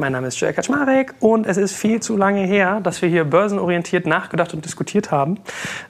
Mein 0.00 0.12
Name 0.12 0.28
ist 0.28 0.38
Jörg 0.38 0.54
Kaczmarek 0.54 1.14
und 1.18 1.44
es 1.44 1.56
ist 1.56 1.74
viel 1.74 1.98
zu 1.98 2.16
lange 2.16 2.46
her, 2.46 2.78
dass 2.80 3.02
wir 3.02 3.08
hier 3.08 3.24
börsenorientiert 3.24 4.06
nachgedacht 4.06 4.54
und 4.54 4.64
diskutiert 4.64 5.10
haben. 5.10 5.40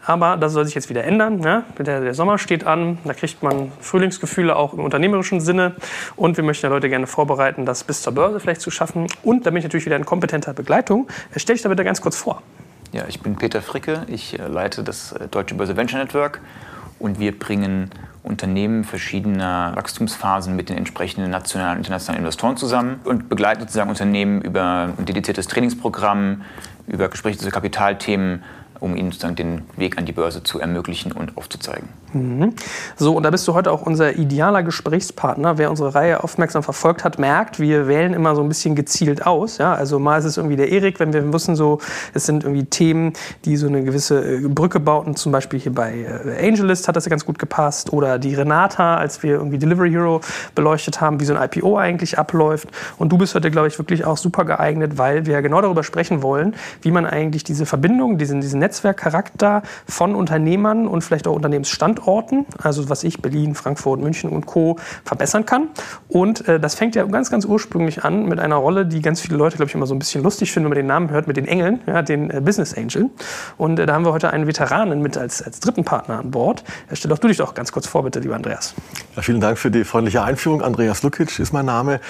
Aber 0.02 0.38
das 0.38 0.54
soll 0.54 0.64
sich 0.64 0.74
jetzt 0.74 0.88
wieder 0.88 1.04
ändern. 1.04 1.40
Ne? 1.40 1.64
Der, 1.78 2.00
der, 2.00 2.14
Sommer 2.14 2.38
steht 2.38 2.64
an, 2.64 2.96
da 3.04 3.12
kriegt 3.12 3.42
man 3.42 3.70
Frühlingsgefühle 3.80 4.56
auch 4.56 4.72
im 4.72 4.80
unternehmerischen 4.80 5.42
Sinne. 5.42 5.74
Und 6.16 6.38
wir 6.38 6.44
möchten 6.44 6.64
ja 6.64 6.70
Leute 6.70 6.88
gerne 6.88 7.06
vorbereiten, 7.06 7.66
das 7.66 7.84
bis 7.84 8.00
zur 8.00 8.14
Börse 8.14 8.40
vielleicht 8.40 8.62
zu 8.62 8.70
schaffen. 8.70 9.08
Und 9.24 9.44
da 9.44 9.50
bin 9.50 9.58
ich 9.58 9.64
natürlich 9.64 9.84
wieder 9.84 9.96
in 9.96 10.06
kompetenter 10.06 10.54
Begleitung. 10.54 11.06
Stell 11.36 11.56
dich 11.56 11.62
da 11.62 11.68
bitte 11.68 11.84
ganz 11.84 12.00
kurz 12.00 12.16
vor. 12.16 12.42
Ja, 12.92 13.04
ich 13.08 13.20
bin 13.20 13.36
Peter 13.36 13.60
Fricke, 13.60 14.06
ich 14.06 14.38
äh, 14.38 14.46
leite 14.46 14.84
das 14.84 15.12
äh, 15.12 15.28
Deutsche 15.28 15.54
Börse 15.54 15.76
Venture 15.76 16.00
Network 16.00 16.40
und 16.98 17.18
wir 17.18 17.38
bringen 17.38 17.90
Unternehmen 18.22 18.84
verschiedener 18.84 19.72
Wachstumsphasen 19.74 20.54
mit 20.54 20.68
den 20.68 20.76
entsprechenden 20.76 21.30
nationalen 21.30 21.72
und 21.72 21.78
internationalen 21.78 22.20
Investoren 22.20 22.56
zusammen 22.56 23.00
und 23.04 23.28
begleiten 23.28 23.60
sozusagen 23.60 23.90
Unternehmen 23.90 24.42
über 24.42 24.92
ein 24.96 25.04
dediziertes 25.04 25.46
Trainingsprogramm, 25.46 26.42
über 26.86 27.08
Gespräche 27.08 27.38
zu 27.38 27.50
Kapitalthemen 27.50 28.42
um 28.80 28.96
ihnen 28.96 29.12
sozusagen 29.12 29.36
den 29.36 29.62
Weg 29.76 29.98
an 29.98 30.06
die 30.06 30.12
Börse 30.12 30.42
zu 30.42 30.60
ermöglichen 30.60 31.12
und 31.12 31.36
aufzuzeigen. 31.36 31.88
Mhm. 32.12 32.54
So, 32.96 33.14
und 33.14 33.22
da 33.22 33.30
bist 33.30 33.46
du 33.46 33.54
heute 33.54 33.70
auch 33.70 33.82
unser 33.82 34.16
idealer 34.16 34.62
Gesprächspartner. 34.62 35.58
Wer 35.58 35.70
unsere 35.70 35.94
Reihe 35.94 36.24
aufmerksam 36.24 36.62
verfolgt 36.62 37.04
hat, 37.04 37.18
merkt, 37.18 37.60
wir 37.60 37.86
wählen 37.86 38.14
immer 38.14 38.34
so 38.34 38.42
ein 38.42 38.48
bisschen 38.48 38.74
gezielt 38.74 39.26
aus. 39.26 39.58
Ja? 39.58 39.74
Also 39.74 39.98
mal 39.98 40.18
ist 40.18 40.24
es 40.24 40.36
irgendwie 40.36 40.56
der 40.56 40.70
Erik, 40.70 41.00
wenn 41.00 41.12
wir 41.12 41.32
wissen, 41.32 41.56
so, 41.56 41.78
es 42.14 42.24
sind 42.26 42.44
irgendwie 42.44 42.64
Themen, 42.64 43.12
die 43.44 43.56
so 43.56 43.66
eine 43.66 43.84
gewisse 43.84 44.36
äh, 44.36 44.48
Brücke 44.48 44.80
bauten. 44.80 45.16
Zum 45.16 45.32
Beispiel 45.32 45.60
hier 45.60 45.74
bei 45.74 46.06
äh, 46.24 46.48
Angelist 46.48 46.88
hat 46.88 46.96
das 46.96 47.04
ja 47.04 47.10
ganz 47.10 47.26
gut 47.26 47.38
gepasst. 47.38 47.92
Oder 47.92 48.18
die 48.18 48.34
Renata, 48.34 48.96
als 48.96 49.22
wir 49.22 49.34
irgendwie 49.34 49.58
Delivery 49.58 49.90
Hero 49.90 50.20
beleuchtet 50.54 51.00
haben, 51.00 51.20
wie 51.20 51.24
so 51.24 51.34
ein 51.34 51.42
IPO 51.42 51.76
eigentlich 51.76 52.18
abläuft. 52.18 52.68
Und 52.96 53.10
du 53.12 53.18
bist 53.18 53.34
heute, 53.34 53.50
glaube 53.50 53.68
ich, 53.68 53.78
wirklich 53.78 54.04
auch 54.06 54.16
super 54.16 54.44
geeignet, 54.44 54.96
weil 54.96 55.26
wir 55.26 55.34
ja 55.34 55.40
genau 55.40 55.60
darüber 55.60 55.84
sprechen 55.84 56.22
wollen, 56.22 56.54
wie 56.80 56.90
man 56.90 57.04
eigentlich 57.04 57.44
diese 57.44 57.66
Verbindung, 57.66 58.18
diesen, 58.18 58.40
diesen 58.40 58.60
Netzwerkcharakter 58.68 59.62
von 59.88 60.14
Unternehmern 60.14 60.86
und 60.86 61.02
vielleicht 61.02 61.26
auch 61.26 61.34
Unternehmensstandorten, 61.34 62.44
also 62.62 62.90
was 62.90 63.02
ich, 63.02 63.22
Berlin, 63.22 63.54
Frankfurt, 63.54 64.00
München 64.00 64.30
und 64.30 64.44
Co. 64.44 64.76
verbessern 65.04 65.46
kann. 65.46 65.68
Und 66.08 66.46
äh, 66.46 66.60
das 66.60 66.74
fängt 66.74 66.94
ja 66.94 67.04
ganz, 67.04 67.30
ganz 67.30 67.46
ursprünglich 67.46 68.04
an 68.04 68.26
mit 68.26 68.38
einer 68.40 68.56
Rolle, 68.56 68.84
die 68.84 69.00
ganz 69.00 69.20
viele 69.20 69.36
Leute, 69.36 69.56
glaube 69.56 69.70
ich, 69.70 69.74
immer 69.74 69.86
so 69.86 69.94
ein 69.94 69.98
bisschen 69.98 70.22
lustig 70.22 70.52
finden, 70.52 70.66
wenn 70.66 70.70
man 70.70 70.78
den 70.78 70.86
Namen 70.86 71.10
hört, 71.10 71.26
mit 71.26 71.38
den 71.38 71.48
Engeln, 71.48 71.80
ja, 71.86 72.02
den 72.02 72.30
äh, 72.30 72.42
Business 72.42 72.76
Angel. 72.76 73.08
Und 73.56 73.78
äh, 73.78 73.86
da 73.86 73.94
haben 73.94 74.04
wir 74.04 74.12
heute 74.12 74.30
einen 74.30 74.46
Veteranen 74.46 75.00
mit 75.00 75.16
als, 75.16 75.40
als 75.42 75.60
dritten 75.60 75.84
Partner 75.84 76.18
an 76.18 76.30
Bord. 76.30 76.62
Äh, 76.90 76.96
stell 76.96 77.08
doch 77.08 77.18
du 77.18 77.28
dich 77.28 77.38
doch 77.38 77.54
ganz 77.54 77.72
kurz 77.72 77.86
vor, 77.86 78.04
bitte, 78.04 78.20
lieber 78.20 78.36
Andreas. 78.36 78.74
Ja, 79.16 79.22
vielen 79.22 79.40
Dank 79.40 79.58
für 79.58 79.70
die 79.70 79.84
freundliche 79.84 80.22
Einführung. 80.22 80.62
Andreas 80.62 81.02
Lukic 81.02 81.38
ist 81.38 81.52
mein 81.52 81.66
Name. 81.66 82.00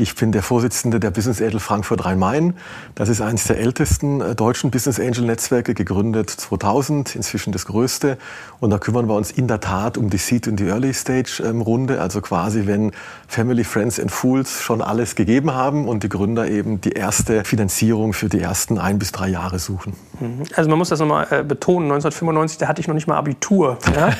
Ich 0.00 0.14
bin 0.14 0.30
der 0.30 0.44
Vorsitzende 0.44 1.00
der 1.00 1.10
Business 1.10 1.42
Angel 1.42 1.58
Frankfurt 1.58 2.04
Rhein-Main. 2.04 2.54
Das 2.94 3.08
ist 3.08 3.20
eines 3.20 3.48
der 3.48 3.58
ältesten 3.58 4.20
äh, 4.20 4.36
deutschen 4.36 4.70
Business 4.70 5.00
Angel 5.00 5.24
Netzwerke, 5.24 5.74
gegründet 5.74 6.30
2000, 6.30 7.16
inzwischen 7.16 7.50
das 7.50 7.66
größte. 7.66 8.16
Und 8.60 8.70
da 8.70 8.78
kümmern 8.78 9.08
wir 9.08 9.16
uns 9.16 9.32
in 9.32 9.48
der 9.48 9.58
Tat 9.58 9.98
um 9.98 10.08
die 10.08 10.18
Seed- 10.18 10.46
und 10.46 10.54
die 10.60 10.68
Early-Stage-Runde, 10.68 11.94
ähm, 11.94 12.00
also 12.00 12.20
quasi 12.20 12.68
wenn 12.68 12.92
Family, 13.26 13.64
Friends 13.64 13.98
and 13.98 14.12
Fools 14.12 14.62
schon 14.62 14.82
alles 14.82 15.16
gegeben 15.16 15.52
haben 15.52 15.88
und 15.88 16.04
die 16.04 16.08
Gründer 16.08 16.48
eben 16.48 16.80
die 16.80 16.92
erste 16.92 17.42
Finanzierung 17.42 18.12
für 18.12 18.28
die 18.28 18.40
ersten 18.40 18.78
ein 18.78 19.00
bis 19.00 19.10
drei 19.10 19.26
Jahre 19.26 19.58
suchen. 19.58 19.94
Mhm. 20.20 20.44
Also 20.54 20.70
man 20.70 20.78
muss 20.78 20.90
das 20.90 21.00
nochmal 21.00 21.26
äh, 21.30 21.42
betonen, 21.42 21.86
1995, 21.90 22.58
da 22.58 22.68
hatte 22.68 22.80
ich 22.80 22.86
noch 22.86 22.94
nicht 22.94 23.08
mal 23.08 23.16
Abitur. 23.16 23.78
Ja? 23.98 24.10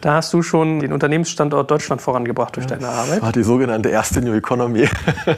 da 0.00 0.14
hast 0.14 0.32
du 0.32 0.42
schon 0.42 0.80
den 0.80 0.92
Unternehmensstandort 0.92 1.70
Deutschland 1.70 2.02
vorangebracht 2.02 2.56
durch 2.56 2.66
deine 2.66 2.88
Arbeit. 2.88 3.22
War 3.22 3.30
die 3.30 3.44
sogenannte 3.44 3.90
erste 3.90 4.20
New 4.20 4.32
Economy. 4.32 4.88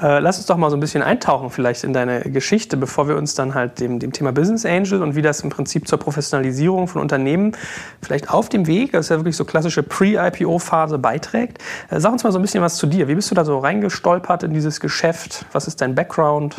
Äh, 0.00 0.18
lass 0.18 0.38
uns 0.38 0.46
doch 0.46 0.56
mal 0.56 0.68
so 0.68 0.76
ein 0.76 0.80
bisschen 0.80 1.02
eintauchen 1.02 1.50
vielleicht 1.50 1.84
in 1.84 1.92
deine 1.92 2.22
Geschichte, 2.22 2.76
bevor 2.76 3.06
wir 3.06 3.16
uns 3.16 3.36
dann 3.36 3.54
halt 3.54 3.78
dem, 3.78 4.00
dem 4.00 4.12
Thema 4.12 4.32
Business 4.32 4.66
Angel 4.66 5.00
und 5.00 5.14
wie 5.14 5.22
das 5.22 5.42
im 5.42 5.50
Prinzip 5.50 5.86
zur 5.86 5.98
Professionalisierung 5.98 6.88
von 6.88 7.00
Unternehmen 7.00 7.52
vielleicht 8.00 8.28
auf 8.28 8.48
dem 8.48 8.66
Weg, 8.66 8.90
das 8.92 9.06
ist 9.06 9.10
ja 9.10 9.16
wirklich 9.18 9.36
so 9.36 9.44
klassische 9.44 9.84
Pre-IPO-Phase 9.84 10.98
beiträgt. 10.98 11.58
Äh, 11.88 12.00
sag 12.00 12.10
uns 12.12 12.24
mal 12.24 12.32
so 12.32 12.40
ein 12.40 12.42
bisschen 12.42 12.64
was 12.64 12.78
zu 12.78 12.88
dir. 12.88 13.06
Wie 13.06 13.14
bist 13.14 13.30
du 13.30 13.36
da 13.36 13.44
so 13.44 13.58
reingestolpert 13.58 14.42
in 14.42 14.52
dieses 14.52 14.80
Geschäft? 14.80 15.44
Was 15.52 15.68
ist 15.68 15.80
dein 15.80 15.94
Background? 15.94 16.56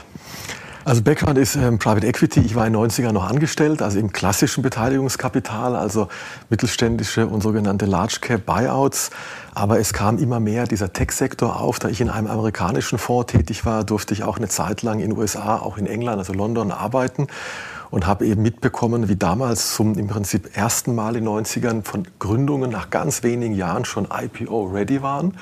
Also 0.86 1.02
Background 1.02 1.38
ist 1.38 1.56
ähm, 1.56 1.80
Private 1.80 2.06
Equity. 2.06 2.42
Ich 2.42 2.56
war 2.56 2.68
in 2.68 2.74
den 2.74 2.82
90ern 2.82 3.14
noch 3.14 3.30
angestellt, 3.30 3.82
also 3.82 3.98
im 3.98 4.12
klassischen 4.12 4.62
Beteiligungskapital, 4.64 5.78
also 5.78 6.10
mittelständische 6.50 7.26
und 7.26 7.42
sogenannte 7.42 7.86
Large 7.86 8.18
Cap 8.20 8.46
Buyouts. 8.46 9.10
Aber 9.54 9.80
es 9.80 9.94
kam 9.94 10.18
immer 10.18 10.42
mehr 10.42 10.68
dieser 10.68 10.92
Tech-Sektor 10.92 11.62
auf. 11.62 11.80
Da 11.80 11.88
ich 11.88 12.02
in 12.02 12.10
einem 12.10 12.28
amerikanischen 12.28 12.98
Fonds 12.98 13.32
tätig 13.32 13.66
war, 13.66 13.86
durfte 13.86 14.14
ich 14.14 14.24
auch 14.24 14.36
eine 14.36 14.50
Zeit 14.50 14.82
lang 14.82 15.00
in 15.00 15.12
den 15.12 15.18
USA, 15.18 15.56
auch 15.56 15.78
in 15.78 15.88
England, 15.88 16.18
also 16.18 16.34
London, 16.34 16.72
arbeiten 16.72 17.28
und 17.90 18.06
habe 18.06 18.26
eben 18.26 18.42
mitbekommen, 18.42 19.08
wie 19.08 19.16
damals 19.16 19.76
zum 19.76 19.98
im 19.98 20.08
Prinzip 20.08 20.58
ersten 20.58 20.96
Mal 20.96 21.16
in 21.16 21.24
den 21.24 21.34
90ern 21.34 21.86
von 21.86 22.06
Gründungen 22.20 22.70
nach 22.70 22.90
ganz 22.90 23.24
wenigen 23.24 23.56
Jahren 23.56 23.86
schon 23.86 24.10
IPO-ready 24.12 25.02
waren 25.02 25.38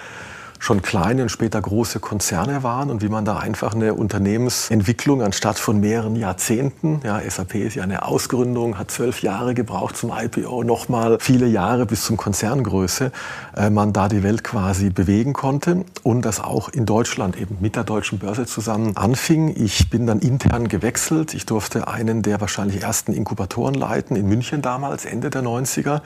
schon 0.61 0.83
kleine 0.83 1.23
und 1.23 1.29
später 1.29 1.59
große 1.59 1.99
Konzerne 1.99 2.61
waren 2.61 2.91
und 2.91 3.01
wie 3.01 3.09
man 3.09 3.25
da 3.25 3.37
einfach 3.37 3.73
eine 3.73 3.95
Unternehmensentwicklung 3.95 5.23
anstatt 5.23 5.57
von 5.57 5.79
mehreren 5.79 6.15
Jahrzehnten, 6.15 7.01
ja, 7.03 7.19
SAP 7.27 7.55
ist 7.55 7.75
ja 7.75 7.83
eine 7.83 8.05
Ausgründung, 8.05 8.77
hat 8.77 8.91
zwölf 8.91 9.23
Jahre 9.23 9.55
gebraucht 9.55 9.97
zum 9.97 10.13
IPO, 10.15 10.63
nochmal 10.63 11.17
viele 11.19 11.47
Jahre 11.47 11.87
bis 11.87 12.05
zum 12.05 12.15
Konzerngröße, 12.15 13.11
äh, 13.57 13.71
man 13.71 13.91
da 13.91 14.07
die 14.07 14.21
Welt 14.21 14.43
quasi 14.43 14.91
bewegen 14.91 15.33
konnte 15.33 15.83
und 16.03 16.21
das 16.21 16.39
auch 16.39 16.69
in 16.69 16.85
Deutschland 16.85 17.41
eben 17.41 17.57
mit 17.59 17.75
der 17.75 17.83
deutschen 17.83 18.19
Börse 18.19 18.45
zusammen 18.45 18.95
anfing. 18.95 19.55
Ich 19.57 19.89
bin 19.89 20.05
dann 20.05 20.19
intern 20.19 20.67
gewechselt. 20.67 21.33
Ich 21.33 21.47
durfte 21.47 21.87
einen 21.87 22.21
der 22.21 22.39
wahrscheinlich 22.39 22.83
ersten 22.83 23.13
Inkubatoren 23.13 23.73
leiten 23.73 24.15
in 24.15 24.27
München 24.27 24.61
damals, 24.61 25.05
Ende 25.05 25.31
der 25.31 25.41
90er 25.41 25.95
und 25.95 26.01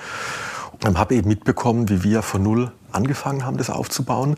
habe 0.83 1.15
eben 1.15 1.27
mitbekommen, 1.29 1.89
wie 1.89 2.03
wir 2.03 2.21
von 2.21 2.43
null 2.43 2.71
angefangen 2.91 3.45
haben, 3.45 3.57
das 3.57 3.69
aufzubauen. 3.69 4.37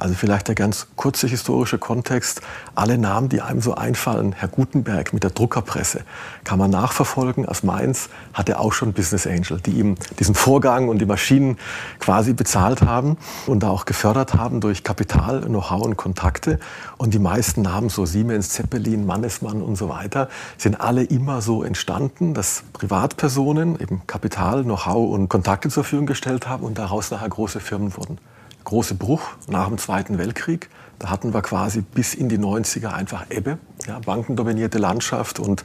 Also 0.00 0.14
vielleicht 0.14 0.48
der 0.48 0.54
ganz 0.54 0.86
kurze 0.96 1.26
historische 1.26 1.76
Kontext. 1.76 2.40
Alle 2.74 2.96
Namen, 2.96 3.28
die 3.28 3.42
einem 3.42 3.60
so 3.60 3.74
einfallen, 3.74 4.32
Herr 4.32 4.48
Gutenberg 4.48 5.12
mit 5.12 5.22
der 5.22 5.30
Druckerpresse, 5.30 6.04
kann 6.42 6.58
man 6.58 6.70
nachverfolgen. 6.70 7.44
Aus 7.44 7.62
Mainz 7.62 8.08
hat 8.32 8.48
er 8.48 8.60
auch 8.60 8.72
schon 8.72 8.94
Business 8.94 9.26
Angel, 9.26 9.60
die 9.60 9.72
ihm 9.72 9.96
diesen 10.18 10.34
Vorgang 10.34 10.88
und 10.88 11.00
die 11.00 11.06
Maschinen 11.06 11.58
quasi 11.98 12.32
bezahlt 12.32 12.80
haben 12.80 13.18
und 13.46 13.62
da 13.62 13.68
auch 13.68 13.84
gefördert 13.84 14.34
haben 14.34 14.60
durch 14.60 14.84
Kapital, 14.84 15.42
Know-how 15.42 15.82
und 15.82 15.96
Kontakte. 15.98 16.58
Und 16.96 17.12
die 17.12 17.18
meisten 17.18 17.60
Namen, 17.62 17.90
so 17.90 18.06
Siemens, 18.06 18.48
Zeppelin, 18.48 19.04
Mannesmann 19.04 19.60
und 19.60 19.76
so 19.76 19.90
weiter, 19.90 20.30
sind 20.56 20.80
alle 20.80 21.04
immer 21.04 21.42
so 21.42 21.62
entstanden, 21.62 22.32
dass 22.32 22.62
Privatpersonen 22.72 23.78
eben 23.78 24.00
Kapital, 24.06 24.64
Know-how 24.64 25.10
und 25.12 25.28
Kontakte 25.28 25.68
zur 25.68 25.84
Verfügung 25.84 26.06
gestellt 26.06 26.48
haben 26.48 26.64
und 26.64 26.78
daraus 26.78 27.10
nachher 27.10 27.28
große 27.28 27.60
Firmen 27.60 27.94
wurden 27.96 28.18
große 28.64 28.94
Bruch 28.94 29.22
nach 29.48 29.68
dem 29.68 29.78
Zweiten 29.78 30.18
Weltkrieg. 30.18 30.68
Da 31.00 31.08
hatten 31.10 31.32
wir 31.32 31.40
quasi 31.40 31.80
bis 31.80 32.14
in 32.14 32.28
die 32.28 32.38
90er 32.38 32.92
einfach 32.92 33.24
Ebbe, 33.30 33.58
ja, 33.86 33.98
bankendominierte 33.98 34.78
Landschaft 34.78 35.40
und 35.40 35.64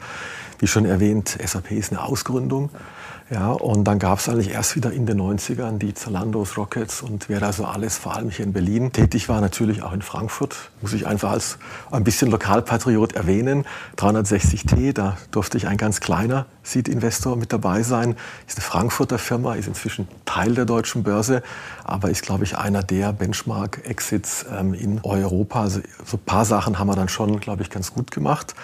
wie 0.60 0.68
schon 0.68 0.86
erwähnt, 0.86 1.38
SAP 1.46 1.72
ist 1.72 1.92
eine 1.92 2.02
Ausgründung. 2.02 2.70
Ja, 3.32 3.54
und 3.54 3.86
dann 3.86 3.98
gab 3.98 4.20
es 4.20 4.30
eigentlich 4.30 4.52
erst 4.52 4.76
wieder 4.76 4.92
in 4.92 5.08
den 5.08 5.20
90ern 5.20 5.80
die 5.80 5.96
Zalandos, 5.96 6.58
Rockets 6.58 7.02
und 7.02 7.28
wer 7.28 7.40
da 7.40 7.52
so 7.52 7.66
alles, 7.66 7.98
vor 7.98 8.16
allem 8.16 8.30
hier 8.30 8.46
in 8.46 8.54
Berlin, 8.54 8.92
tätig 8.92 9.30
war, 9.30 9.42
natürlich 9.42 9.82
auch 9.82 9.94
in 9.94 10.04
Frankfurt. 10.04 10.70
Muss 10.82 10.94
ich 10.94 11.08
einfach 11.08 11.32
als 11.32 11.58
ein 11.90 12.04
bisschen 12.04 12.30
Lokalpatriot 12.30 13.14
erwähnen. 13.14 13.66
360T, 13.98 14.94
da 14.94 15.18
durfte 15.32 15.58
ich 15.58 15.68
ein 15.68 15.78
ganz 15.78 16.02
kleiner 16.02 16.46
Seed-Investor 16.62 17.36
mit 17.36 17.52
dabei 17.52 17.82
sein. 17.82 18.16
Ist 18.48 18.60
eine 18.60 18.64
Frankfurter 18.64 19.18
Firma, 19.18 19.56
ist 19.56 19.68
inzwischen 19.68 20.08
Teil 20.26 20.54
der 20.54 20.66
deutschen 20.66 21.02
Börse, 21.02 21.42
aber 21.84 22.12
ist, 22.12 22.22
glaube 22.22 22.44
ich, 22.44 22.56
einer 22.56 22.84
der 22.84 23.12
Benchmark-Exits 23.12 24.46
ähm, 24.56 24.76
in 24.76 25.00
Europa. 25.26 25.62
Also 25.62 25.82
so 26.06 26.18
ein 26.18 26.26
paar 26.26 26.46
Sachen 26.46 26.80
haben 26.80 26.88
wir 26.88 26.96
dann 26.96 27.10
schon, 27.10 27.40
glaube 27.40 27.64
ich, 27.64 27.70
ganz 27.70 27.94
gut 27.94 28.12
gemacht. 28.12 28.56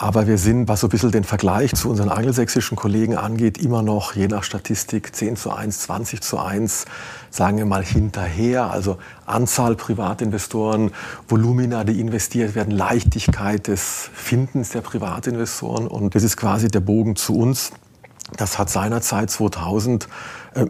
Aber 0.00 0.28
wir 0.28 0.38
sind, 0.38 0.68
was 0.68 0.78
so 0.78 0.86
ein 0.86 0.90
bisschen 0.90 1.10
den 1.10 1.24
Vergleich 1.24 1.74
zu 1.74 1.90
unseren 1.90 2.08
angelsächsischen 2.08 2.76
Kollegen 2.76 3.16
angeht, 3.16 3.58
immer 3.58 3.82
noch 3.82 4.14
je 4.14 4.28
nach 4.28 4.44
Statistik 4.44 5.14
10 5.14 5.34
zu 5.34 5.50
1, 5.50 5.80
20 5.80 6.20
zu 6.20 6.38
1, 6.38 6.84
sagen 7.30 7.58
wir 7.58 7.66
mal 7.66 7.84
hinterher. 7.84 8.70
Also 8.70 8.98
Anzahl 9.26 9.74
Privatinvestoren, 9.74 10.92
Volumina, 11.26 11.82
die 11.82 11.98
investiert 11.98 12.54
werden, 12.54 12.70
Leichtigkeit 12.70 13.66
des 13.66 14.08
Findens 14.14 14.70
der 14.70 14.82
Privatinvestoren. 14.82 15.88
Und 15.88 16.14
das 16.14 16.22
ist 16.22 16.36
quasi 16.36 16.68
der 16.68 16.80
Bogen 16.80 17.16
zu 17.16 17.36
uns. 17.36 17.72
Das 18.36 18.56
hat 18.56 18.70
seinerzeit 18.70 19.30
2000 19.30 20.04
äh, 20.04 20.06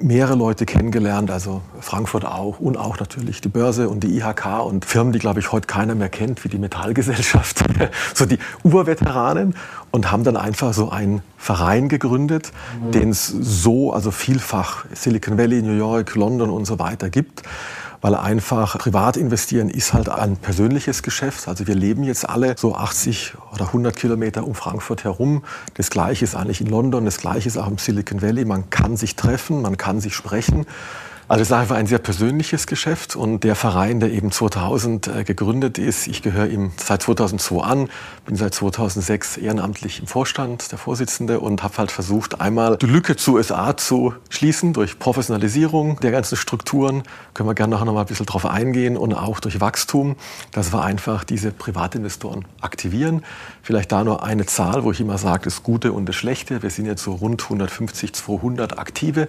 mehrere 0.01 0.35
Leute 0.35 0.67
kennengelernt, 0.67 1.31
also 1.31 1.63
Frankfurt 1.81 2.25
auch 2.25 2.61
und 2.61 2.77
auch 2.77 2.99
natürlich 2.99 3.41
die 3.41 3.49
Börse 3.49 3.89
und 3.89 4.05
die 4.05 4.19
IHK 4.19 4.65
und 4.65 4.85
Firmen, 4.85 5.13
die, 5.13 5.19
glaube 5.19 5.41
ich, 5.41 5.53
heute 5.53 5.67
keiner 5.67 5.95
mehr 5.95 6.09
kennt, 6.09 6.45
wie 6.45 6.49
die 6.49 6.59
Metallgesellschaft, 6.59 7.65
so 8.15 8.27
die 8.27 8.39
Urveteranen 8.65 9.55
und 9.91 10.11
haben 10.11 10.25
dann 10.25 10.37
einfach 10.37 10.75
so 10.75 10.91
einen 10.91 11.23
Verein 11.37 11.89
gegründet, 11.89 12.53
mhm. 12.83 12.91
den 12.93 13.11
es 13.11 13.27
so, 13.27 13.93
also 13.93 14.11
vielfach 14.11 14.85
Silicon 14.93 15.39
Valley, 15.39 15.63
New 15.63 15.77
York, 15.77 16.15
London 16.15 16.51
und 16.51 16.65
so 16.65 16.79
weiter 16.79 17.11
gibt 17.11 17.43
weil 18.01 18.15
einfach 18.15 18.79
privat 18.79 19.17
investieren 19.17 19.71
ist 19.71 19.93
halt 19.93 20.09
ein 20.09 20.37
persönliches 20.37 21.03
Geschäft. 21.03 21.49
Also 21.49 21.67
wir 21.67 21.75
leben 21.75 22.05
jetzt 22.05 22.29
alle 22.29 22.55
so 22.57 22.75
80 22.75 23.35
oder 23.53 23.67
100 23.67 23.97
Kilometer 23.97 24.47
um 24.47 24.55
Frankfurt 24.55 25.05
herum. 25.05 25.45
Das 25.75 25.91
Gleiche 25.91 26.25
ist 26.25 26.35
eigentlich 26.35 26.61
in 26.61 26.69
London, 26.69 27.05
das 27.05 27.19
Gleiche 27.19 27.49
ist 27.49 27.57
auch 27.57 27.67
im 27.67 27.79
Silicon 27.79 28.23
Valley. 28.23 28.45
Man 28.45 28.71
kann 28.71 28.97
sich 28.97 29.17
treffen, 29.17 29.63
man 29.63 29.77
kann 29.77 30.01
sich 30.01 30.15
sprechen. 30.15 30.67
Also 31.31 31.43
es 31.43 31.49
ist 31.49 31.53
einfach 31.53 31.77
ein 31.77 31.87
sehr 31.87 31.99
persönliches 31.99 32.67
Geschäft 32.67 33.15
und 33.15 33.45
der 33.45 33.55
Verein, 33.55 34.01
der 34.01 34.11
eben 34.11 34.33
2000 34.33 35.09
äh, 35.09 35.25
gegründet 35.25 35.77
ist, 35.77 36.07
ich 36.07 36.23
gehöre 36.23 36.47
ihm 36.47 36.73
seit 36.79 37.03
2002 37.03 37.61
an, 37.61 37.91
bin 38.25 38.35
seit 38.35 38.55
2006 38.55 39.37
ehrenamtlich 39.37 40.01
im 40.01 40.07
Vorstand, 40.07 40.73
der 40.73 40.79
Vorsitzende 40.79 41.41
und 41.41 41.63
habe 41.63 41.77
halt 41.77 41.91
versucht, 41.91 42.41
einmal 42.41 42.79
die 42.79 42.87
Lücke 42.87 43.15
zu 43.17 43.35
USA 43.35 43.77
zu 43.77 44.15
schließen 44.31 44.73
durch 44.73 44.99
Professionalisierung 44.99 46.01
der 46.01 46.13
ganzen 46.13 46.37
Strukturen, 46.37 47.03
können 47.35 47.47
wir 47.47 47.55
gerne 47.55 47.75
nachher 47.75 47.85
noch 47.85 47.93
mal 47.93 48.01
ein 48.01 48.07
bisschen 48.07 48.25
drauf 48.25 48.47
eingehen 48.47 48.97
und 48.97 49.13
auch 49.13 49.39
durch 49.39 49.61
Wachstum, 49.61 50.17
dass 50.53 50.73
wir 50.73 50.83
einfach 50.83 51.25
diese 51.25 51.53
Privatinvestoren 51.53 52.47
aktivieren. 52.63 53.23
Vielleicht 53.63 53.93
da 53.93 54.03
nur 54.03 54.23
eine 54.23 54.47
Zahl, 54.47 54.83
wo 54.83 54.93
ich 54.93 55.01
immer 55.03 55.19
sage, 55.19 55.45
das 55.45 55.63
Gute 55.63 55.93
und 55.93 56.07
das 56.07 56.17
Schlechte. 56.17 56.63
Wir 56.63 56.71
sind 56.71 56.87
jetzt 56.87 57.03
so 57.03 57.13
rund 57.13 57.43
150, 57.43 58.15
200 58.15 58.79
Aktive, 58.79 59.29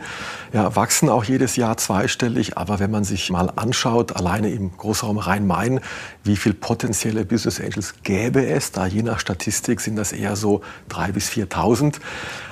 ja, 0.54 0.74
wachsen 0.78 1.10
auch 1.10 1.26
jedes 1.26 1.58
Jahr 1.58 1.76
zweistellig. 1.90 2.56
Aber 2.56 2.78
wenn 2.78 2.92
man 2.92 3.04
sich 3.04 3.32
mal 3.32 3.52
anschaut, 3.56 4.16
alleine 4.16 4.52
im 4.52 4.78
Großraum 4.78 5.18
Rhein-Main, 5.18 5.80
wie 6.24 6.36
viele 6.36 6.54
potenzielle 6.54 7.26
Business 7.26 7.60
Angels 7.60 7.96
gäbe 8.04 8.46
es, 8.46 8.72
da 8.72 8.86
je 8.86 9.02
nach 9.02 9.20
Statistik 9.20 9.82
sind 9.82 9.96
das 9.96 10.12
eher 10.12 10.36
so 10.36 10.62
3.000 10.92 11.12
bis 11.14 11.30
4.000. 11.32 11.96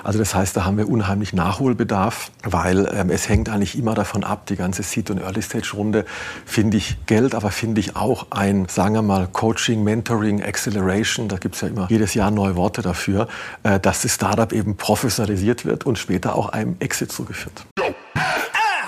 Also 0.03 0.17
das 0.17 0.33
heißt, 0.33 0.57
da 0.57 0.65
haben 0.65 0.77
wir 0.77 0.89
unheimlich 0.89 1.33
Nachholbedarf, 1.33 2.31
weil 2.43 2.89
ähm, 2.91 3.11
es 3.11 3.29
hängt 3.29 3.49
eigentlich 3.49 3.77
immer 3.77 3.93
davon 3.93 4.23
ab, 4.23 4.47
die 4.47 4.55
ganze 4.55 4.81
Seed- 4.81 5.11
und 5.11 5.19
Early-Stage-Runde 5.19 6.05
finde 6.45 6.77
ich 6.77 7.05
Geld, 7.05 7.35
aber 7.35 7.51
finde 7.51 7.79
ich 7.79 7.95
auch 7.95 8.27
ein, 8.31 8.65
sagen 8.67 8.95
wir 8.95 9.03
mal, 9.03 9.27
Coaching, 9.27 9.83
Mentoring, 9.83 10.41
Acceleration, 10.41 11.27
da 11.27 11.37
gibt 11.37 11.55
es 11.55 11.61
ja 11.61 11.67
immer 11.67 11.85
jedes 11.91 12.15
Jahr 12.15 12.31
neue 12.31 12.55
Worte 12.55 12.81
dafür, 12.81 13.27
äh, 13.61 13.79
dass 13.79 14.01
das 14.01 14.15
Startup 14.15 14.51
eben 14.51 14.77
professionalisiert 14.77 15.63
wird 15.63 15.85
und 15.85 15.99
später 15.99 16.33
auch 16.33 16.49
einem 16.49 16.75
Exit 16.79 17.11
zugeführt. 17.11 17.67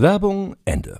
Werbung 0.00 0.56
Ende. 0.64 0.98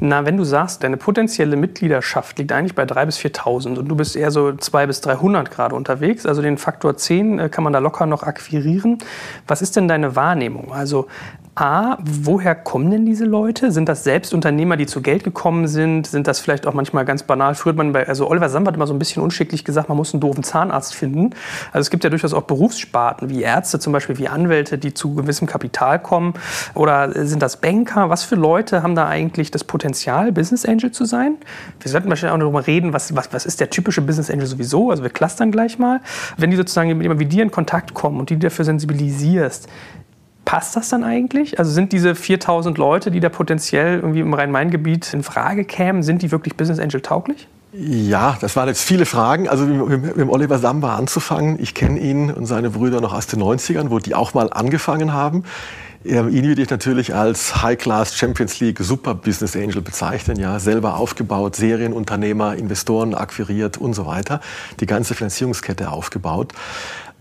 Na, 0.00 0.24
wenn 0.24 0.36
du 0.36 0.44
sagst, 0.44 0.82
deine 0.82 0.96
potenzielle 0.96 1.56
Mitgliedschaft 1.56 2.38
liegt 2.38 2.50
eigentlich 2.50 2.74
bei 2.74 2.84
3.000 2.84 3.06
bis 3.06 3.18
4.000 3.18 3.78
und 3.78 3.88
du 3.88 3.94
bist 3.94 4.16
eher 4.16 4.30
so 4.30 4.52
200 4.52 4.86
bis 4.88 5.00
300 5.02 5.50
gerade 5.50 5.74
unterwegs, 5.76 6.26
also 6.26 6.42
den 6.42 6.58
Faktor 6.58 6.96
10 6.96 7.38
äh, 7.38 7.48
kann 7.48 7.62
man 7.62 7.72
da 7.72 7.78
locker 7.78 8.06
noch 8.06 8.22
akquirieren. 8.22 8.98
Was 9.46 9.62
ist 9.62 9.76
denn 9.76 9.86
deine 9.86 10.16
Wahrnehmung? 10.16 10.72
Also 10.72 11.06
A, 11.54 11.98
woher 12.00 12.54
kommen 12.54 12.90
denn 12.90 13.04
diese 13.04 13.26
Leute? 13.26 13.72
Sind 13.72 13.86
das 13.86 14.04
selbst 14.04 14.32
Unternehmer, 14.32 14.78
die 14.78 14.86
zu 14.86 15.02
Geld 15.02 15.22
gekommen 15.22 15.68
sind? 15.68 16.06
Sind 16.06 16.26
das 16.26 16.40
vielleicht 16.40 16.66
auch 16.66 16.72
manchmal 16.72 17.04
ganz 17.04 17.24
banal? 17.24 17.54
Früher 17.54 17.72
hat 17.72 17.76
man 17.76 17.92
bei, 17.92 18.08
also 18.08 18.26
Oliver 18.30 18.48
Samba 18.48 18.70
hat 18.70 18.76
immer 18.76 18.86
so 18.86 18.94
ein 18.94 18.98
bisschen 18.98 19.22
unschicklich 19.22 19.62
gesagt, 19.62 19.90
man 19.90 19.98
muss 19.98 20.14
einen 20.14 20.22
doofen 20.22 20.44
Zahnarzt 20.44 20.94
finden. 20.94 21.34
Also 21.70 21.80
es 21.80 21.90
gibt 21.90 22.04
ja 22.04 22.10
durchaus 22.10 22.32
auch 22.32 22.44
Berufssparten, 22.44 23.28
wie 23.28 23.42
Ärzte 23.42 23.78
zum 23.78 23.92
Beispiel, 23.92 24.16
wie 24.16 24.28
Anwälte, 24.28 24.78
die 24.78 24.94
zu 24.94 25.14
gewissem 25.14 25.46
Kapital 25.46 25.98
kommen. 25.98 26.32
Oder 26.72 27.26
sind 27.26 27.42
das 27.42 27.58
Banker? 27.58 28.08
Was 28.08 28.24
für 28.24 28.36
Leute 28.36 28.82
haben 28.82 28.94
da 28.94 29.06
eigentlich 29.06 29.50
das 29.50 29.62
Potenzial, 29.62 30.32
Business 30.32 30.64
Angel 30.64 30.90
zu 30.90 31.04
sein? 31.04 31.36
Wir 31.80 31.90
sollten 31.90 32.08
wahrscheinlich 32.08 32.34
auch 32.34 32.40
darüber 32.40 32.66
reden, 32.66 32.94
was, 32.94 33.14
was, 33.14 33.30
was 33.30 33.44
ist 33.44 33.60
der 33.60 33.68
typische 33.68 34.00
Business 34.00 34.30
Angel 34.30 34.46
sowieso? 34.46 34.90
Also 34.90 35.02
wir 35.02 35.10
clustern 35.10 35.52
gleich 35.52 35.78
mal. 35.78 36.00
Wenn 36.38 36.50
die 36.50 36.56
sozusagen 36.56 36.88
mit 36.88 37.02
jemandem 37.02 37.26
wie 37.26 37.30
dir 37.30 37.42
in 37.42 37.50
Kontakt 37.50 37.92
kommen 37.92 38.20
und 38.20 38.30
die 38.30 38.38
dafür 38.38 38.64
sensibilisierst, 38.64 39.68
Passt 40.44 40.74
das 40.76 40.88
dann 40.88 41.04
eigentlich? 41.04 41.58
Also 41.58 41.70
sind 41.70 41.92
diese 41.92 42.14
4000 42.14 42.76
Leute, 42.76 43.10
die 43.10 43.20
da 43.20 43.28
potenziell 43.28 44.00
irgendwie 44.00 44.20
im 44.20 44.34
Rhein-Main-Gebiet 44.34 45.14
in 45.14 45.22
Frage 45.22 45.64
kämen, 45.64 46.02
sind 46.02 46.22
die 46.22 46.32
wirklich 46.32 46.56
Business 46.56 46.78
Angel 46.78 47.00
tauglich? 47.00 47.46
Ja, 47.72 48.36
das 48.40 48.54
waren 48.54 48.68
jetzt 48.68 48.82
viele 48.82 49.06
Fragen. 49.06 49.48
Also 49.48 49.64
mit, 49.64 50.28
Oliver 50.28 50.58
Samba 50.58 50.96
anzufangen. 50.96 51.58
Ich 51.58 51.74
kenne 51.74 51.98
ihn 52.00 52.30
und 52.30 52.44
seine 52.46 52.70
Brüder 52.70 53.00
noch 53.00 53.14
aus 53.14 53.28
den 53.28 53.42
90ern, 53.42 53.90
wo 53.90 53.98
die 53.98 54.14
auch 54.14 54.34
mal 54.34 54.52
angefangen 54.52 55.12
haben. 55.12 55.44
Ihn 56.04 56.32
würde 56.44 56.60
ich 56.60 56.68
natürlich 56.68 57.14
als 57.14 57.62
High-Class 57.62 58.16
Champions 58.16 58.58
League 58.58 58.80
Super 58.80 59.14
Business 59.14 59.54
Angel 59.56 59.80
bezeichnen. 59.80 60.36
Ja, 60.36 60.58
selber 60.58 60.96
aufgebaut, 60.96 61.54
Serienunternehmer, 61.54 62.56
Investoren 62.56 63.14
akquiriert 63.14 63.78
und 63.78 63.94
so 63.94 64.04
weiter. 64.04 64.40
Die 64.80 64.86
ganze 64.86 65.14
Finanzierungskette 65.14 65.92
aufgebaut. 65.92 66.52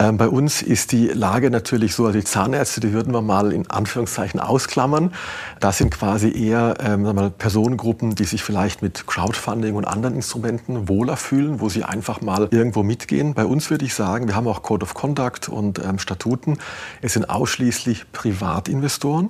Ähm, 0.01 0.17
bei 0.17 0.27
uns 0.27 0.63
ist 0.63 0.93
die 0.93 1.09
Lage 1.09 1.51
natürlich 1.51 1.93
so, 1.93 2.07
also 2.07 2.17
die 2.17 2.25
Zahnärzte, 2.25 2.79
die 2.79 2.91
würden 2.91 3.13
wir 3.13 3.21
mal 3.21 3.53
in 3.53 3.69
Anführungszeichen 3.69 4.39
ausklammern. 4.39 5.13
Das 5.59 5.77
sind 5.77 5.91
quasi 5.91 6.31
eher 6.31 6.73
ähm, 6.83 7.03
mal, 7.03 7.29
Personengruppen, 7.29 8.15
die 8.15 8.23
sich 8.23 8.41
vielleicht 8.41 8.81
mit 8.81 9.05
Crowdfunding 9.05 9.75
und 9.75 9.85
anderen 9.85 10.15
Instrumenten 10.15 10.89
wohler 10.89 11.17
fühlen, 11.17 11.59
wo 11.59 11.69
sie 11.69 11.83
einfach 11.83 12.19
mal 12.21 12.47
irgendwo 12.49 12.81
mitgehen. 12.81 13.35
Bei 13.35 13.45
uns 13.45 13.69
würde 13.69 13.85
ich 13.85 13.93
sagen, 13.93 14.27
wir 14.27 14.35
haben 14.35 14.47
auch 14.47 14.63
Code 14.63 14.83
of 14.83 14.95
Conduct 14.95 15.49
und 15.49 15.77
ähm, 15.77 15.99
Statuten. 15.99 16.57
Es 17.03 17.13
sind 17.13 17.29
ausschließlich 17.29 18.11
Privatinvestoren, 18.11 19.29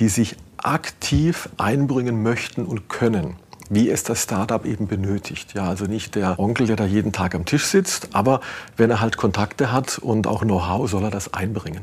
die 0.00 0.08
sich 0.08 0.34
aktiv 0.56 1.48
einbringen 1.58 2.24
möchten 2.24 2.64
und 2.64 2.88
können 2.88 3.36
wie 3.70 3.90
es 3.90 4.02
das 4.02 4.22
Startup 4.22 4.64
eben 4.64 4.86
benötigt. 4.86 5.54
Ja, 5.54 5.64
also 5.68 5.84
nicht 5.84 6.14
der 6.14 6.38
Onkel, 6.38 6.66
der 6.66 6.76
da 6.76 6.84
jeden 6.84 7.12
Tag 7.12 7.34
am 7.34 7.44
Tisch 7.44 7.66
sitzt, 7.66 8.08
aber 8.12 8.40
wenn 8.76 8.90
er 8.90 9.00
halt 9.00 9.16
Kontakte 9.16 9.72
hat 9.72 9.98
und 9.98 10.26
auch 10.26 10.42
Know-how, 10.42 10.88
soll 10.88 11.04
er 11.04 11.10
das 11.10 11.34
einbringen. 11.34 11.82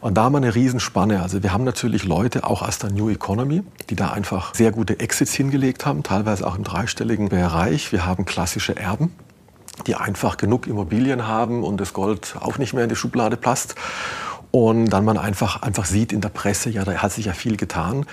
Und 0.00 0.14
da 0.14 0.24
haben 0.24 0.32
wir 0.32 0.38
eine 0.38 0.54
Riesenspanne. 0.54 1.22
Also 1.22 1.42
wir 1.42 1.52
haben 1.52 1.64
natürlich 1.64 2.04
Leute 2.04 2.44
auch 2.44 2.62
aus 2.62 2.78
der 2.78 2.90
New 2.90 3.10
Economy, 3.10 3.62
die 3.90 3.96
da 3.96 4.10
einfach 4.10 4.54
sehr 4.54 4.72
gute 4.72 5.00
Exits 5.00 5.34
hingelegt 5.34 5.84
haben, 5.84 6.02
teilweise 6.02 6.46
auch 6.46 6.56
im 6.56 6.64
dreistelligen 6.64 7.28
Bereich. 7.28 7.92
Wir 7.92 8.06
haben 8.06 8.24
klassische 8.24 8.76
Erben, 8.76 9.12
die 9.86 9.94
einfach 9.94 10.36
genug 10.36 10.66
Immobilien 10.66 11.26
haben 11.26 11.64
und 11.64 11.78
das 11.78 11.92
Gold 11.92 12.36
auch 12.40 12.58
nicht 12.58 12.72
mehr 12.72 12.84
in 12.84 12.88
die 12.88 12.96
Schublade 12.96 13.36
passt. 13.36 13.74
Und 14.52 14.88
dann 14.88 15.04
man 15.04 15.18
einfach, 15.18 15.60
einfach 15.62 15.84
sieht 15.84 16.12
in 16.12 16.22
der 16.22 16.30
Presse, 16.30 16.70
ja, 16.70 16.84
da 16.84 16.94
hat 16.94 17.12
sich 17.12 17.26
ja 17.26 17.34
viel 17.34 17.56
getan. 17.58 18.06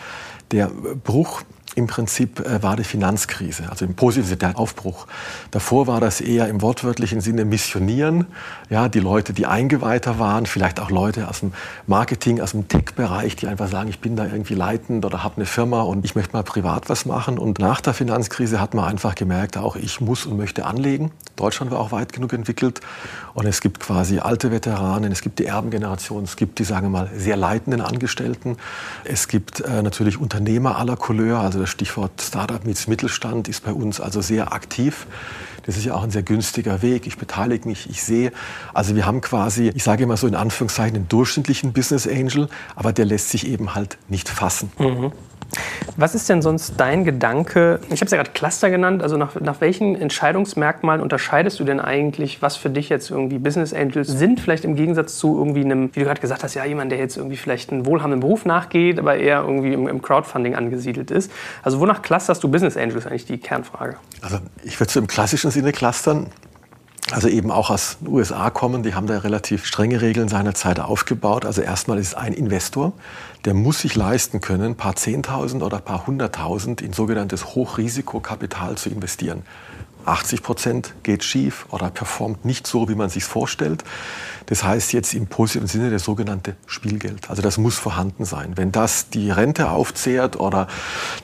Der 0.51 0.67
Bruch 0.67 1.43
im 1.75 1.87
Prinzip 1.87 2.39
äh, 2.39 2.61
war 2.61 2.75
die 2.75 2.83
Finanzkrise, 2.83 3.69
also 3.69 3.85
im 3.85 3.95
positiven 3.95 4.39
der 4.39 4.57
Aufbruch. 4.59 5.07
Davor 5.51 5.87
war 5.87 5.99
das 5.99 6.21
eher 6.21 6.47
im 6.47 6.61
wortwörtlichen 6.61 7.21
Sinne 7.21 7.45
missionieren. 7.45 8.25
Ja, 8.69 8.89
die 8.89 8.99
Leute, 8.99 9.33
die 9.33 9.45
eingeweihter 9.45 10.19
waren, 10.19 10.45
vielleicht 10.45 10.79
auch 10.79 10.91
Leute 10.91 11.27
aus 11.27 11.39
dem 11.39 11.53
Marketing, 11.87 12.41
aus 12.41 12.51
dem 12.51 12.67
Tech-Bereich, 12.67 13.35
die 13.35 13.47
einfach 13.47 13.69
sagen, 13.69 13.89
ich 13.89 13.99
bin 13.99 14.15
da 14.15 14.25
irgendwie 14.25 14.55
leitend 14.55 15.05
oder 15.05 15.23
habe 15.23 15.37
eine 15.37 15.45
Firma 15.45 15.81
und 15.81 16.05
ich 16.05 16.15
möchte 16.15 16.33
mal 16.33 16.43
privat 16.43 16.89
was 16.89 17.05
machen. 17.05 17.39
Und 17.39 17.59
nach 17.59 17.81
der 17.81 17.93
Finanzkrise 17.93 18.61
hat 18.61 18.73
man 18.73 18.85
einfach 18.85 19.15
gemerkt, 19.15 19.57
auch 19.57 19.75
ich 19.75 20.01
muss 20.01 20.25
und 20.25 20.37
möchte 20.37 20.65
anlegen. 20.65 21.11
Deutschland 21.35 21.71
war 21.71 21.79
auch 21.79 21.91
weit 21.91 22.13
genug 22.13 22.33
entwickelt. 22.33 22.81
Und 23.33 23.47
es 23.47 23.61
gibt 23.61 23.79
quasi 23.79 24.19
alte 24.19 24.51
Veteranen, 24.51 25.11
es 25.11 25.21
gibt 25.21 25.39
die 25.39 25.45
Erbengeneration, 25.45 26.23
es 26.23 26.35
gibt 26.35 26.59
die, 26.59 26.63
sagen 26.63 26.87
wir 26.87 26.91
mal, 26.91 27.09
sehr 27.15 27.35
leitenden 27.35 27.81
Angestellten. 27.81 28.57
Es 29.03 29.27
gibt 29.27 29.61
äh, 29.61 29.81
natürlich 29.81 30.19
Unternehmer 30.19 30.77
aller 30.77 30.95
Couleur, 30.95 31.39
also 31.39 31.62
das 31.63 31.69
Stichwort 31.69 32.21
Startup 32.21 32.65
mit 32.65 32.87
Mittelstand 32.89 33.47
ist 33.47 33.63
bei 33.63 33.71
uns 33.71 34.01
also 34.01 34.21
sehr 34.21 34.51
aktiv. 34.51 35.07
Das 35.65 35.77
ist 35.77 35.85
ja 35.85 35.93
auch 35.93 36.03
ein 36.03 36.11
sehr 36.11 36.21
günstiger 36.21 36.81
Weg. 36.81 37.07
Ich 37.07 37.17
beteilige 37.17 37.69
mich, 37.69 37.89
ich 37.89 38.03
sehe. 38.03 38.33
Also 38.73 38.97
wir 38.97 39.05
haben 39.05 39.21
quasi, 39.21 39.71
ich 39.73 39.83
sage 39.83 40.03
immer 40.03 40.17
so 40.17 40.27
in 40.27 40.35
Anführungszeichen, 40.35 40.97
einen 40.97 41.07
durchschnittlichen 41.07 41.71
Business 41.71 42.05
Angel, 42.05 42.49
aber 42.75 42.91
der 42.91 43.05
lässt 43.05 43.29
sich 43.29 43.47
eben 43.47 43.75
halt 43.75 43.97
nicht 44.09 44.27
fassen. 44.27 44.73
Mhm. 44.77 45.13
Was 45.95 46.15
ist 46.15 46.27
denn 46.29 46.41
sonst 46.41 46.73
dein 46.77 47.03
Gedanke? 47.03 47.79
Ich 47.89 48.01
habe 48.01 48.05
es 48.05 48.11
ja 48.11 48.17
gerade 48.17 48.31
Cluster 48.31 48.69
genannt. 48.69 49.03
Also 49.03 49.17
nach, 49.17 49.39
nach 49.39 49.61
welchen 49.61 49.95
Entscheidungsmerkmalen 49.95 51.01
unterscheidest 51.01 51.59
du 51.59 51.63
denn 51.63 51.79
eigentlich, 51.79 52.41
was 52.41 52.55
für 52.55 52.69
dich 52.69 52.89
jetzt 52.89 53.11
irgendwie 53.11 53.37
Business 53.37 53.73
Angels 53.73 54.07
sind? 54.07 54.39
Vielleicht 54.39 54.65
im 54.65 54.75
Gegensatz 54.75 55.17
zu 55.17 55.37
irgendwie 55.37 55.63
einem, 55.63 55.89
wie 55.93 55.99
du 55.99 56.05
gerade 56.05 56.21
gesagt 56.21 56.43
hast, 56.43 56.55
ja 56.55 56.65
jemand, 56.65 56.91
der 56.91 56.99
jetzt 56.99 57.17
irgendwie 57.17 57.37
vielleicht 57.37 57.71
einen 57.71 57.85
wohlhabenden 57.85 58.21
Beruf 58.21 58.45
nachgeht, 58.45 58.97
aber 58.99 59.17
eher 59.17 59.41
irgendwie 59.41 59.73
im, 59.73 59.87
im 59.87 60.01
Crowdfunding 60.01 60.55
angesiedelt 60.55 61.11
ist. 61.11 61.31
Also 61.61 61.79
wonach 61.79 62.01
clusterst 62.01 62.43
du 62.43 62.47
Business 62.49 62.77
Angels? 62.77 63.05
Eigentlich 63.05 63.25
die 63.25 63.37
Kernfrage. 63.37 63.97
Also 64.21 64.39
ich 64.63 64.79
würde 64.79 64.91
so 64.91 64.99
im 64.99 65.07
klassischen 65.07 65.51
Sinne 65.51 65.71
clustern 65.71 66.27
also 67.11 67.27
eben 67.27 67.51
auch 67.51 67.69
aus 67.69 67.97
den 67.99 68.07
USA 68.07 68.49
kommen, 68.49 68.81
die 68.81 68.95
haben 68.95 69.07
da 69.07 69.17
relativ 69.17 69.65
strenge 69.65 70.01
Regeln 70.01 70.29
seinerzeit 70.29 70.79
aufgebaut. 70.79 71.45
Also 71.45 71.61
erstmal 71.61 71.99
ist 71.99 72.15
ein 72.15 72.33
Investor, 72.33 72.93
der 73.45 73.53
muss 73.53 73.79
sich 73.79 73.95
leisten 73.95 74.39
können, 74.39 74.71
ein 74.71 74.77
paar 74.77 74.95
Zehntausend 74.95 75.63
oder 75.63 75.77
ein 75.77 75.83
paar 75.83 76.07
Hunderttausend 76.07 76.81
in 76.81 76.93
sogenanntes 76.93 77.55
Hochrisikokapital 77.55 78.77
zu 78.77 78.89
investieren. 78.89 79.43
80 80.05 80.43
Prozent 80.43 80.93
geht 81.03 81.23
schief 81.23 81.65
oder 81.69 81.89
performt 81.89 82.45
nicht 82.45 82.67
so, 82.67 82.89
wie 82.89 82.95
man 82.95 83.09
sich 83.09 83.23
vorstellt. 83.23 83.83
Das 84.47 84.63
heißt 84.63 84.93
jetzt 84.93 85.13
im 85.13 85.27
positiven 85.27 85.67
Sinne 85.67 85.89
das 85.89 86.03
sogenannte 86.03 86.55
Spielgeld. 86.67 87.29
Also 87.29 87.41
das 87.41 87.57
muss 87.57 87.77
vorhanden 87.77 88.25
sein. 88.25 88.53
Wenn 88.55 88.71
das 88.71 89.09
die 89.09 89.31
Rente 89.31 89.69
aufzehrt 89.69 90.39
oder 90.39 90.67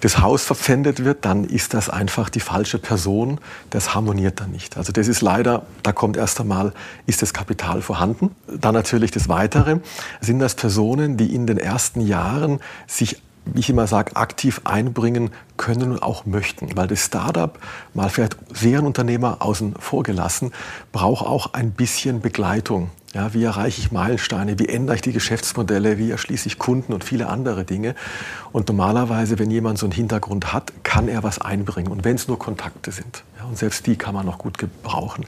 das 0.02 0.20
Haus 0.20 0.44
verpfändet 0.44 1.04
wird, 1.04 1.26
dann 1.26 1.44
ist 1.44 1.74
das 1.74 1.90
einfach 1.90 2.30
die 2.30 2.40
falsche 2.40 2.80
Person. 2.80 3.40
Das 3.70 3.94
harmoniert 3.94 4.40
dann 4.40 4.52
nicht. 4.52 4.78
Also 4.78 4.92
das 4.92 5.08
ist 5.08 5.22
leider, 5.22 5.66
da 5.84 5.92
kommt 5.92 6.18
erst 6.18 6.40
einmal, 6.40 6.74
ist 7.06 7.22
das 7.22 7.34
Kapital 7.34 7.82
vorhanden. 7.82 8.36
Dann 8.48 8.74
natürlich 8.74 9.12
das 9.12 9.28
Weitere. 9.28 9.80
Sind 10.22 10.40
das 10.40 10.56
Personen, 10.56 11.18
die 11.18 11.36
in 11.36 11.46
den 11.46 11.58
ersten 11.58 12.02
Jahren 12.02 12.60
sich 12.88 13.22
wie 13.54 13.60
ich 13.60 13.70
immer 13.70 13.88
sage, 13.88 14.16
aktiv 14.16 14.62
einbringen 14.64 15.32
können 15.58 15.92
und 15.92 16.04
auch 16.04 16.26
möchten. 16.26 16.76
Weil 16.76 16.88
das 16.88 17.06
Startup, 17.06 17.58
mal 17.94 18.10
vielleicht 18.10 18.38
Serienunternehmer 18.54 19.38
außen 19.40 19.76
vor 19.80 20.04
gelassen, 20.04 20.52
braucht 20.92 21.26
auch 21.26 21.54
ein 21.54 21.72
bisschen 21.72 22.22
Begleitung. 22.22 22.90
Ja, 23.14 23.34
wie 23.34 23.44
erreiche 23.44 23.82
ich 23.82 23.92
Meilensteine? 23.92 24.60
Wie 24.60 24.70
ändere 24.70 24.96
ich 24.96 25.02
die 25.02 25.14
Geschäftsmodelle? 25.14 25.98
Wie 25.98 26.12
erschließe 26.12 26.48
ich 26.48 26.60
Kunden 26.60 26.94
und 26.94 27.04
viele 27.04 27.28
andere 27.28 27.66
Dinge? 27.66 27.96
Und 28.52 28.68
normalerweise, 28.68 29.40
wenn 29.40 29.50
jemand 29.50 29.80
so 29.80 29.88
einen 29.88 29.94
Hintergrund 29.94 30.54
hat, 30.54 30.72
kann 30.84 31.08
er 31.08 31.24
was 31.24 31.40
einbringen. 31.42 31.92
Und 31.92 32.04
wenn 32.04 32.16
es 32.16 32.28
nur 32.28 32.38
Kontakte 32.38 32.92
sind. 32.92 33.24
Ja, 33.40 33.46
und 33.46 33.58
selbst 33.58 33.88
die 33.88 33.96
kann 33.96 34.14
man 34.14 34.28
noch 34.28 34.38
gut 34.38 34.60
gebrauchen 34.60 35.26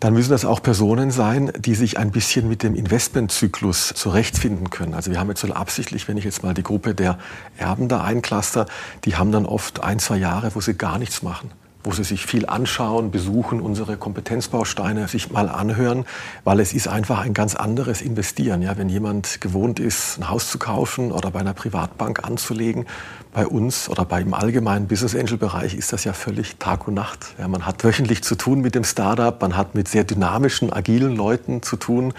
dann 0.00 0.14
müssen 0.14 0.30
das 0.30 0.44
auch 0.44 0.62
Personen 0.62 1.10
sein, 1.10 1.52
die 1.58 1.74
sich 1.74 1.98
ein 1.98 2.10
bisschen 2.10 2.48
mit 2.48 2.62
dem 2.62 2.74
Investmentzyklus 2.74 3.88
zurechtfinden 3.94 4.70
können. 4.70 4.94
Also 4.94 5.10
wir 5.10 5.18
haben 5.18 5.28
jetzt 5.28 5.40
so 5.40 5.52
absichtlich, 5.52 6.08
wenn 6.08 6.16
ich 6.16 6.24
jetzt 6.24 6.42
mal 6.42 6.54
die 6.54 6.62
Gruppe 6.62 6.94
der 6.94 7.18
Erben 7.56 7.88
da 7.88 8.02
eincluster, 8.04 8.66
die 9.04 9.16
haben 9.16 9.32
dann 9.32 9.46
oft 9.46 9.82
ein, 9.82 9.98
zwei 9.98 10.16
Jahre, 10.16 10.54
wo 10.54 10.60
sie 10.60 10.74
gar 10.74 10.98
nichts 10.98 11.22
machen 11.22 11.50
wo 11.84 11.92
sie 11.92 12.04
sich 12.04 12.26
viel 12.26 12.46
anschauen, 12.46 13.10
besuchen, 13.10 13.60
unsere 13.60 13.96
Kompetenzbausteine 13.96 15.08
sich 15.08 15.30
mal 15.30 15.48
anhören, 15.48 16.04
weil 16.44 16.60
es 16.60 16.72
ist 16.72 16.88
einfach 16.88 17.20
ein 17.20 17.34
ganz 17.34 17.54
anderes 17.54 18.02
Investieren. 18.02 18.62
Ja, 18.62 18.76
wenn 18.76 18.88
jemand 18.88 19.40
gewohnt 19.40 19.78
ist, 19.78 20.18
ein 20.18 20.28
Haus 20.28 20.50
zu 20.50 20.58
kaufen 20.58 21.12
oder 21.12 21.30
bei 21.30 21.40
einer 21.40 21.54
Privatbank 21.54 22.24
anzulegen, 22.24 22.86
bei 23.32 23.46
uns 23.46 23.88
oder 23.88 24.04
beim 24.04 24.34
allgemeinen 24.34 24.88
Business 24.88 25.14
Angel 25.14 25.36
Bereich 25.36 25.74
ist 25.74 25.92
das 25.92 26.04
ja 26.04 26.12
völlig 26.12 26.56
Tag 26.56 26.88
und 26.88 26.94
Nacht. 26.94 27.34
Ja, 27.38 27.46
man 27.46 27.66
hat 27.66 27.84
wöchentlich 27.84 28.24
zu 28.24 28.34
tun 28.34 28.60
mit 28.60 28.74
dem 28.74 28.84
Startup, 28.84 29.40
man 29.40 29.56
hat 29.56 29.74
mit 29.74 29.86
sehr 29.86 30.02
dynamischen, 30.02 30.72
agilen 30.72 31.14
Leuten 31.14 31.62
zu 31.62 31.76
tun, 31.76 32.14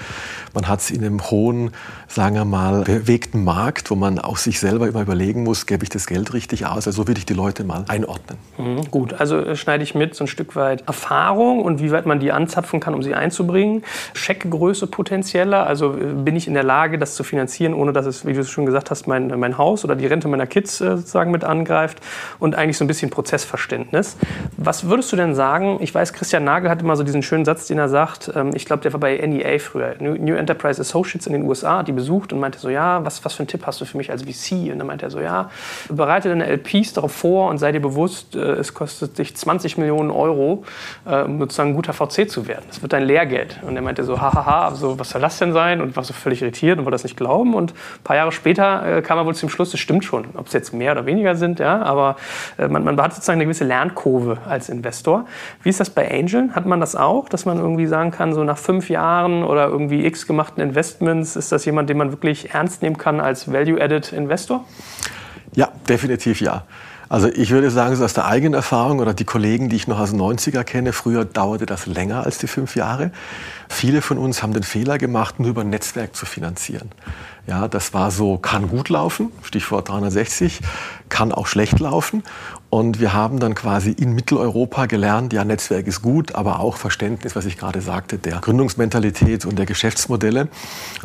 man 0.54 0.68
hat 0.68 0.80
es 0.80 0.92
in 0.92 1.04
einem 1.04 1.30
hohen, 1.30 1.72
sagen 2.08 2.36
wir 2.36 2.46
mal, 2.46 2.84
bewegten 2.84 3.44
Markt, 3.44 3.92
wo 3.92 3.96
man 3.96 4.20
auch 4.20 4.38
sich 4.38 4.60
selber 4.60 4.88
immer 4.88 5.02
überlegen 5.02 5.44
muss, 5.44 5.66
gebe 5.66 5.84
ich 5.84 5.90
das 5.90 6.06
Geld 6.06 6.34
richtig 6.34 6.66
aus? 6.66 6.88
Also 6.88 6.92
so 6.92 7.08
würde 7.08 7.20
ich 7.20 7.26
die 7.26 7.34
Leute 7.34 7.64
mal 7.64 7.86
einordnen. 7.88 8.38
Mhm, 8.58 8.90
gut, 8.90 9.14
also 9.14 9.56
schneide 9.60 9.84
ich 9.84 9.96
mit 9.96 10.16
so 10.16 10.24
ein 10.24 10.28
Stück 10.28 10.56
weit 10.56 10.88
Erfahrung 10.88 11.62
und 11.62 11.82
wie 11.82 11.92
weit 11.92 12.06
man 12.06 12.20
die 12.20 12.32
anzapfen 12.32 12.80
kann, 12.80 12.94
um 12.94 13.04
sie 13.04 13.14
einzubringen. 13.14 13.84
Scheckgröße 14.14 14.88
potenzieller, 14.88 15.68
also 15.68 15.96
äh, 15.96 16.14
bin 16.14 16.36
ich 16.36 16.48
in 16.48 16.54
der 16.54 16.64
Lage, 16.64 16.98
das 16.98 17.16
zu 17.16 17.24
finanzieren, 17.24 17.74
ohne 17.74 17.94
dass 17.94 18.06
es, 18.06 18.26
wie 18.26 18.34
du 18.34 18.42
es 18.42 18.50
schon 18.50 18.66
gesagt 18.66 18.90
hast, 18.92 19.08
mein, 19.08 19.28
mein 19.40 19.58
Haus 19.58 19.84
oder 19.84 19.96
die 19.96 20.08
Rente 20.08 20.28
meiner 20.28 20.48
Kids 20.48 20.82
äh, 20.82 20.98
sozusagen 20.98 21.32
mit 21.32 21.44
angreift 21.44 22.00
und 22.40 22.56
eigentlich 22.56 22.78
so 22.78 22.86
ein 22.86 22.88
bisschen 22.88 23.10
Prozessverständnis. 23.10 24.18
Was 24.58 24.88
würdest 24.88 25.12
du 25.12 25.16
denn 25.16 25.36
sagen? 25.36 25.78
Ich 25.82 25.94
weiß, 25.94 26.14
Christian 26.14 26.44
Nagel 26.44 26.70
hat 26.70 26.82
immer 26.82 26.96
so 26.96 27.04
diesen 27.04 27.24
schönen 27.24 27.46
Satz, 27.46 27.68
den 27.68 27.78
er 27.78 27.90
sagt, 27.90 28.32
ähm, 28.36 28.52
ich 28.56 28.66
glaube, 28.66 28.82
der 28.82 28.94
war 28.94 29.00
bei 29.00 29.18
NEA 29.18 29.60
früher, 29.60 29.96
New 30.00 30.36
Enterprise 30.36 30.82
Associates 30.82 31.28
in 31.28 31.34
den 31.34 31.44
USA, 31.44 31.84
die 31.84 31.92
besucht 31.92 32.34
und 32.34 32.40
meinte 32.40 32.60
so, 32.60 32.70
ja, 32.70 33.04
was, 33.06 33.24
was 33.26 33.34
für 33.34 33.40
einen 33.40 33.48
Tipp 33.48 33.66
hast 33.66 33.82
du 33.82 33.86
für 33.86 33.98
mich 33.98 34.12
als 34.12 34.24
VC? 34.24 34.72
Und 34.72 34.80
dann 34.80 34.88
meinte 34.88 35.06
er 35.06 35.12
so, 35.12 35.20
ja, 35.20 35.50
bereite 35.90 36.30
deine 36.30 36.46
LPs 36.48 36.94
darauf 36.94 37.12
vor 37.12 37.50
und 37.50 37.58
sei 37.58 37.72
dir 37.72 37.82
bewusst, 37.82 38.36
äh, 38.36 38.40
es 38.40 38.74
kostet 38.74 39.18
dich 39.18 39.36
20 39.40 39.78
Millionen 39.78 40.12
Euro, 40.12 40.64
äh, 41.06 41.24
um 41.24 41.40
sozusagen 41.40 41.70
ein 41.72 41.76
guter 41.76 41.94
VC 41.94 42.30
zu 42.30 42.48
werden. 42.48 42.66
Das 42.68 42.82
wird 42.82 42.94
dein 42.94 43.04
Lehrgeld. 43.04 43.60
Und 43.66 43.76
er 43.76 43.82
meinte 43.82 44.04
so, 44.04 44.20
hahaha, 44.22 44.76
so, 44.76 45.00
was 45.00 45.10
soll 45.10 45.22
das 45.22 45.38
denn 45.40 45.54
sein? 45.54 45.82
Und 45.82 45.96
war 45.96 46.04
so 46.04 46.14
völlig 46.14 46.42
irritiert 46.42 46.78
und 46.78 46.86
wollte 46.86 46.96
das 46.96 47.04
nicht 47.04 47.18
glauben. 47.18 47.54
Und 47.54 47.72
ein 47.72 48.04
paar 48.04 48.16
Jahre 48.16 48.32
später 48.32 48.98
äh, 48.98 49.02
kam 49.02 49.18
er 49.18 49.26
wohl 49.26 49.36
zum 49.36 49.50
Schluss, 49.50 49.72
das 49.72 49.80
stimmt 49.80 50.06
schon. 50.06 50.26
Ob 50.36 50.48
es 50.48 50.54
jetzt 50.54 50.74
mehr 50.74 50.92
oder 50.92 51.06
weniger 51.06 51.36
sind, 51.36 51.60
ja, 51.60 51.82
aber 51.82 52.16
äh, 52.58 52.68
man, 52.68 52.84
man 52.84 53.00
hat 53.02 53.14
sozusagen 53.14 53.38
eine 53.38 53.46
gewisse 53.46 53.64
Lernkurve 53.64 54.38
als 54.48 54.70
Investor. 54.70 55.26
Wie 55.64 55.70
ist 55.70 55.80
das 55.80 55.90
bei 55.90 56.10
Angel? 56.12 56.50
Hat 56.54 56.66
man 56.66 56.80
das 56.80 56.96
auch, 56.96 57.30
dass 57.30 57.46
man 57.46 57.58
irgendwie 57.58 57.88
sagen 57.88 58.12
kann, 58.12 58.34
so 58.34 58.44
nach 58.44 58.58
fünf 58.58 58.90
Jahren 58.90 59.44
oder 59.44 59.68
irgendwie 59.68 60.06
x 60.06 60.28
gemachten 60.28 60.62
Investments, 60.62 61.36
ist 61.36 61.52
das 61.52 61.66
jemand, 61.66 61.90
den 61.90 61.98
man 61.98 62.12
wirklich 62.12 62.54
ernst 62.54 62.82
nehmen 62.82 62.98
kann 62.98 63.20
als 63.20 63.52
Value-Added 63.52 64.14
Investor? 64.14 64.66
Ja, 65.56 65.70
definitiv 65.88 66.42
ja. 66.42 66.64
Also 67.10 67.28
ich 67.28 67.50
würde 67.50 67.72
sagen, 67.72 67.96
so 67.96 68.06
aus 68.06 68.14
der 68.14 68.28
eigenen 68.28 68.54
Erfahrung 68.54 69.00
oder 69.00 69.16
die 69.16 69.26
Kollegen, 69.26 69.68
die 69.68 69.76
ich 69.76 69.88
noch 69.88 70.00
aus 70.00 70.12
den 70.12 70.22
90er 70.22 70.64
kenne, 70.64 70.94
früher 70.94 71.26
dauerte 71.26 71.66
das 71.66 71.88
länger 71.88 72.24
als 72.24 72.38
die 72.38 72.46
fünf 72.46 72.76
Jahre. 72.76 73.12
Viele 73.68 74.04
von 74.04 74.20
uns 74.20 74.44
haben 74.44 74.54
den 74.54 74.62
Fehler 74.62 75.00
gemacht, 75.00 75.40
nur 75.40 75.50
über 75.50 75.62
ein 75.62 75.72
Netzwerk 75.72 76.16
zu 76.16 76.28
finanzieren. 76.28 76.92
Ja, 77.48 77.68
das 77.68 77.96
war 77.96 78.12
so, 78.12 78.38
kann 78.38 78.70
gut 78.70 78.90
laufen, 78.90 79.32
Stichwort 79.42 79.90
360, 79.90 80.60
kann 81.10 81.32
auch 81.32 81.48
schlecht 81.48 81.80
laufen. 81.80 82.22
Und 82.70 83.00
wir 83.00 83.14
haben 83.14 83.40
dann 83.40 83.56
quasi 83.56 83.90
in 83.90 84.14
Mitteleuropa 84.14 84.86
gelernt, 84.86 85.34
ja, 85.34 85.44
Netzwerk 85.44 85.88
ist 85.88 86.04
gut, 86.04 86.36
aber 86.36 86.60
auch 86.60 86.78
Verständnis, 86.78 87.36
was 87.36 87.46
ich 87.46 87.58
gerade 87.58 87.82
sagte, 87.82 88.20
der 88.20 88.40
Gründungsmentalität 88.40 89.48
und 89.48 89.58
der 89.58 89.66
Geschäftsmodelle. 89.66 90.48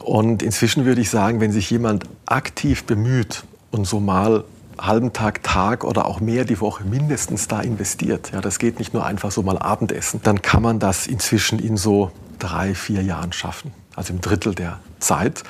Und 0.03 0.43
inzwischen 0.43 0.85
würde 0.85 1.01
ich 1.01 1.09
sagen, 1.09 1.41
wenn 1.41 1.51
sich 1.51 1.71
jemand 1.71 2.05
aktiv 2.27 2.85
bemüht 2.85 3.45
und 3.71 3.87
so 3.87 4.01
mal 4.01 4.45
halben 4.79 5.13
Tag, 5.13 5.43
Tag 5.43 5.85
oder 5.85 6.07
auch 6.07 6.21
mehr 6.21 6.45
die 6.45 6.61
Woche 6.61 6.85
mindestens 6.85 7.49
da 7.49 7.61
investiert. 7.61 8.33
Ja, 8.33 8.41
das 8.41 8.59
geht 8.59 8.79
nicht 8.79 8.95
nur 8.95 9.05
einfach 9.05 9.31
so 9.31 9.43
mal 9.43 9.59
Abendessen. 9.59 10.21
Dann 10.23 10.43
kann 10.43 10.63
man 10.63 10.79
das 10.79 11.07
inzwischen 11.07 11.59
in 11.59 11.77
so 11.77 12.11
drei, 12.39 12.75
vier 12.75 13.03
Jahren 13.03 13.33
schaffen. 13.33 13.73
Also 13.97 14.13
im 14.13 14.21
Drittel 14.21 14.55
der 14.55 14.81
Zeit. 14.99 15.45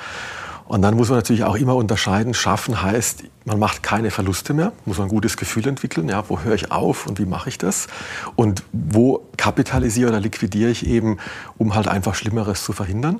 Und 0.67 0.81
dann 0.81 0.95
muss 0.95 1.09
man 1.09 1.19
natürlich 1.19 1.43
auch 1.43 1.55
immer 1.55 1.75
unterscheiden. 1.75 2.33
Schaffen 2.33 2.81
heißt, 2.81 3.23
man 3.45 3.59
macht 3.59 3.83
keine 3.83 4.09
Verluste 4.09 4.53
mehr, 4.53 4.71
muss 4.85 4.97
man 4.97 5.07
ein 5.07 5.11
gutes 5.11 5.37
Gefühl 5.37 5.67
entwickeln. 5.67 6.09
Ja, 6.09 6.23
wo 6.27 6.39
höre 6.39 6.55
ich 6.55 6.71
auf 6.71 7.05
und 7.05 7.19
wie 7.19 7.25
mache 7.25 7.49
ich 7.49 7.59
das? 7.59 7.87
Und 8.35 8.63
wo 8.71 9.27
kapitalisiere 9.37 10.09
oder 10.09 10.19
liquidiere 10.19 10.71
ich 10.71 10.87
eben, 10.87 11.17
um 11.57 11.75
halt 11.75 11.87
einfach 11.87 12.15
Schlimmeres 12.15 12.63
zu 12.63 12.73
verhindern? 12.73 13.19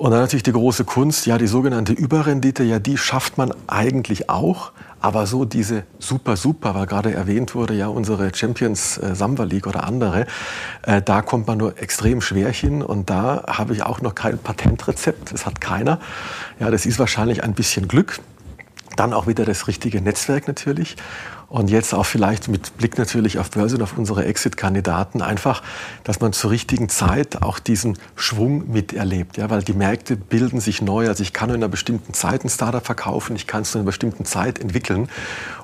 Und 0.00 0.12
dann 0.12 0.20
natürlich 0.20 0.44
die 0.44 0.52
große 0.52 0.86
Kunst, 0.86 1.26
ja, 1.26 1.36
die 1.36 1.46
sogenannte 1.46 1.92
Überrendite, 1.92 2.62
ja, 2.62 2.78
die 2.78 2.96
schafft 2.96 3.36
man 3.36 3.52
eigentlich 3.66 4.30
auch, 4.30 4.72
aber 4.98 5.26
so 5.26 5.44
diese 5.44 5.82
super, 5.98 6.38
super, 6.38 6.74
weil 6.74 6.86
gerade 6.86 7.12
erwähnt 7.12 7.54
wurde, 7.54 7.74
ja, 7.74 7.88
unsere 7.88 8.34
Champions 8.34 8.96
äh, 8.96 9.14
Samba 9.14 9.44
League 9.44 9.66
oder 9.66 9.84
andere, 9.84 10.24
äh, 10.84 11.02
da 11.02 11.20
kommt 11.20 11.46
man 11.48 11.58
nur 11.58 11.78
extrem 11.82 12.22
schwer 12.22 12.50
hin 12.50 12.80
und 12.82 13.10
da 13.10 13.44
habe 13.46 13.74
ich 13.74 13.82
auch 13.82 14.00
noch 14.00 14.14
kein 14.14 14.38
Patentrezept. 14.38 15.34
Das 15.34 15.44
hat 15.44 15.60
keiner. 15.60 16.00
Ja, 16.60 16.70
das 16.70 16.86
ist 16.86 16.98
wahrscheinlich 16.98 17.44
ein 17.44 17.52
bisschen 17.52 17.86
Glück. 17.86 18.20
Dann 18.96 19.12
auch 19.12 19.26
wieder 19.26 19.44
das 19.44 19.68
richtige 19.68 20.00
Netzwerk 20.00 20.48
natürlich. 20.48 20.96
Und 21.50 21.68
jetzt 21.68 21.92
auch 21.94 22.06
vielleicht 22.06 22.46
mit 22.46 22.76
Blick 22.78 22.96
natürlich 22.96 23.40
auf 23.40 23.50
Börse 23.50 23.74
und 23.74 23.82
auf 23.82 23.98
unsere 23.98 24.24
Exit-Kandidaten 24.24 25.20
einfach, 25.20 25.62
dass 26.04 26.20
man 26.20 26.32
zur 26.32 26.52
richtigen 26.52 26.88
Zeit 26.88 27.42
auch 27.42 27.58
diesen 27.58 27.98
Schwung 28.14 28.70
miterlebt. 28.70 29.36
Ja, 29.36 29.50
weil 29.50 29.62
die 29.62 29.72
Märkte 29.72 30.14
bilden 30.14 30.60
sich 30.60 30.80
neu. 30.80 31.08
Also 31.08 31.24
ich 31.24 31.32
kann 31.32 31.50
in 31.50 31.56
einer 31.56 31.68
bestimmten 31.68 32.14
Zeit 32.14 32.44
ein 32.44 32.48
Startup 32.48 32.86
verkaufen, 32.86 33.34
ich 33.34 33.48
kann 33.48 33.62
es 33.62 33.72
zu 33.72 33.78
einer 33.78 33.84
bestimmten 33.84 34.24
Zeit 34.24 34.60
entwickeln 34.60 35.08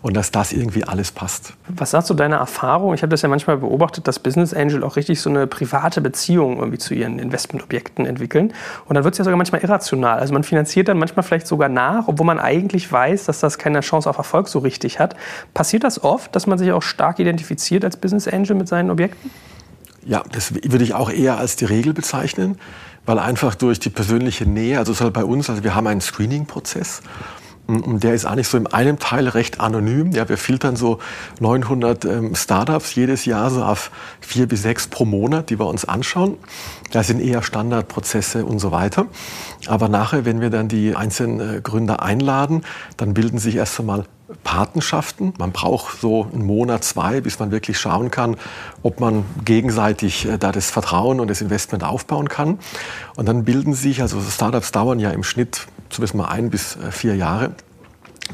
und 0.03 0.17
dass 0.17 0.33
das 0.33 0.53
irgendwie 0.53 0.83
alles 0.83 1.13
passt. 1.13 1.53
Was 1.69 1.93
sagst 1.93 2.11
du 2.11 2.15
deiner 2.15 2.37
Erfahrung? 2.37 2.93
Ich 2.93 3.03
habe 3.03 3.11
das 3.11 3.23
ja 3.23 3.29
manchmal 3.29 3.59
beobachtet, 3.59 4.09
dass 4.09 4.19
Business 4.19 4.53
Angel 4.53 4.83
auch 4.83 4.97
richtig 4.97 5.21
so 5.21 5.31
eine 5.31 5.47
private 5.47 6.01
Beziehung 6.01 6.59
irgendwie 6.59 6.79
zu 6.79 6.95
ihren 6.95 7.21
Investmentobjekten 7.21 8.07
entwickeln. 8.07 8.53
Und 8.87 8.97
dann 8.97 9.05
wird 9.05 9.15
es 9.15 9.19
ja 9.19 9.25
sogar 9.25 9.37
manchmal 9.37 9.63
irrational. 9.63 10.19
Also 10.19 10.33
man 10.33 10.43
finanziert 10.43 10.89
dann 10.89 10.99
manchmal 10.99 11.23
vielleicht 11.23 11.47
sogar 11.47 11.69
nach, 11.69 12.09
obwohl 12.09 12.27
man 12.27 12.41
eigentlich 12.41 12.91
weiß, 12.91 13.27
dass 13.27 13.39
das 13.39 13.57
keine 13.57 13.81
Chance 13.81 14.11
auf 14.11 14.19
Erfolg 14.19 14.49
so 14.49 14.59
richtig 14.59 14.99
hat. 14.99 15.15
Passiert 15.55 15.76
Passiert 15.77 15.85
das 15.85 16.05
oft, 16.05 16.35
dass 16.35 16.47
man 16.47 16.57
sich 16.57 16.73
auch 16.73 16.81
stark 16.81 17.19
identifiziert 17.19 17.85
als 17.85 17.99
Business 17.99 18.27
Angel 18.27 18.57
mit 18.57 18.67
seinen 18.67 18.91
Objekten? 18.91 19.31
Ja, 20.07 20.23
das 20.33 20.55
würde 20.55 20.83
ich 20.83 20.95
auch 20.95 21.11
eher 21.11 21.37
als 21.37 21.57
die 21.57 21.67
Regel 21.67 21.93
bezeichnen, 21.93 22.57
weil 23.05 23.19
einfach 23.19 23.55
durch 23.55 23.79
die 23.79 23.91
persönliche 23.91 24.47
Nähe, 24.47 24.79
also 24.79 24.93
es 24.93 25.03
halt 25.03 25.13
bei 25.13 25.23
uns, 25.23 25.51
also 25.51 25.65
wir 25.65 25.75
haben 25.75 25.87
einen 25.87 26.01
Screening-Prozess 26.01 27.03
und 27.67 28.05
der 28.05 28.15
ist 28.15 28.25
eigentlich 28.25 28.49
so 28.49 28.57
in 28.57 28.69
einem 28.69 28.99
Teil 28.99 29.29
recht 29.29 29.61
anonym. 29.61 30.13
Ja, 30.13 30.29
wir 30.29 30.39
filtern 30.39 30.77
so 30.77 30.99
900 31.41 32.05
ähm, 32.05 32.35
Startups 32.35 32.95
jedes 32.95 33.27
Jahr 33.27 33.51
so 33.51 33.63
auf 33.63 33.91
vier 34.21 34.47
bis 34.47 34.63
sechs 34.63 34.87
pro 34.87 35.05
Monat, 35.05 35.51
die 35.51 35.59
wir 35.59 35.67
uns 35.67 35.85
anschauen. 35.85 36.39
Das 36.93 37.09
sind 37.09 37.21
eher 37.21 37.43
Standardprozesse 37.43 38.47
und 38.47 38.61
so 38.61 38.71
weiter. 38.71 39.07
Aber 39.67 39.89
nachher, 39.89 40.25
wenn 40.25 40.41
wir 40.41 40.49
dann 40.49 40.69
die 40.69 40.95
einzelnen 40.95 41.57
äh, 41.57 41.61
Gründer 41.61 42.03
einladen, 42.03 42.63
dann 42.97 43.15
bilden 43.15 43.39
sich 43.39 43.57
erst 43.57 43.79
einmal 43.81 44.07
Patenschaften. 44.43 45.35
Man 45.39 45.53
braucht 45.53 46.01
so 46.01 46.29
einen 46.33 46.45
Monat, 46.45 46.83
zwei, 46.83 47.21
bis 47.21 47.39
man 47.39 47.51
wirklich 47.53 47.79
schauen 47.79 48.11
kann, 48.11 48.37
ob 48.83 48.99
man 49.01 49.25
gegenseitig 49.45 50.27
äh, 50.27 50.39
da 50.39 50.53
das 50.53 50.71
Vertrauen 50.71 51.21
und 51.21 51.29
das 51.29 51.41
Investment 51.41 51.85
aufbauen 51.85 52.29
kann. 52.29 52.59
Und 53.17 53.27
dann 53.27 53.45
bilden 53.45 53.75
sich, 53.75 54.03
also 54.03 54.21
Startups 54.21 54.73
dauern 54.73 54.99
ja 54.99 55.11
im 55.11 55.23
Schnitt 55.23 55.67
zumindest 55.91 56.15
mal 56.15 56.27
ein 56.27 56.51
bis 56.51 56.77
äh, 56.77 56.91
vier 56.91 57.15
Jahre, 57.15 57.53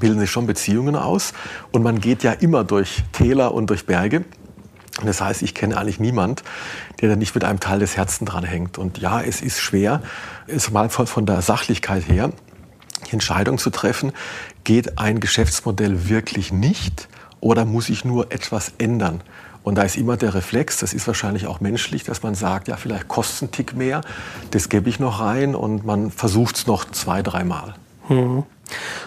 bilden 0.00 0.18
sich 0.20 0.30
schon 0.30 0.46
Beziehungen 0.46 0.96
aus. 0.96 1.34
Und 1.72 1.82
man 1.82 2.00
geht 2.00 2.22
ja 2.22 2.32
immer 2.32 2.64
durch 2.64 3.02
Täler 3.12 3.52
und 3.52 3.68
durch 3.68 3.84
Berge. 3.84 4.24
Das 5.04 5.20
heißt, 5.20 5.42
ich 5.42 5.54
kenne 5.54 5.76
eigentlich 5.76 6.00
niemand, 6.00 6.42
der 7.00 7.10
da 7.10 7.16
nicht 7.16 7.34
mit 7.34 7.44
einem 7.44 7.60
Teil 7.60 7.78
des 7.78 7.96
Herzens 7.96 8.30
dran 8.30 8.44
hängt. 8.44 8.78
Und 8.78 8.98
ja, 8.98 9.20
es 9.20 9.40
ist 9.40 9.60
schwer, 9.60 10.02
ist 10.46 10.70
mal 10.70 10.88
von 10.88 11.26
der 11.26 11.42
Sachlichkeit 11.42 12.08
her, 12.08 12.30
Entscheidung 13.10 13.58
zu 13.58 13.70
treffen, 13.70 14.12
geht 14.64 14.98
ein 14.98 15.20
Geschäftsmodell 15.20 16.08
wirklich 16.08 16.52
nicht 16.52 17.08
oder 17.40 17.64
muss 17.64 17.88
ich 17.88 18.04
nur 18.04 18.32
etwas 18.32 18.72
ändern? 18.78 19.22
Und 19.64 19.76
da 19.76 19.82
ist 19.82 19.96
immer 19.96 20.16
der 20.16 20.34
Reflex, 20.34 20.78
das 20.78 20.92
ist 20.92 21.06
wahrscheinlich 21.06 21.46
auch 21.46 21.60
menschlich, 21.60 22.02
dass 22.04 22.22
man 22.22 22.34
sagt, 22.34 22.68
ja, 22.68 22.76
vielleicht 22.76 23.08
kostet 23.08 23.48
ein 23.48 23.52
Tick 23.52 23.74
mehr, 23.74 24.00
das 24.50 24.68
gebe 24.68 24.88
ich 24.88 24.98
noch 24.98 25.20
rein 25.20 25.54
und 25.54 25.84
man 25.84 26.10
versucht 26.10 26.56
es 26.56 26.66
noch 26.66 26.84
zwei, 26.90 27.22
dreimal. 27.22 27.74
Mhm. 28.08 28.44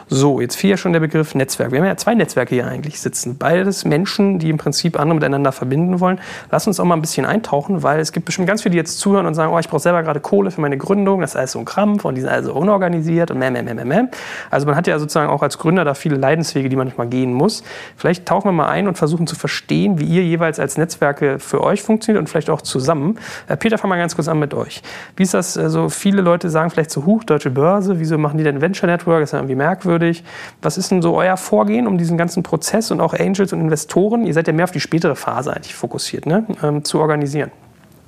So, 0.08 0.40
jetzt 0.40 0.56
fiel 0.56 0.70
ja 0.70 0.78
schon 0.78 0.94
der 0.94 1.00
Begriff 1.00 1.36
Netzwerk. 1.36 1.72
Wir 1.72 1.80
haben 1.80 1.88
ja 1.88 1.98
zwei 1.98 2.16
Netzwerke 2.16 2.56
hier 2.56 2.68
eigentlich 2.68 3.00
sitzen. 3.00 3.38
Beides 3.38 3.86
Menschen, 3.86 4.40
die 4.40 4.50
im 4.50 4.58
Prinzip 4.58 5.00
andere 5.00 5.16
miteinander 5.16 5.52
verbinden 5.52 6.00
wollen. 6.00 6.20
Lass 6.52 6.68
uns 6.68 6.80
auch 6.80 6.86
mal 6.86 6.96
ein 6.96 7.02
bisschen 7.02 7.26
eintauchen, 7.26 7.84
weil 7.84 8.00
es 8.00 8.12
gibt 8.12 8.26
bestimmt 8.26 8.48
ganz 8.48 8.62
viele, 8.62 8.72
die 8.72 8.78
jetzt 8.78 9.00
zuhören 9.00 9.26
und 9.26 9.34
sagen, 9.34 9.52
oh, 9.52 9.60
ich 9.60 9.68
brauche 9.68 9.82
selber 9.82 10.04
gerade 10.04 10.20
Kohle 10.20 10.52
für 10.52 10.62
meine 10.62 10.78
Gründung. 10.78 11.22
Das 11.22 11.32
ist 11.32 11.36
alles 11.36 11.52
so 11.52 11.60
ein 11.60 11.66
Krampf 11.66 12.06
und 12.06 12.16
die 12.16 12.22
sind 12.22 12.30
also 12.30 12.54
unorganisiert 12.54 13.32
und 13.32 13.40
meh, 13.40 13.52
meh, 13.52 13.64
meh, 13.64 13.74
meh, 13.74 13.86
meh. 13.86 14.04
Also 14.50 14.66
man 14.66 14.76
hat 14.76 14.88
ja 14.88 14.98
sozusagen 15.00 15.30
auch 15.30 15.42
als 15.42 15.58
Gründer 15.58 15.84
da 15.84 15.94
viele 15.94 16.16
Leidenswege, 16.16 16.70
die 16.70 16.76
man 16.76 16.86
manchmal 16.86 17.08
gehen 17.08 17.34
muss. 17.34 17.64
Vielleicht 17.98 18.26
tauchen 18.26 18.48
wir 18.48 18.52
mal 18.52 18.68
ein 18.68 18.88
und 18.88 18.98
versuchen 18.98 19.28
zu 19.28 19.36
verstehen, 19.36 20.00
wie 20.00 20.06
ihr 20.06 20.24
jeweils 20.24 20.60
als 20.60 20.78
Netzwerke 20.78 21.40
für 21.40 21.62
euch 21.62 21.82
funktioniert 21.82 22.20
und 22.20 22.28
vielleicht 22.28 22.50
auch 22.50 22.62
zusammen. 22.62 23.20
Äh, 23.48 23.58
Peter, 23.58 23.78
fang 23.78 23.90
mal 23.90 23.98
ganz 23.98 24.16
kurz 24.16 24.28
an 24.28 24.40
mit 24.40 24.54
euch. 24.54 24.82
Wie 25.16 25.24
ist 25.24 25.34
das? 25.34 25.58
Also 25.58 25.90
viele 25.90 26.22
Leute 26.22 26.50
sagen 26.50 26.70
vielleicht 26.70 26.92
so, 26.92 27.06
huch, 27.06 27.24
deutsche 27.24 27.50
Börse, 27.50 28.00
wieso 28.00 28.18
machen 28.18 28.38
die 28.38 28.44
denn 28.44 28.62
Venture 28.62 28.88
Network? 28.88 29.22
Das 29.22 29.30
ist 29.30 29.34
ja 29.34 29.40
irgendwie 29.40 29.55
merkwürdig. 29.56 30.24
Was 30.62 30.78
ist 30.78 30.92
denn 30.92 31.02
so 31.02 31.16
euer 31.16 31.38
Vorgehen, 31.38 31.88
um 31.88 31.98
diesen 31.98 32.18
ganzen 32.18 32.44
Prozess 32.44 32.92
und 32.92 33.02
auch 33.02 33.14
Angels 33.14 33.54
und 33.54 33.62
Investoren, 33.62 34.26
ihr 34.26 34.34
seid 34.34 34.48
ja 34.48 34.54
mehr 34.54 34.66
auf 34.66 34.72
die 34.72 34.80
spätere 34.80 35.16
Phase 35.16 35.54
eigentlich 35.54 35.76
fokussiert, 35.76 36.26
ne, 36.26 36.46
ähm, 36.62 36.84
zu 36.84 37.00
organisieren? 37.00 37.52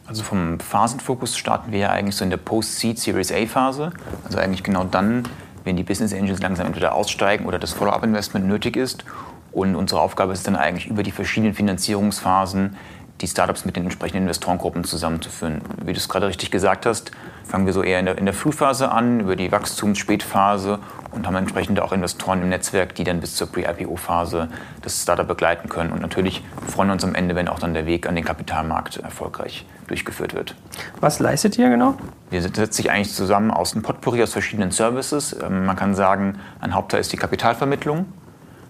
Also 0.07 0.23
vom 0.23 0.59
Phasenfokus 0.59 1.37
starten 1.37 1.71
wir 1.71 1.79
ja 1.79 1.89
eigentlich 1.89 2.15
so 2.15 2.23
in 2.23 2.29
der 2.29 2.37
Post-Seed 2.37 2.97
Series 2.97 3.31
A 3.31 3.45
Phase. 3.45 3.91
Also 4.23 4.37
eigentlich 4.37 4.63
genau 4.63 4.85
dann, 4.85 5.23
wenn 5.65 5.75
die 5.75 5.83
Business 5.83 6.13
Angels 6.13 6.41
langsam 6.41 6.67
entweder 6.67 6.95
aussteigen 6.95 7.45
oder 7.45 7.59
das 7.59 7.73
Follow-up-Investment 7.73 8.47
nötig 8.47 8.77
ist. 8.77 9.03
Und 9.51 9.75
unsere 9.75 9.99
Aufgabe 9.99 10.31
ist 10.31 10.47
dann 10.47 10.55
eigentlich 10.55 10.87
über 10.87 11.03
die 11.03 11.11
verschiedenen 11.11 11.53
Finanzierungsphasen 11.53 12.77
die 13.21 13.27
Startups 13.27 13.65
mit 13.65 13.75
den 13.75 13.83
entsprechenden 13.83 14.23
Investorengruppen 14.23 14.83
zusammenzuführen. 14.83 15.61
Wie 15.83 15.91
du 15.91 15.99
es 15.99 16.07
gerade 16.07 16.27
richtig 16.27 16.51
gesagt 16.51 16.85
hast, 16.85 17.11
fangen 17.47 17.65
wir 17.65 17.73
so 17.73 17.81
eher 17.81 17.99
in 17.99 18.05
der, 18.05 18.17
in 18.17 18.25
der 18.25 18.33
Frühphase 18.33 18.91
an, 18.91 19.21
über 19.21 19.35
die 19.35 19.51
Wachstums-Spätphase 19.51 20.79
und 21.11 21.25
haben 21.25 21.35
entsprechend 21.35 21.79
auch 21.79 21.91
Investoren 21.91 22.41
im 22.41 22.49
Netzwerk, 22.49 22.95
die 22.95 23.03
dann 23.03 23.19
bis 23.19 23.35
zur 23.35 23.51
Pre-IPO-Phase 23.51 24.49
das 24.81 25.01
Startup 25.01 25.27
begleiten 25.27 25.69
können. 25.69 25.91
Und 25.91 26.01
natürlich 26.01 26.43
freuen 26.67 26.89
wir 26.89 26.93
uns 26.93 27.03
am 27.03 27.15
Ende, 27.15 27.35
wenn 27.35 27.47
auch 27.47 27.59
dann 27.59 27.73
der 27.73 27.85
Weg 27.85 28.07
an 28.07 28.15
den 28.15 28.25
Kapitalmarkt 28.25 28.97
erfolgreich 28.97 29.65
durchgeführt 29.87 30.33
wird. 30.33 30.55
Was 30.99 31.19
leistet 31.19 31.57
ihr 31.57 31.69
genau? 31.69 31.95
Wir 32.29 32.41
setzen 32.41 32.71
sich 32.71 32.91
eigentlich 32.91 33.13
zusammen 33.13 33.51
aus 33.51 33.73
einem 33.73 33.83
Potpourri 33.83 34.21
aus 34.21 34.33
verschiedenen 34.33 34.71
Services. 34.71 35.35
Ähm, 35.41 35.65
man 35.65 35.75
kann 35.75 35.95
sagen, 35.95 36.39
ein 36.59 36.73
Hauptteil 36.73 36.99
ist 36.99 37.13
die 37.13 37.17
Kapitalvermittlung. 37.17 38.05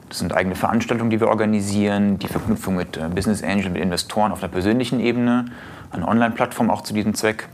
Das 0.10 0.20
sind 0.20 0.34
eigene 0.34 0.56
Veranstaltungen, 0.56 1.10
die 1.10 1.20
wir 1.20 1.28
organisieren, 1.28 2.18
die 2.20 2.28
Verknüpfung 2.28 2.76
mit 2.76 2.96
äh, 2.96 3.10
Business 3.10 3.44
Angel, 3.44 3.70
mit 3.72 3.82
Investoren 3.82 4.32
auf 4.32 4.42
einer 4.42 4.52
persönlichen 4.52 5.00
Ebene, 5.00 5.46
eine 5.92 6.08
Online-Plattform 6.08 6.70
auch 6.70 6.82
zu 6.82 6.94
diesem 6.94 7.14
Zweck. 7.14 7.50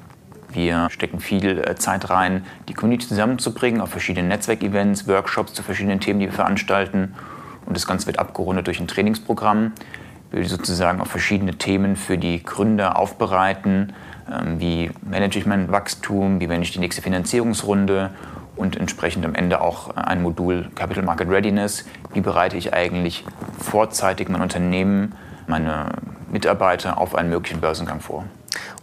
Wir 0.54 0.90
stecken 0.90 1.20
viel 1.20 1.60
äh, 1.60 1.76
Zeit 1.76 2.10
rein, 2.10 2.46
die 2.70 2.74
Community 2.74 3.08
zusammenzubringen 3.08 3.82
auf 3.82 3.90
verschiedenen 3.90 4.28
Netzwerkevents, 4.28 5.08
Workshops 5.08 5.54
zu 5.54 5.64
verschiedenen 5.64 6.00
Themen, 6.00 6.20
die 6.20 6.28
wir 6.28 6.34
veranstalten. 6.34 7.16
Und 7.66 7.76
das 7.76 7.88
Ganze 7.88 8.08
wird 8.08 8.20
abgerundet 8.20 8.68
durch 8.68 8.80
ein 8.80 8.88
Trainingsprogramm, 8.88 9.72
wir 10.32 10.48
sozusagen 10.48 11.00
auf 11.00 11.10
verschiedene 11.10 11.56
Themen 11.56 11.96
für 11.96 12.18
die 12.18 12.42
Gründer 12.44 12.98
aufbereiten. 12.98 13.94
Ähm, 14.32 14.60
wie 14.60 14.92
manage 15.02 15.38
ich 15.38 15.46
mein 15.46 15.72
Wachstum, 15.72 16.40
wie 16.40 16.48
manage 16.48 16.64
ich 16.64 16.72
die 16.74 16.80
nächste 16.80 17.02
Finanzierungsrunde 17.02 18.10
und 18.56 18.78
entsprechend 18.78 19.26
am 19.26 19.36
Ende 19.36 19.62
auch 19.62 19.96
ein 19.96 20.22
Modul 20.22 20.70
Capital 20.76 21.04
Market 21.04 21.30
Readiness. 21.30 21.86
Wie 22.14 22.22
bereite 22.22 22.58
ich 22.58 22.74
eigentlich 22.74 23.26
vorzeitig 23.60 24.30
mein 24.30 24.42
Unternehmen, 24.42 25.14
meine 25.48 25.90
Mitarbeiter 26.32 26.98
auf 26.98 27.16
einen 27.16 27.30
möglichen 27.30 27.62
Börsengang 27.62 28.00
vor? 28.00 28.26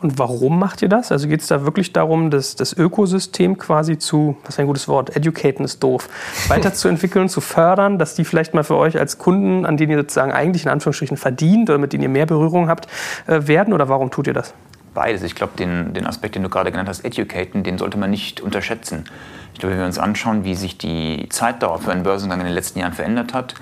Und 0.00 0.18
warum 0.18 0.58
macht 0.58 0.82
ihr 0.82 0.88
das? 0.88 1.12
Also 1.12 1.28
geht 1.28 1.40
es 1.40 1.46
da 1.46 1.64
wirklich 1.64 1.92
darum, 1.92 2.30
das, 2.30 2.56
das 2.56 2.72
Ökosystem 2.72 3.58
quasi 3.58 3.98
zu, 3.98 4.36
was 4.42 4.54
ist 4.54 4.60
ein 4.60 4.66
gutes 4.66 4.88
Wort, 4.88 5.14
educaten 5.14 5.64
ist 5.64 5.82
doof, 5.82 6.08
weiterzuentwickeln, 6.48 7.28
zu 7.28 7.40
fördern, 7.40 7.98
dass 7.98 8.14
die 8.14 8.24
vielleicht 8.24 8.54
mal 8.54 8.64
für 8.64 8.76
euch 8.76 8.98
als 8.98 9.18
Kunden, 9.18 9.66
an 9.66 9.76
denen 9.76 9.92
ihr 9.92 9.98
sozusagen 9.98 10.32
eigentlich 10.32 10.64
in 10.64 10.70
Anführungsstrichen 10.70 11.16
verdient 11.16 11.70
oder 11.70 11.78
mit 11.78 11.92
denen 11.92 12.02
ihr 12.02 12.08
mehr 12.08 12.26
Berührung 12.26 12.68
habt, 12.68 12.88
äh, 13.26 13.46
werden? 13.46 13.72
Oder 13.72 13.88
warum 13.88 14.10
tut 14.10 14.26
ihr 14.26 14.34
das? 14.34 14.54
Beides. 14.94 15.22
Ich 15.22 15.34
glaube, 15.34 15.52
den, 15.56 15.94
den 15.94 16.06
Aspekt, 16.06 16.34
den 16.34 16.42
du 16.42 16.48
gerade 16.48 16.70
genannt 16.70 16.88
hast, 16.88 17.04
educaten, 17.04 17.62
den 17.62 17.78
sollte 17.78 17.96
man 17.96 18.10
nicht 18.10 18.40
unterschätzen. 18.40 19.04
Ich 19.52 19.60
glaube, 19.60 19.74
wenn 19.74 19.80
wir 19.80 19.86
uns 19.86 19.98
anschauen, 19.98 20.44
wie 20.44 20.54
sich 20.54 20.78
die 20.78 21.28
Zeitdauer 21.28 21.78
für 21.78 21.92
einen 21.92 22.02
Börsengang 22.02 22.40
in 22.40 22.46
den 22.46 22.54
letzten 22.54 22.80
Jahren 22.80 22.92
verändert 22.92 23.34
hat, 23.34 23.54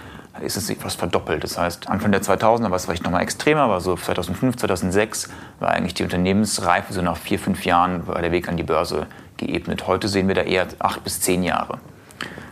ist 0.42 0.56
es 0.56 0.72
fast 0.78 0.98
verdoppelt. 0.98 1.44
Das 1.44 1.58
heißt, 1.58 1.88
Anfang 1.88 2.12
der 2.12 2.22
2000er 2.22 2.70
war 2.70 2.72
es 2.72 2.84
vielleicht 2.84 3.04
noch 3.04 3.10
mal 3.10 3.20
extremer, 3.20 3.62
aber 3.62 3.80
so 3.80 3.96
2005, 3.96 4.56
2006 4.56 5.28
war 5.60 5.70
eigentlich 5.70 5.94
die 5.94 6.02
Unternehmensreife 6.02 6.92
so 6.92 7.02
nach 7.02 7.16
vier, 7.16 7.38
fünf 7.38 7.64
Jahren 7.64 8.06
war 8.06 8.20
der 8.20 8.32
Weg 8.32 8.48
an 8.48 8.56
die 8.56 8.62
Börse 8.62 9.06
geebnet. 9.36 9.86
Heute 9.86 10.08
sehen 10.08 10.28
wir 10.28 10.34
da 10.34 10.42
eher 10.42 10.66
acht 10.78 11.04
bis 11.04 11.20
zehn 11.20 11.42
Jahre. 11.42 11.78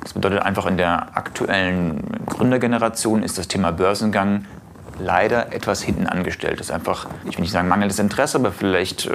Das 0.02 0.12
bedeutet 0.12 0.42
einfach, 0.42 0.66
in 0.66 0.76
der 0.76 1.16
aktuellen 1.16 2.00
Gründergeneration 2.26 3.22
ist 3.22 3.38
das 3.38 3.48
Thema 3.48 3.72
Börsengang 3.72 4.44
leider 4.98 5.52
etwas 5.52 5.82
hinten 5.82 6.06
angestellt. 6.06 6.60
Das 6.60 6.68
ist 6.68 6.72
einfach, 6.72 7.06
ich 7.24 7.36
will 7.36 7.42
nicht 7.42 7.52
sagen 7.52 7.68
mangelndes 7.68 7.98
Interesse, 7.98 8.38
aber 8.38 8.52
vielleicht 8.52 9.06
äh, 9.06 9.12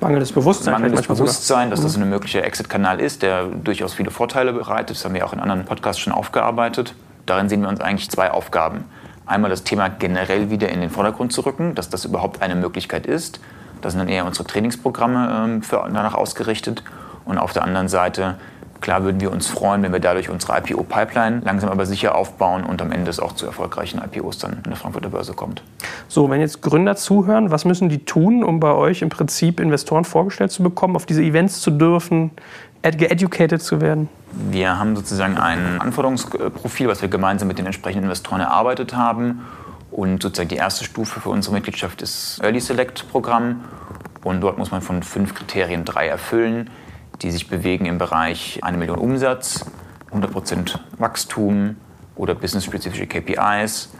mangelndes 0.00 0.32
Bewusstsein, 0.32 0.74
mangelndes 0.74 1.06
Bewusstsein 1.06 1.70
dass 1.70 1.82
das 1.82 1.96
mhm. 1.96 2.04
ein 2.04 2.10
möglicher 2.10 2.44
Exit-Kanal 2.44 3.00
ist, 3.00 3.22
der 3.22 3.46
durchaus 3.46 3.94
viele 3.94 4.10
Vorteile 4.10 4.52
bereitet. 4.52 4.96
Das 4.96 5.04
haben 5.04 5.14
wir 5.14 5.24
auch 5.24 5.32
in 5.32 5.40
anderen 5.40 5.64
Podcasts 5.64 6.00
schon 6.00 6.12
aufgearbeitet. 6.12 6.94
Darin 7.26 7.48
sehen 7.48 7.62
wir 7.62 7.68
uns 7.68 7.80
eigentlich 7.80 8.10
zwei 8.10 8.30
Aufgaben. 8.30 8.84
Einmal 9.26 9.50
das 9.50 9.64
Thema 9.64 9.88
generell 9.88 10.50
wieder 10.50 10.68
in 10.68 10.80
den 10.80 10.90
Vordergrund 10.90 11.32
zu 11.32 11.40
rücken, 11.42 11.74
dass 11.74 11.90
das 11.90 12.04
überhaupt 12.04 12.42
eine 12.42 12.54
Möglichkeit 12.54 13.06
ist. 13.06 13.40
Das 13.82 13.92
sind 13.92 13.98
dann 13.98 14.08
eher 14.08 14.24
unsere 14.24 14.46
Trainingsprogramme 14.46 15.58
äh, 15.58 15.64
für, 15.64 15.82
danach 15.84 16.14
ausgerichtet. 16.14 16.82
Und 17.24 17.38
auf 17.38 17.52
der 17.52 17.64
anderen 17.64 17.88
Seite 17.88 18.36
Klar 18.80 19.04
würden 19.04 19.20
wir 19.20 19.32
uns 19.32 19.46
freuen, 19.46 19.82
wenn 19.82 19.92
wir 19.92 20.00
dadurch 20.00 20.28
unsere 20.28 20.58
IPO-Pipeline 20.58 21.40
langsam 21.44 21.70
aber 21.70 21.86
sicher 21.86 22.14
aufbauen 22.14 22.64
und 22.64 22.82
am 22.82 22.92
Ende 22.92 23.10
es 23.10 23.20
auch 23.20 23.32
zu 23.32 23.46
erfolgreichen 23.46 24.00
IPOs 24.00 24.38
dann 24.38 24.52
in 24.52 24.62
der 24.64 24.76
Frankfurter 24.76 25.08
Börse 25.08 25.32
kommt. 25.32 25.62
So, 26.08 26.28
wenn 26.30 26.40
jetzt 26.40 26.62
Gründer 26.62 26.96
zuhören, 26.96 27.50
was 27.50 27.64
müssen 27.64 27.88
die 27.88 28.04
tun, 28.04 28.44
um 28.44 28.60
bei 28.60 28.72
euch 28.72 29.02
im 29.02 29.08
Prinzip 29.08 29.60
Investoren 29.60 30.04
vorgestellt 30.04 30.52
zu 30.52 30.62
bekommen, 30.62 30.96
auf 30.96 31.06
diese 31.06 31.22
Events 31.22 31.60
zu 31.60 31.70
dürfen, 31.70 32.30
geeducated 32.94 33.60
zu 33.60 33.80
werden? 33.80 34.08
Wir 34.32 34.78
haben 34.78 34.94
sozusagen 34.94 35.36
ein 35.38 35.80
Anforderungsprofil, 35.80 36.88
was 36.88 37.02
wir 37.02 37.08
gemeinsam 37.08 37.48
mit 37.48 37.58
den 37.58 37.66
entsprechenden 37.66 38.04
Investoren 38.04 38.40
erarbeitet 38.40 38.94
haben. 38.94 39.44
Und 39.90 40.22
sozusagen 40.22 40.48
die 40.48 40.56
erste 40.56 40.84
Stufe 40.84 41.20
für 41.20 41.30
unsere 41.30 41.54
Mitgliedschaft 41.54 42.02
ist 42.02 42.40
Early 42.42 42.60
Select 42.60 43.08
Programm. 43.10 43.64
Und 44.22 44.40
dort 44.40 44.58
muss 44.58 44.70
man 44.70 44.82
von 44.82 45.02
fünf 45.02 45.34
Kriterien 45.34 45.84
drei 45.84 46.08
erfüllen, 46.08 46.70
die 47.22 47.30
sich 47.30 47.48
bewegen 47.48 47.86
im 47.86 47.98
Bereich 47.98 48.60
eine 48.62 48.76
Million 48.76 48.98
Umsatz, 48.98 49.64
100% 50.12 50.78
Wachstum 50.98 51.76
oder 52.14 52.34
business-spezifische 52.34 53.06
KPIs, 53.06 53.90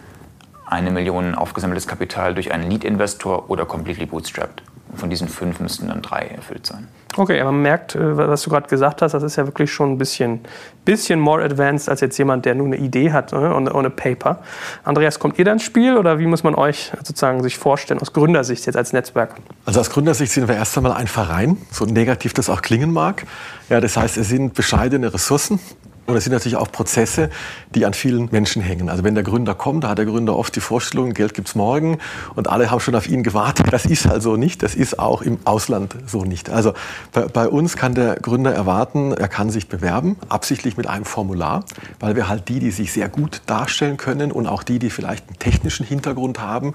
eine 0.67 0.91
Million 0.91 1.35
aufgesammeltes 1.35 1.87
Kapital 1.87 2.35
durch 2.35 2.53
einen 2.53 2.71
Lead-Investor 2.71 3.49
oder 3.49 3.65
completely 3.65 4.07
bootstrapped. 4.07 4.63
Und 4.91 4.99
von 4.99 5.11
diesen 5.11 5.29
fünf 5.29 5.61
müssten 5.61 5.89
dann 5.89 6.03
drei 6.03 6.23
erfüllt 6.23 6.67
sein. 6.67 6.89
Okay, 7.19 7.41
aber 7.41 7.51
man 7.51 7.63
merkt, 7.63 7.95
äh, 7.95 8.17
was 8.17 8.43
du 8.43 8.51
gerade 8.51 8.69
gesagt 8.69 9.01
hast, 9.01 9.13
das 9.13 9.23
ist 9.23 9.37
ja 9.37 9.47
wirklich 9.47 9.73
schon 9.73 9.93
ein 9.93 9.99
bisschen, 9.99 10.41
bisschen 10.85 11.19
more 11.19 11.43
advanced 11.43 11.89
als 11.89 12.03
jetzt 12.03 12.19
jemand, 12.19 12.45
der 12.45 12.55
nur 12.55 12.67
eine 12.67 12.77
Idee 12.77 13.11
hat 13.11 13.33
ne, 13.33 13.73
ohne 13.73 13.91
Paper. 13.91 14.41
Andreas, 14.85 15.19
kommt 15.19 15.39
ihr 15.39 15.45
da 15.47 15.53
ins 15.53 15.63
Spiel 15.63 15.97
oder 15.97 16.19
wie 16.19 16.27
muss 16.27 16.43
man 16.43 16.55
euch 16.55 16.93
sozusagen 17.03 17.43
sich 17.43 17.57
vorstellen 17.57 18.01
aus 18.01 18.13
Gründersicht 18.13 18.67
jetzt 18.67 18.77
als 18.77 18.93
Netzwerk? 18.93 19.37
Also 19.65 19.81
aus 19.81 19.89
Gründersicht 19.89 20.31
sind 20.31 20.47
wir 20.47 20.57
erst 20.57 20.77
einmal 20.77 20.93
ein 20.93 21.07
Verein, 21.07 21.57
so 21.71 21.87
negativ 21.87 22.35
das 22.35 22.51
auch 22.51 22.61
klingen 22.61 22.93
mag. 22.93 23.25
Ja, 23.71 23.81
das 23.81 23.97
heißt, 23.97 24.19
es 24.19 24.29
sind 24.29 24.53
bescheidene 24.53 25.13
Ressourcen, 25.15 25.59
und 26.07 26.17
es 26.17 26.25
sind 26.25 26.33
natürlich 26.33 26.57
auch 26.57 26.71
Prozesse, 26.71 27.31
die 27.75 27.85
an 27.85 27.95
vielen 27.95 28.29
Menschen 28.31 28.63
hängen. 28.63 28.89
Also 28.89 29.05
wenn 29.05 29.15
der 29.15 29.25
Gründer 29.25 29.55
kommt, 29.55 29.85
da 29.85 29.89
hat 29.91 29.99
der 29.99 30.07
Gründer 30.07 30.37
oft 30.37 30.55
die 30.55 30.61
Vorstellung, 30.61 31.13
Geld 31.15 31.35
gibt's 31.35 31.55
morgen 31.55 31.99
und 32.35 32.49
alle 32.49 32.71
haben 32.71 32.81
schon 32.81 32.95
auf 32.95 33.09
ihn 33.09 33.23
gewartet. 33.23 33.73
Das 33.73 33.87
ist 33.87 34.07
also 34.07 34.37
nicht, 34.37 34.63
das 34.63 34.75
ist 34.75 34.99
auch 34.99 35.23
im 35.23 35.39
Ausland 35.45 35.97
so 36.07 36.25
nicht. 36.25 36.51
Also 36.51 36.75
bei, 37.13 37.23
bei 37.23 37.49
uns 37.49 37.77
kann 37.77 37.95
der 37.95 38.17
Gründer 38.17 38.55
erwarten, 38.55 39.13
er 39.13 39.29
kann 39.29 39.51
sich 39.51 39.69
bewerben, 39.69 40.17
absichtlich 40.29 40.77
mit 40.77 40.87
einem 40.87 41.05
Formular, 41.05 41.65
weil 41.99 42.15
wir 42.15 42.29
halt 42.29 42.49
die, 42.49 42.61
die 42.61 42.71
sich 42.71 42.93
sehr 42.93 43.09
gut 43.09 43.43
darstellen 43.47 43.97
können 43.97 44.31
und 44.31 44.47
auch 44.47 44.63
die, 44.63 44.79
die 44.79 44.91
vielleicht 44.91 45.29
einen 45.29 45.39
technischen 45.39 45.85
Hintergrund 45.85 46.41
haben, 46.41 46.75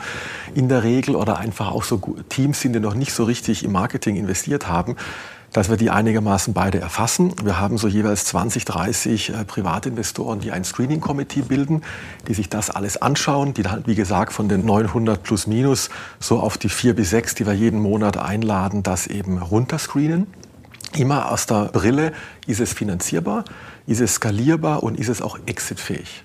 in 0.54 0.68
der 0.68 0.84
Regel 0.84 1.16
oder 1.16 1.38
einfach 1.38 1.72
auch 1.72 1.84
so 1.84 2.02
Teams 2.30 2.60
sind, 2.60 2.74
die 2.74 2.80
noch 2.80 2.96
nicht 2.96 3.14
so 3.14 3.24
richtig 3.24 3.64
im 3.64 3.72
Marketing 3.72 4.16
investiert 4.18 4.68
haben, 4.68 4.98
dass 5.54 5.70
wir 5.70 5.78
die 5.78 5.90
einigermaßen 5.90 6.54
beide 6.54 6.80
erfassen. 6.80 7.34
Wir 7.44 7.60
haben 7.60 7.78
so 7.78 7.88
jeweils 7.88 8.26
20, 8.26 8.66
30 8.66 9.30
äh, 9.30 9.46
Privatinvestoren, 9.46 10.40
die 10.40 10.52
ein 10.52 10.64
Screening-Committee 10.64 11.42
bilden, 11.42 11.84
die 12.28 12.34
sich 12.34 12.50
das 12.50 12.70
alles 12.70 13.02
anschauen, 13.02 13.54
die 13.54 13.64
dann, 13.64 13.86
wie 13.86 13.96
gesagt, 13.96 14.34
von 14.34 14.48
den 14.48 14.66
900 14.66 15.22
plus 15.22 15.48
minus 15.48 15.90
so 16.20 16.40
auf 16.40 16.58
die 16.58 16.70
vier 16.70 16.96
bis 16.96 17.10
sechs, 17.10 17.36
die 17.36 17.46
wir 17.46 17.54
jeden 17.54 17.82
Monat 17.82 18.18
einladen, 18.18 18.84
das 18.84 19.08
eben 19.08 19.40
runterscreenen. 19.40 20.28
Immer 20.94 21.32
aus 21.32 21.46
der 21.46 21.66
Brille, 21.66 22.12
ist 22.48 22.60
es 22.60 22.74
finanzierbar, 22.74 23.46
ist 23.88 24.02
es 24.02 24.16
skalierbar 24.16 24.84
und 24.84 25.00
ist 25.00 25.08
es 25.08 25.22
auch 25.22 25.40
exitfähig. 25.46 26.24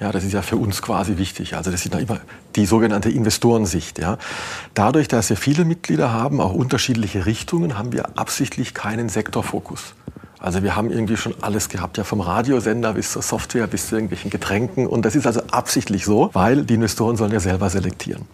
Ja, 0.00 0.12
das 0.12 0.22
ist 0.22 0.32
ja 0.32 0.42
für 0.42 0.56
uns 0.56 0.80
quasi 0.80 1.18
wichtig. 1.18 1.56
Also 1.56 1.70
das 1.70 1.84
ist 1.84 1.92
ja 1.92 1.98
immer 1.98 2.20
die 2.54 2.66
sogenannte 2.66 3.10
Investorensicht. 3.10 3.98
Ja. 3.98 4.18
Dadurch, 4.74 5.08
dass 5.08 5.28
wir 5.28 5.36
viele 5.36 5.64
Mitglieder 5.64 6.12
haben, 6.12 6.40
auch 6.40 6.52
unterschiedliche 6.52 7.26
Richtungen, 7.26 7.76
haben 7.76 7.92
wir 7.92 8.16
absichtlich 8.16 8.74
keinen 8.74 9.08
Sektorfokus. 9.08 9.94
Also 10.38 10.62
wir 10.62 10.76
haben 10.76 10.90
irgendwie 10.90 11.16
schon 11.16 11.34
alles 11.40 11.68
gehabt, 11.68 11.98
ja 11.98 12.04
vom 12.04 12.20
Radiosender 12.20 12.94
bis 12.94 13.12
zur 13.12 13.22
Software 13.22 13.66
bis 13.66 13.88
zu 13.88 13.96
irgendwelchen 13.96 14.30
Getränken. 14.30 14.86
Und 14.86 15.04
das 15.04 15.16
ist 15.16 15.26
also 15.26 15.42
absichtlich 15.50 16.04
so, 16.04 16.30
weil 16.32 16.64
die 16.64 16.74
Investoren 16.74 17.16
sollen 17.16 17.32
ja 17.32 17.40
selber 17.40 17.70
selektieren. 17.70 18.26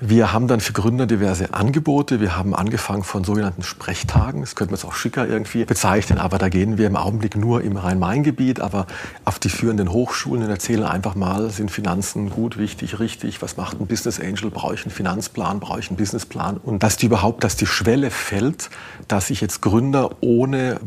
Wir 0.00 0.32
haben 0.32 0.46
dann 0.46 0.60
für 0.60 0.72
Gründer 0.72 1.06
diverse 1.06 1.54
Angebote. 1.54 2.20
Wir 2.20 2.36
haben 2.36 2.54
angefangen 2.54 3.02
von 3.02 3.24
sogenannten 3.24 3.64
Sprechtagen. 3.64 4.42
Das 4.42 4.54
könnte 4.54 4.70
man 4.70 4.78
jetzt 4.78 4.84
auch 4.84 4.94
schicker 4.94 5.26
irgendwie 5.26 5.64
bezeichnen, 5.64 6.18
aber 6.18 6.38
da 6.38 6.48
gehen 6.48 6.78
wir 6.78 6.86
im 6.86 6.94
Augenblick 6.94 7.34
nur 7.34 7.64
im 7.64 7.76
Rhein-Main-Gebiet, 7.76 8.60
aber 8.60 8.86
auf 9.24 9.40
die 9.40 9.48
führenden 9.48 9.90
Hochschulen 9.90 10.44
und 10.44 10.50
erzählen 10.50 10.84
einfach 10.84 11.16
mal, 11.16 11.50
sind 11.50 11.72
Finanzen 11.72 12.30
gut, 12.30 12.58
wichtig, 12.58 13.00
richtig? 13.00 13.42
Was 13.42 13.56
macht 13.56 13.80
ein 13.80 13.88
Business 13.88 14.20
Angel? 14.20 14.52
Brauche 14.52 14.74
ich 14.74 14.84
einen 14.84 14.92
Finanzplan? 14.92 15.58
Brauche 15.58 15.80
ich 15.80 15.88
einen 15.88 15.96
Businessplan? 15.96 16.58
Und 16.58 16.84
dass 16.84 16.96
die 16.96 17.06
überhaupt, 17.06 17.42
dass 17.42 17.56
die 17.56 17.66
Schwelle 17.66 18.12
fällt, 18.12 18.70
dass 19.08 19.30
ich 19.30 19.40
jetzt 19.40 19.62
Gründer 19.62 20.10
ohne 20.20 20.78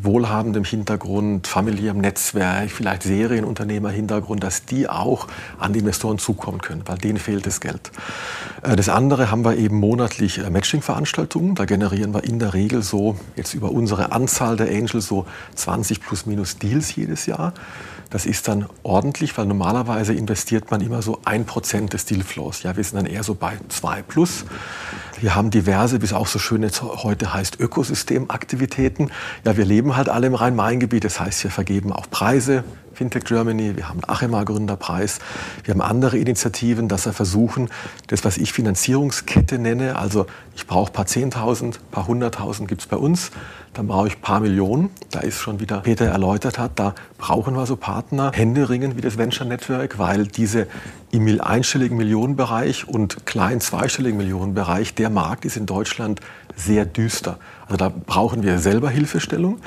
wohlhabendem 0.51 0.63
Hintergrund, 0.65 1.47
familiärem 1.47 1.99
Netzwerk, 1.99 2.71
vielleicht 2.71 3.03
Serienunternehmer-Hintergrund, 3.03 4.43
dass 4.43 4.65
die 4.65 4.89
auch 4.89 5.27
an 5.57 5.71
die 5.71 5.79
Investoren 5.79 6.17
zukommen 6.17 6.59
können, 6.59 6.83
weil 6.85 6.97
denen 6.97 7.17
fehlt 7.17 7.45
das 7.45 7.61
Geld. 7.61 7.91
Äh, 8.63 8.75
das 8.75 8.89
andere 8.89 9.31
haben 9.31 9.45
wir 9.45 9.55
eben 9.55 9.77
monatlich 9.77 10.39
äh, 10.39 10.49
Matching-Veranstaltungen. 10.49 11.55
Da 11.55 11.65
generieren 11.65 12.13
wir 12.13 12.23
in 12.23 12.39
der 12.39 12.53
Regel 12.53 12.81
so 12.83 13.17
jetzt 13.35 13.53
über 13.53 13.71
unsere 13.71 14.11
Anzahl 14.11 14.57
der 14.57 14.67
Angels 14.67 15.07
so 15.07 15.25
20 15.55 16.01
plus 16.01 16.25
minus 16.25 16.57
Deals 16.57 16.95
jedes 16.95 17.25
Jahr. 17.25 17.53
Das 18.09 18.25
ist 18.25 18.49
dann 18.49 18.65
ordentlich, 18.83 19.37
weil 19.37 19.45
normalerweise 19.45 20.13
investiert 20.13 20.69
man 20.69 20.81
immer 20.81 21.01
so 21.01 21.19
ein 21.23 21.45
Prozent 21.45 21.93
des 21.93 22.03
Dealflows. 22.03 22.63
Ja, 22.63 22.75
wir 22.75 22.83
sind 22.83 22.97
dann 22.97 23.05
eher 23.05 23.23
so 23.23 23.35
bei 23.35 23.53
zwei 23.69 24.01
plus. 24.01 24.43
Wir 25.21 25.35
haben 25.35 25.51
diverse, 25.51 26.01
wie 26.01 26.05
es 26.05 26.13
auch 26.13 26.25
so 26.25 26.39
schön 26.39 26.63
jetzt 26.63 26.81
heute 26.81 27.31
heißt, 27.31 27.59
Ökosystemaktivitäten. 27.59 29.11
Ja, 29.45 29.55
wir 29.55 29.65
leben 29.65 29.95
halt 29.95 30.09
alle 30.09 30.25
im 30.25 30.33
Rhein-Main-Gebiet. 30.33 31.03
Das 31.03 31.19
heißt, 31.19 31.43
wir 31.43 31.51
vergeben 31.51 31.93
auch 31.93 32.09
Preise. 32.09 32.63
Fintech 33.01 33.23
Germany, 33.23 33.75
wir 33.77 33.89
haben 33.89 34.01
Achema 34.05 34.43
Gründerpreis, 34.43 35.17
wir 35.63 35.73
haben 35.73 35.81
andere 35.81 36.19
Initiativen, 36.19 36.87
dass 36.87 37.07
wir 37.07 37.13
versuchen, 37.13 37.69
das, 38.05 38.23
was 38.23 38.37
ich 38.37 38.53
Finanzierungskette 38.53 39.57
nenne, 39.57 39.95
also 39.95 40.27
ich 40.55 40.67
brauche 40.67 40.91
paar 40.91 41.07
Zehntausend, 41.07 41.79
ein 41.79 41.91
paar 41.91 42.05
Hunderttausend 42.05 42.69
gibt 42.69 42.81
es 42.81 42.87
bei 42.87 42.97
uns, 42.97 43.31
dann 43.73 43.87
brauche 43.87 44.07
ich 44.07 44.21
paar 44.21 44.39
Millionen. 44.39 44.91
Da 45.09 45.21
ist 45.21 45.39
schon 45.39 45.59
wieder 45.59 45.79
Peter 45.79 46.05
erläutert 46.05 46.59
hat, 46.59 46.73
da 46.75 46.93
brauchen 47.17 47.55
wir 47.55 47.65
so 47.65 47.75
Partner, 47.75 48.31
Händeringen 48.35 48.95
wie 48.97 49.01
das 49.01 49.17
Venture 49.17 49.47
Network, 49.47 49.97
weil 49.97 50.27
diese 50.27 50.67
im 51.09 51.41
einstelligen 51.41 51.97
Millionenbereich 51.97 52.87
und 52.87 53.25
kleinen 53.25 53.61
zweistelligen 53.61 54.17
Millionenbereich, 54.17 54.93
der 54.93 55.09
Markt 55.09 55.45
ist 55.45 55.57
in 55.57 55.65
Deutschland 55.65 56.19
sehr 56.55 56.85
düster. 56.85 57.39
Also 57.65 57.77
da 57.77 57.89
brauchen 57.89 58.43
wir 58.43 58.59
selber 58.59 58.89
Hilfestellung. 58.89 59.59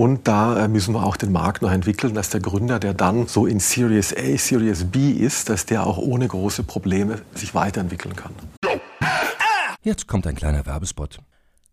Und 0.00 0.26
da 0.28 0.64
äh, 0.64 0.66
müssen 0.66 0.94
wir 0.94 1.04
auch 1.04 1.18
den 1.18 1.30
Markt 1.30 1.60
noch 1.60 1.70
entwickeln, 1.70 2.14
dass 2.14 2.30
der 2.30 2.40
Gründer, 2.40 2.78
der 2.78 2.94
dann 2.94 3.26
so 3.26 3.44
in 3.44 3.60
Series 3.60 4.16
A, 4.16 4.38
Series 4.38 4.90
B 4.90 5.10
ist, 5.10 5.50
dass 5.50 5.66
der 5.66 5.86
auch 5.86 5.98
ohne 5.98 6.26
große 6.26 6.62
Probleme 6.62 7.20
sich 7.34 7.54
weiterentwickeln 7.54 8.16
kann. 8.16 8.32
Jetzt 9.82 10.08
kommt 10.08 10.26
ein 10.26 10.36
kleiner 10.36 10.64
Werbespot. 10.64 11.18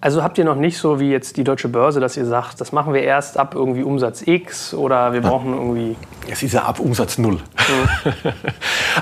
Also 0.00 0.22
habt 0.22 0.36
ihr 0.36 0.44
noch 0.44 0.56
nicht 0.56 0.76
so 0.76 1.00
wie 1.00 1.10
jetzt 1.10 1.38
die 1.38 1.44
Deutsche 1.44 1.68
Börse, 1.68 2.00
dass 2.00 2.18
ihr 2.18 2.26
sagt, 2.26 2.60
das 2.60 2.70
machen 2.70 2.92
wir 2.92 3.02
erst 3.02 3.38
ab 3.38 3.54
irgendwie 3.54 3.82
Umsatz 3.82 4.22
X 4.26 4.74
oder 4.74 5.14
wir 5.14 5.22
brauchen 5.22 5.54
irgendwie. 5.54 5.96
Es 6.30 6.42
ist 6.42 6.52
ja 6.52 6.64
ab 6.64 6.80
Umsatz 6.80 7.16
Null. 7.16 7.36
Mhm. 7.36 8.12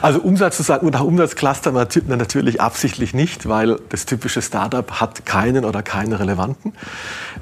also 0.02 0.20
Umsatz 0.20 0.56
zu 0.56 0.62
sagen, 0.62 0.88
nach 0.90 1.02
Umsatzcluster 1.02 1.72
natürlich 1.72 2.60
absichtlich 2.60 3.12
nicht, 3.12 3.48
weil 3.48 3.78
das 3.88 4.06
typische 4.06 4.40
Startup 4.40 5.00
hat 5.00 5.26
keinen 5.26 5.64
oder 5.64 5.82
keine 5.82 6.20
relevanten. 6.20 6.74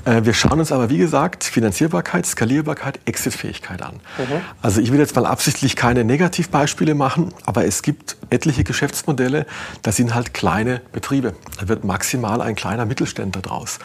Äh, 0.07 0.25
wir 0.25 0.33
schauen 0.33 0.59
uns 0.59 0.73
aber, 0.73 0.89
wie 0.89 0.99
gesagt, 0.99 1.45
Finanzierbarkeit, 1.45 2.25
Skalierbarkeit, 2.25 3.01
Exitfähigkeit 3.05 3.83
an. 3.83 3.97
Mhm. 4.17 4.41
Also 4.63 4.81
ich 4.81 4.93
will 4.93 4.99
jetzt 4.99 5.15
mal 5.15 5.27
absichtlich 5.27 5.77
keine 5.77 6.05
Negativbeispiele 6.05 6.95
machen, 6.95 7.35
aber 7.45 7.67
es 7.67 7.83
gibt 7.83 8.17
etliche 8.31 8.65
Geschäftsmodelle, 8.65 9.45
das 9.83 9.97
sind 9.97 10.15
halt 10.15 10.33
kleine 10.33 10.81
Betriebe. 10.93 11.35
Da 11.61 11.69
wird 11.69 11.85
maximal 11.85 12.41
ein 12.41 12.55
kleiner 12.55 12.87
Mittelständler 12.87 13.43
draus. 13.53 13.79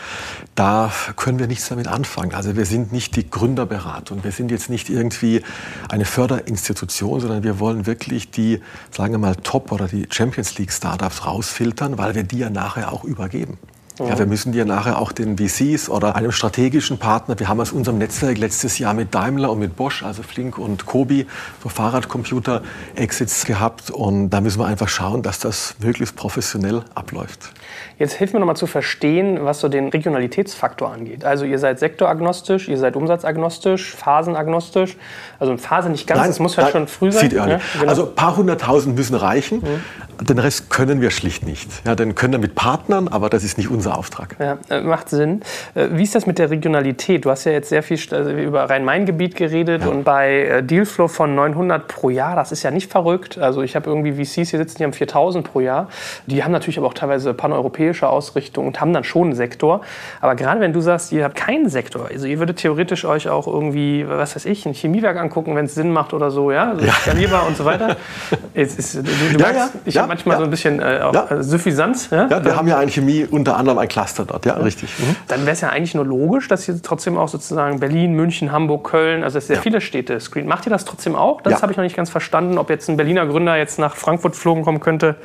Da 0.56 0.92
können 1.16 1.40
wir 1.40 1.48
nichts 1.48 1.70
damit 1.70 1.88
anfangen. 1.88 2.34
Also 2.34 2.56
wir 2.56 2.66
sind 2.66 2.92
nicht 2.92 3.16
die 3.16 3.30
Gründerberatung. 3.30 4.24
Wir 4.24 4.32
sind 4.32 4.52
jetzt 4.52 4.70
nicht 4.70 4.90
irgendwie 4.90 5.44
eine 5.90 6.06
Förderinstitution, 6.06 7.20
sondern 7.20 7.44
wir 7.44 7.60
wollen 7.60 7.86
wirklich 7.86 8.32
die, 8.32 8.62
sagen 8.92 9.14
wir 9.14 9.20
mal, 9.20 9.36
Top- 9.36 9.72
oder 9.72 9.88
die 9.88 10.08
Champions 10.10 10.58
League-Startups 10.58 11.26
rausfiltern, 11.26 11.98
weil 11.98 12.16
wir 12.16 12.24
die 12.24 12.40
ja 12.40 12.50
nachher 12.50 12.92
auch 12.92 13.04
übergeben. 13.04 13.58
Ja, 14.00 14.20
wir 14.20 14.28
müssen 14.28 14.52
die 14.52 14.60
ja 14.60 14.66
nachher 14.66 15.00
auch 15.00 15.12
den 15.12 15.40
VCs 15.40 15.90
oder 15.90 16.16
einem 16.16 16.32
strategischen 16.32 17.00
Partner, 17.00 17.40
wir 17.40 17.48
haben 17.48 17.60
aus 17.60 17.72
unserem 17.72 17.98
Netzwerk 17.98 18.38
letztes 18.38 18.78
Jahr 18.78 18.94
mit 18.94 19.16
Daimler 19.16 19.52
und 19.52 19.58
mit 19.58 19.76
Bosch, 19.76 20.04
also 20.04 20.22
Flink 20.22 20.60
und 20.60 20.86
Kobi, 20.86 21.26
so 21.64 21.70
Fahrradcomputer-Exits 21.70 23.46
gehabt 23.46 23.90
und 23.90 24.30
da 24.30 24.40
müssen 24.40 24.60
wir 24.60 24.68
einfach 24.68 24.88
schauen, 24.88 25.24
dass 25.24 25.40
das 25.40 25.74
möglichst 25.80 26.16
professionell 26.16 26.84
abläuft. 26.94 27.52
Jetzt 28.00 28.14
hilft 28.14 28.34
mir 28.34 28.40
noch 28.40 28.48
mal 28.48 28.56
zu 28.56 28.68
verstehen, 28.68 29.40
was 29.42 29.60
so 29.60 29.70
den 29.70 29.90
Regionalitätsfaktor 29.90 30.92
angeht. 30.92 31.26
Also 31.26 31.46
ihr 31.46 31.60
seid 31.60 31.80
sektoragnostisch, 31.80 32.68
ihr 32.68 32.78
seid 32.78 32.96
umsatzagnostisch, 32.96 33.96
phasenagnostisch. 33.96 34.98
Also 35.40 35.58
Phase 35.58 35.90
nicht 35.90 36.08
ganz, 36.08 36.28
es 36.28 36.40
muss 36.40 36.56
ja 36.56 36.64
halt 36.64 36.74
schon 36.74 36.88
früh 36.88 37.12
sein. 37.12 37.28
Ne? 37.28 37.60
genau. 37.80 37.90
Also 37.90 38.08
ein 38.08 38.16
paar 38.16 38.38
hunderttausend 38.38 38.96
müssen 38.96 39.16
reichen. 39.16 39.60
Mhm. 39.60 40.26
Den 40.26 40.40
Rest 40.40 40.70
können 40.70 41.02
wir 41.02 41.12
schlicht 41.12 41.46
nicht. 41.46 41.70
Ja, 41.86 41.94
den 41.94 42.16
können 42.16 42.34
wir 42.34 42.40
mit 42.40 42.56
Partnern, 42.56 43.08
aber 43.08 43.30
das 43.30 43.44
ist 43.44 43.58
nicht 43.58 43.70
unser 43.70 43.98
Auftrag. 43.98 44.36
Ja, 44.40 44.58
äh, 44.70 44.82
macht 44.82 45.10
Sinn. 45.10 45.42
Äh, 45.76 45.90
wie 45.92 46.04
ist 46.04 46.16
das 46.16 46.26
mit 46.26 46.40
der 46.40 46.50
Regionalität? 46.50 47.26
Du 47.26 47.30
hast 47.30 47.44
ja 47.44 47.52
jetzt 47.52 47.70
sehr 47.70 47.84
viel 47.84 48.00
also 48.12 48.32
über 48.32 48.70
Rhein-Main-Gebiet 48.70 49.36
geredet 49.36 49.84
ja. 49.84 49.90
und 49.90 50.04
bei 50.04 50.44
äh, 50.44 50.64
Dealflow 50.64 51.08
von 51.08 51.36
900 51.36 51.88
pro 51.88 52.10
Jahr, 52.10 52.36
das 52.36 52.52
ist 52.52 52.64
ja 52.64 52.72
nicht 52.72 52.92
verrückt. 52.92 53.38
Also 53.38 53.62
ich 53.62 53.76
habe 53.76 53.90
irgendwie 53.90 54.14
VCs 54.14 54.50
hier 54.50 54.60
sitzen, 54.60 54.78
die 54.80 54.84
haben 54.86 54.94
4000 54.94 55.52
pro 55.52 55.60
Jahr. 55.60 55.88
Die 56.26 56.44
haben 56.44 56.52
natürlich 56.52 56.78
aber 56.80 56.88
auch 56.88 56.96
teilweise 56.96 57.34
paneuropäische 57.58 58.08
Ausrichtung 58.08 58.68
und 58.68 58.80
haben 58.80 58.94
dann 58.94 59.04
schon 59.04 59.28
einen 59.28 59.36
Sektor. 59.36 59.82
Aber 60.22 60.36
gerade 60.36 60.60
wenn 60.62 60.74
du 60.74 60.82
sagst, 60.82 61.12
ihr 61.12 61.24
habt 61.24 61.36
keinen 61.36 61.70
Sektor, 61.70 62.08
also 62.12 62.28
ihr 62.28 62.40
würdet 62.40 62.58
theoretisch 62.58 63.06
euch 63.06 63.30
auch 63.30 63.48
irgendwie, 63.48 64.08
was 64.08 64.36
weiß 64.36 64.46
ich, 64.46 64.66
ein 64.66 64.74
Chemiewerk 64.74 65.18
angucken, 65.18 65.56
wenn 65.56 65.66
es 65.66 65.76
Sinn 65.76 65.92
macht 65.92 66.14
oder 66.14 66.32
so, 66.32 66.52
ja, 66.52 66.72
also 66.72 66.86
ja. 66.86 66.94
skalierbar 66.94 67.48
und 67.48 67.58
so 67.58 67.66
weiter. 67.66 67.98
Jetzt 68.54 68.80
ist, 68.80 68.96
du, 68.96 69.02
du 69.04 69.10
ja, 69.10 69.38
merkst, 69.38 69.74
ja, 69.74 69.80
ich 69.86 69.98
habe 69.98 70.08
manchmal 70.08 70.38
so 70.38 70.44
ein 70.44 70.50
bisschen 70.50 70.80
äh, 70.80 71.00
auch 71.02 71.14
ja. 71.14 71.44
Suffisanz. 71.44 72.10
Ja? 72.12 72.30
wir 72.44 72.56
haben 72.56 72.68
ja 72.68 72.78
eine 72.78 72.92
Chemie 72.92 73.26
unter 73.30 73.58
anderem 73.58 73.78
ein 73.80 73.88
Cluster 73.88 74.26
dort, 74.26 74.46
ja, 74.46 74.54
richtig. 74.54 74.90
Mhm. 75.00 75.16
Dann 75.28 75.42
wäre 75.42 75.52
es 75.52 75.62
ja 75.62 75.70
eigentlich 75.70 75.96
nur 75.96 76.06
logisch, 76.06 76.48
dass 76.48 76.68
ihr 76.68 76.82
trotzdem 76.82 77.18
auch 77.18 77.28
sozusagen 77.28 77.80
Berlin, 77.80 78.14
München, 78.14 78.52
Hamburg, 78.52 78.90
Köln, 78.90 79.24
also 79.24 79.40
sehr 79.40 79.58
viele 79.58 79.82
Städte 79.82 80.20
screen. 80.20 80.48
Macht 80.48 80.66
ihr 80.66 80.70
das 80.70 80.86
trotzdem 80.86 81.16
auch? 81.16 81.42
Das 81.42 81.62
habe 81.62 81.72
ich 81.72 81.78
noch 81.78 81.84
nicht 81.84 81.96
ganz 81.96 82.10
verstanden, 82.10 82.58
ob 82.58 82.70
jetzt 82.70 82.90
ein 82.90 82.98
Berliner 82.98 83.26
Gründer 83.26 83.58
jetzt 83.58 83.80
nach 83.80 83.96
Frankfurt 83.96 84.34
geflogen 84.34 84.64
kommen 84.64 84.80
könnte 84.80 85.16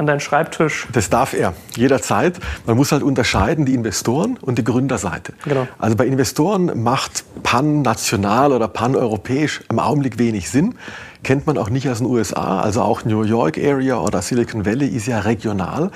an 0.00 0.06
deinen 0.06 0.20
Schreibtisch. 0.20 0.88
Das 0.92 1.10
darf 1.10 1.34
er, 1.34 1.52
jederzeit. 1.80 2.38
Man 2.66 2.76
muss 2.76 2.92
halt 2.92 3.02
unterscheiden 3.02 3.64
die 3.64 3.74
Investoren 3.74 4.36
und 4.40 4.58
die 4.58 4.64
Gründerseite. 4.64 5.32
Genau. 5.44 5.66
Also 5.78 5.96
bei 5.96 6.06
Investoren 6.06 6.82
macht 6.82 7.24
pan-national 7.42 8.52
oder 8.52 8.68
pan-europäisch 8.68 9.62
im 9.68 9.78
Augenblick 9.78 10.18
wenig 10.18 10.48
Sinn. 10.50 10.74
Kennt 11.22 11.46
man 11.46 11.58
auch 11.58 11.68
nicht 11.68 11.88
aus 11.88 11.98
den 11.98 12.06
USA, 12.06 12.60
also 12.60 12.82
auch 12.82 13.04
New 13.04 13.22
York 13.22 13.58
Area 13.58 13.98
oder 13.98 14.22
Silicon 14.22 14.64
Valley 14.64 14.86
ist 14.86 15.06
ja 15.06 15.18
regional 15.20 15.90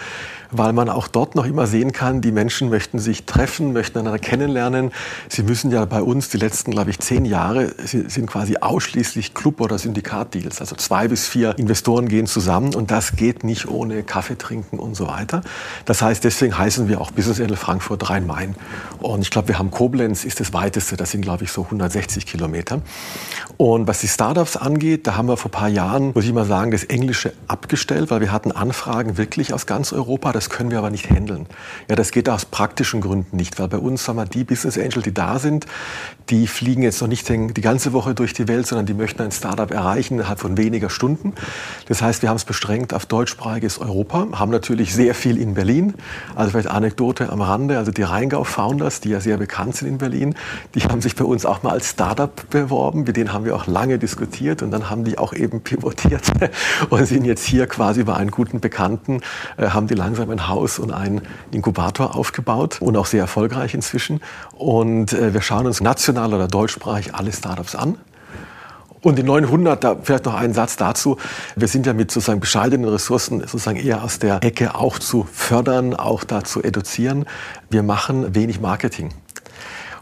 weil 0.56 0.72
man 0.72 0.88
auch 0.88 1.08
dort 1.08 1.34
noch 1.34 1.44
immer 1.44 1.66
sehen 1.66 1.92
kann, 1.92 2.20
die 2.20 2.32
Menschen 2.32 2.70
möchten 2.70 2.98
sich 2.98 3.24
treffen, 3.24 3.72
möchten 3.72 3.98
einander 3.98 4.18
kennenlernen. 4.18 4.92
Sie 5.28 5.42
müssen 5.42 5.70
ja 5.70 5.84
bei 5.84 6.02
uns 6.02 6.28
die 6.28 6.38
letzten, 6.38 6.70
glaube 6.70 6.90
ich, 6.90 6.98
zehn 7.00 7.24
Jahre 7.24 7.72
sind 7.84 8.26
quasi 8.26 8.56
ausschließlich 8.60 9.34
Club- 9.34 9.60
oder 9.60 9.78
Syndikatdeals. 9.78 10.60
Also 10.60 10.76
zwei 10.76 11.08
bis 11.08 11.26
vier 11.26 11.58
Investoren 11.58 12.08
gehen 12.08 12.26
zusammen 12.26 12.74
und 12.74 12.90
das 12.90 13.16
geht 13.16 13.44
nicht 13.44 13.68
ohne 13.68 14.02
Kaffee 14.02 14.36
trinken 14.36 14.78
und 14.78 14.94
so 14.94 15.06
weiter. 15.08 15.42
Das 15.84 16.02
heißt, 16.02 16.24
deswegen 16.24 16.56
heißen 16.56 16.88
wir 16.88 17.00
auch 17.00 17.10
Business 17.10 17.40
Angel 17.40 17.56
Frankfurt 17.56 18.08
Rhein-Main. 18.08 18.54
Und 19.00 19.22
ich 19.22 19.30
glaube, 19.30 19.48
wir 19.48 19.58
haben 19.58 19.70
Koblenz, 19.70 20.24
ist 20.24 20.40
das 20.40 20.52
weiteste, 20.52 20.96
das 20.96 21.10
sind, 21.10 21.22
glaube 21.22 21.44
ich, 21.44 21.52
so 21.52 21.62
160 21.62 22.26
Kilometer. 22.26 22.80
Und 23.56 23.86
was 23.86 24.00
die 24.00 24.08
Startups 24.08 24.56
angeht, 24.56 25.06
da 25.06 25.16
haben 25.16 25.28
wir 25.28 25.36
vor 25.36 25.50
ein 25.50 25.52
paar 25.52 25.68
Jahren, 25.68 26.12
muss 26.14 26.24
ich 26.24 26.32
mal 26.32 26.44
sagen, 26.44 26.70
das 26.70 26.84
Englische 26.84 27.32
abgestellt, 27.48 28.10
weil 28.10 28.20
wir 28.20 28.32
hatten 28.32 28.52
Anfragen 28.52 29.16
wirklich 29.16 29.54
aus 29.54 29.66
ganz 29.66 29.92
Europa. 29.92 30.32
Das 30.32 30.43
das 30.44 30.50
können 30.50 30.70
wir 30.70 30.76
aber 30.76 30.90
nicht 30.90 31.08
handeln. 31.08 31.46
Ja, 31.88 31.96
das 31.96 32.10
geht 32.10 32.28
aus 32.28 32.44
praktischen 32.44 33.00
Gründen 33.00 33.34
nicht, 33.36 33.58
weil 33.58 33.68
bei 33.68 33.78
uns, 33.78 34.04
sagen 34.04 34.18
wir, 34.18 34.26
die 34.26 34.44
Business 34.44 34.76
Angel, 34.76 35.00
die 35.00 35.14
da 35.14 35.38
sind, 35.38 35.64
die 36.28 36.46
fliegen 36.46 36.82
jetzt 36.82 37.00
noch 37.00 37.08
nicht 37.08 37.28
die 37.28 37.60
ganze 37.62 37.94
Woche 37.94 38.14
durch 38.14 38.34
die 38.34 38.46
Welt, 38.46 38.66
sondern 38.66 38.84
die 38.84 38.92
möchten 38.92 39.22
ein 39.22 39.32
Startup 39.32 39.70
erreichen 39.70 40.14
innerhalb 40.14 40.40
von 40.40 40.58
weniger 40.58 40.90
Stunden. 40.90 41.32
Das 41.86 42.02
heißt, 42.02 42.20
wir 42.20 42.28
haben 42.28 42.36
es 42.36 42.44
beschränkt 42.44 42.92
auf 42.92 43.06
deutschsprachiges 43.06 43.78
Europa, 43.78 44.26
haben 44.34 44.50
natürlich 44.50 44.94
sehr 44.94 45.14
viel 45.14 45.38
in 45.38 45.54
Berlin. 45.54 45.94
Also 46.34 46.50
vielleicht 46.50 46.68
Anekdote 46.68 47.30
am 47.30 47.40
Rande, 47.40 47.78
also 47.78 47.90
die 47.90 48.02
Rheingau-Founders, 48.02 49.00
die 49.00 49.10
ja 49.10 49.20
sehr 49.20 49.38
bekannt 49.38 49.76
sind 49.76 49.88
in 49.88 49.98
Berlin, 49.98 50.34
die 50.74 50.80
haben 50.80 51.00
sich 51.00 51.16
bei 51.16 51.24
uns 51.24 51.46
auch 51.46 51.62
mal 51.62 51.70
als 51.70 51.90
Startup 51.90 52.32
beworben. 52.50 53.04
Mit 53.04 53.16
denen 53.16 53.32
haben 53.32 53.46
wir 53.46 53.56
auch 53.56 53.66
lange 53.66 53.98
diskutiert 53.98 54.62
und 54.62 54.70
dann 54.70 54.90
haben 54.90 55.04
die 55.04 55.16
auch 55.16 55.32
eben 55.32 55.62
pivotiert 55.62 56.22
und 56.90 57.06
sind 57.06 57.24
jetzt 57.24 57.44
hier 57.44 57.66
quasi 57.66 58.02
über 58.02 58.16
einen 58.16 58.30
guten 58.30 58.60
Bekannten, 58.60 59.20
äh, 59.56 59.68
haben 59.68 59.86
die 59.86 59.94
langsam 59.94 60.30
ein 60.34 60.48
Haus 60.48 60.78
und 60.78 60.92
einen 60.92 61.22
Inkubator 61.50 62.14
aufgebaut 62.16 62.80
und 62.80 62.96
auch 62.96 63.06
sehr 63.06 63.20
erfolgreich 63.20 63.74
inzwischen. 63.74 64.20
Und 64.52 65.12
äh, 65.12 65.32
wir 65.32 65.40
schauen 65.40 65.66
uns 65.66 65.80
national 65.80 66.34
oder 66.34 66.48
deutschsprachig 66.48 67.14
alle 67.14 67.32
Startups 67.32 67.74
an. 67.74 67.98
Und 69.04 69.18
die 69.18 69.22
900, 69.22 69.84
da 69.84 69.96
vielleicht 70.02 70.24
noch 70.24 70.34
ein 70.34 70.54
Satz 70.54 70.76
dazu. 70.76 71.18
Wir 71.56 71.68
sind 71.68 71.84
ja 71.86 71.92
mit 71.92 72.10
sozusagen 72.10 72.40
bescheidenen 72.40 72.88
Ressourcen 72.88 73.40
sozusagen 73.40 73.76
eher 73.76 74.02
aus 74.02 74.18
der 74.18 74.42
Ecke 74.42 74.74
auch 74.74 74.98
zu 74.98 75.28
fördern, 75.30 75.94
auch 75.94 76.24
da 76.24 76.42
zu 76.42 76.62
eduzieren. 76.62 77.26
Wir 77.68 77.82
machen 77.82 78.34
wenig 78.34 78.60
Marketing. 78.62 79.10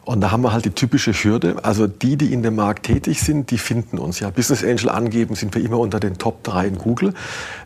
Und 0.04 0.20
da 0.20 0.32
haben 0.32 0.42
wir 0.42 0.52
halt 0.52 0.64
die 0.64 0.70
typische 0.70 1.12
Hürde. 1.12 1.56
Also 1.62 1.86
die, 1.86 2.16
die 2.16 2.32
in 2.32 2.42
dem 2.42 2.56
Markt 2.56 2.86
tätig 2.86 3.20
sind, 3.20 3.52
die 3.52 3.58
finden 3.58 3.98
uns. 3.98 4.18
Ja, 4.18 4.30
Business 4.30 4.64
Angel 4.64 4.88
angeben 4.88 5.36
sind 5.36 5.54
wir 5.54 5.64
immer 5.64 5.78
unter 5.78 6.00
den 6.00 6.18
Top 6.18 6.42
3 6.42 6.66
in 6.66 6.78
Google. 6.78 7.14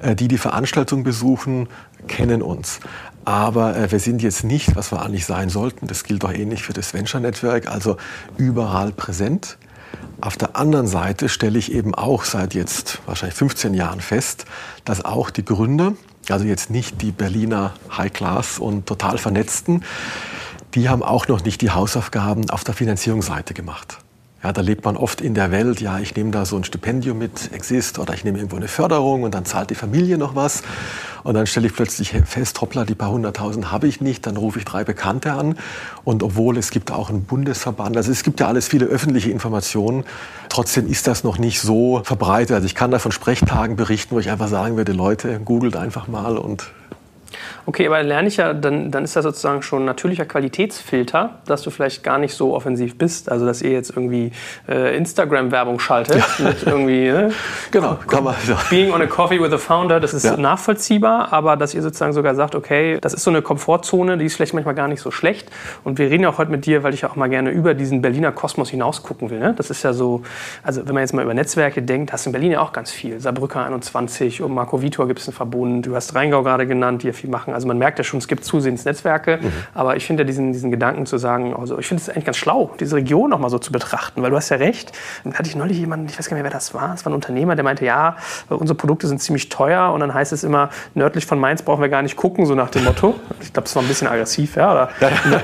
Äh, 0.02 0.14
die, 0.14 0.28
die 0.28 0.36
Veranstaltungen 0.36 1.02
besuchen, 1.02 1.68
kennen 2.06 2.42
uns. 2.42 2.80
Aber 3.24 3.76
äh, 3.76 3.90
wir 3.90 4.00
sind 4.00 4.22
jetzt 4.22 4.44
nicht, 4.44 4.76
was 4.76 4.92
wir 4.92 5.02
eigentlich 5.02 5.26
sein 5.26 5.48
sollten. 5.48 5.86
Das 5.86 6.04
gilt 6.04 6.24
auch 6.24 6.32
ähnlich 6.32 6.62
für 6.62 6.72
das 6.72 6.94
Venture 6.94 7.20
Network, 7.20 7.66
also 7.66 7.96
überall 8.36 8.92
präsent. 8.92 9.58
Auf 10.20 10.36
der 10.36 10.56
anderen 10.56 10.86
Seite 10.86 11.28
stelle 11.28 11.58
ich 11.58 11.72
eben 11.72 11.94
auch 11.94 12.24
seit 12.24 12.54
jetzt 12.54 13.00
wahrscheinlich 13.06 13.36
15 13.36 13.74
Jahren 13.74 14.00
fest, 14.00 14.46
dass 14.84 15.04
auch 15.04 15.30
die 15.30 15.44
Gründer, 15.44 15.94
also 16.30 16.44
jetzt 16.44 16.70
nicht 16.70 17.02
die 17.02 17.10
Berliner 17.10 17.74
High 17.96 18.12
Class 18.12 18.58
und 18.58 18.86
total 18.86 19.18
Vernetzten, 19.18 19.84
die 20.74 20.88
haben 20.88 21.02
auch 21.02 21.28
noch 21.28 21.44
nicht 21.44 21.60
die 21.60 21.70
Hausaufgaben 21.70 22.48
auf 22.50 22.64
der 22.64 22.74
Finanzierungsseite 22.74 23.54
gemacht. 23.54 23.98
Ja, 24.42 24.52
da 24.52 24.60
lebt 24.60 24.84
man 24.84 24.98
oft 24.98 25.22
in 25.22 25.32
der 25.32 25.50
Welt, 25.50 25.80
ja, 25.80 25.98
ich 25.98 26.14
nehme 26.14 26.30
da 26.30 26.44
so 26.44 26.56
ein 26.56 26.64
Stipendium 26.64 27.16
mit 27.18 27.52
Exist 27.52 27.98
oder 27.98 28.12
ich 28.12 28.22
nehme 28.22 28.36
irgendwo 28.36 28.56
eine 28.56 28.68
Förderung 28.68 29.22
und 29.22 29.34
dann 29.34 29.46
zahlt 29.46 29.70
die 29.70 29.74
Familie 29.74 30.18
noch 30.18 30.34
was. 30.34 30.62
Und 31.24 31.34
dann 31.34 31.46
stelle 31.46 31.66
ich 31.66 31.74
plötzlich 31.74 32.10
fest, 32.26 32.60
hoppla, 32.60 32.84
die 32.84 32.94
paar 32.94 33.10
hunderttausend 33.10 33.72
habe 33.72 33.88
ich 33.88 34.02
nicht, 34.02 34.26
dann 34.26 34.36
rufe 34.36 34.58
ich 34.58 34.66
drei 34.66 34.84
Bekannte 34.84 35.32
an. 35.32 35.56
Und 36.04 36.22
obwohl 36.22 36.58
es 36.58 36.70
gibt 36.70 36.92
auch 36.92 37.08
einen 37.08 37.24
Bundesverband, 37.24 37.96
also 37.96 38.12
es 38.12 38.22
gibt 38.22 38.38
ja 38.38 38.46
alles 38.46 38.68
viele 38.68 38.84
öffentliche 38.86 39.30
Informationen, 39.30 40.04
trotzdem 40.50 40.86
ist 40.86 41.06
das 41.06 41.24
noch 41.24 41.38
nicht 41.38 41.60
so 41.60 42.02
verbreitet. 42.04 42.54
Also 42.54 42.66
ich 42.66 42.74
kann 42.74 42.90
da 42.90 42.98
von 42.98 43.12
Sprechtagen 43.12 43.74
berichten, 43.74 44.14
wo 44.14 44.20
ich 44.20 44.30
einfach 44.30 44.48
sagen 44.48 44.76
würde, 44.76 44.92
Leute, 44.92 45.40
googelt 45.40 45.76
einfach 45.76 46.08
mal 46.08 46.36
und 46.36 46.70
Okay, 47.66 47.86
aber 47.86 48.02
lerne 48.02 48.28
ich 48.28 48.36
ja, 48.36 48.54
dann, 48.54 48.90
dann 48.90 49.04
ist 49.04 49.16
das 49.16 49.24
sozusagen 49.24 49.62
schon 49.62 49.82
ein 49.82 49.86
natürlicher 49.86 50.24
Qualitätsfilter, 50.24 51.38
dass 51.46 51.62
du 51.62 51.70
vielleicht 51.70 52.02
gar 52.02 52.18
nicht 52.18 52.34
so 52.34 52.54
offensiv 52.54 52.96
bist. 52.96 53.30
Also, 53.30 53.44
dass 53.46 53.62
ihr 53.62 53.72
jetzt 53.72 53.90
irgendwie 53.90 54.32
äh, 54.68 54.96
Instagram-Werbung 54.96 55.78
schaltet. 55.80 56.22
Ja. 56.38 56.52
Irgendwie, 56.64 57.10
ne? 57.10 57.32
Genau, 57.70 57.98
kann 58.06 58.24
man. 58.24 58.34
Ja. 58.46 58.58
Being 58.70 58.92
on 58.92 59.02
a 59.02 59.06
coffee 59.06 59.40
with 59.40 59.52
a 59.52 59.58
founder, 59.58 60.00
das 60.00 60.14
ist 60.14 60.24
ja. 60.24 60.36
nachvollziehbar, 60.36 61.32
aber 61.32 61.56
dass 61.56 61.74
ihr 61.74 61.82
sozusagen 61.82 62.12
sogar 62.12 62.34
sagt, 62.34 62.54
okay, 62.54 62.98
das 63.00 63.12
ist 63.12 63.24
so 63.24 63.30
eine 63.30 63.42
Komfortzone, 63.42 64.16
die 64.18 64.24
ist 64.24 64.36
vielleicht 64.36 64.54
manchmal 64.54 64.74
gar 64.74 64.88
nicht 64.88 65.00
so 65.00 65.10
schlecht. 65.10 65.50
Und 65.84 65.98
wir 65.98 66.10
reden 66.10 66.22
ja 66.22 66.30
auch 66.30 66.38
heute 66.38 66.50
mit 66.50 66.66
dir, 66.66 66.82
weil 66.82 66.94
ich 66.94 67.04
auch 67.04 67.16
mal 67.16 67.28
gerne 67.28 67.50
über 67.50 67.74
diesen 67.74 68.02
Berliner 68.02 68.32
Kosmos 68.32 68.70
hinaus 68.70 69.02
gucken 69.02 69.30
will. 69.30 69.40
Ne? 69.40 69.54
Das 69.56 69.70
ist 69.70 69.82
ja 69.82 69.92
so, 69.92 70.22
also 70.62 70.86
wenn 70.86 70.94
man 70.94 71.02
jetzt 71.02 71.12
mal 71.12 71.22
über 71.22 71.34
Netzwerke 71.34 71.82
denkt, 71.82 72.12
hast 72.12 72.26
du 72.26 72.30
in 72.30 72.32
Berlin 72.32 72.52
ja 72.52 72.60
auch 72.60 72.72
ganz 72.72 72.90
viel. 72.90 73.20
Saarbrücker 73.20 73.64
21, 73.64 74.42
um 74.42 74.54
Marco 74.54 74.80
Vitor 74.82 75.06
gibt 75.06 75.20
es 75.20 75.28
einen 75.28 75.34
Verbund, 75.34 75.86
du 75.86 75.94
hast 75.94 76.14
Rheingau 76.14 76.42
gerade 76.42 76.66
genannt, 76.66 77.02
hier 77.02 77.14
viel 77.16 77.30
machen. 77.30 77.52
Also 77.54 77.66
man 77.66 77.78
merkt 77.78 77.98
ja 77.98 78.04
schon, 78.04 78.18
es 78.18 78.28
gibt 78.28 78.44
zusehends 78.44 78.84
Netzwerke, 78.84 79.38
mhm. 79.42 79.52
aber 79.74 79.96
ich 79.96 80.06
finde 80.06 80.22
ja 80.22 80.26
diesen, 80.26 80.52
diesen 80.52 80.70
Gedanken 80.70 81.06
zu 81.06 81.18
sagen, 81.18 81.54
also 81.54 81.78
ich 81.78 81.86
finde 81.86 82.02
es 82.02 82.08
eigentlich 82.08 82.24
ganz 82.24 82.36
schlau, 82.36 82.70
diese 82.78 82.96
Region 82.96 83.30
nochmal 83.30 83.50
so 83.50 83.58
zu 83.58 83.72
betrachten, 83.72 84.22
weil 84.22 84.30
du 84.30 84.36
hast 84.36 84.48
ja 84.50 84.56
recht. 84.56 84.92
Dann 85.24 85.34
hatte 85.34 85.48
ich 85.48 85.56
neulich 85.56 85.78
jemanden, 85.78 86.06
ich 86.06 86.18
weiß 86.18 86.28
gar 86.28 86.36
nicht 86.36 86.42
mehr, 86.42 86.52
wer 86.52 86.56
das 86.56 86.74
war, 86.74 86.94
es 86.94 87.04
war 87.04 87.12
ein 87.12 87.14
Unternehmer, 87.14 87.56
der 87.56 87.64
meinte, 87.64 87.84
ja, 87.84 88.16
unsere 88.48 88.76
Produkte 88.76 89.06
sind 89.06 89.20
ziemlich 89.20 89.48
teuer 89.48 89.92
und 89.92 90.00
dann 90.00 90.14
heißt 90.14 90.32
es 90.32 90.44
immer, 90.44 90.70
nördlich 90.94 91.26
von 91.26 91.38
Mainz 91.38 91.62
brauchen 91.62 91.80
wir 91.80 91.88
gar 91.88 92.02
nicht 92.02 92.16
gucken, 92.16 92.46
so 92.46 92.54
nach 92.54 92.70
dem 92.70 92.84
Motto. 92.84 93.14
Ich 93.40 93.52
glaube, 93.52 93.64
das 93.64 93.74
war 93.74 93.82
ein 93.82 93.88
bisschen 93.88 94.08
aggressiv, 94.08 94.56
ja, 94.56 94.72
oder 94.72 94.88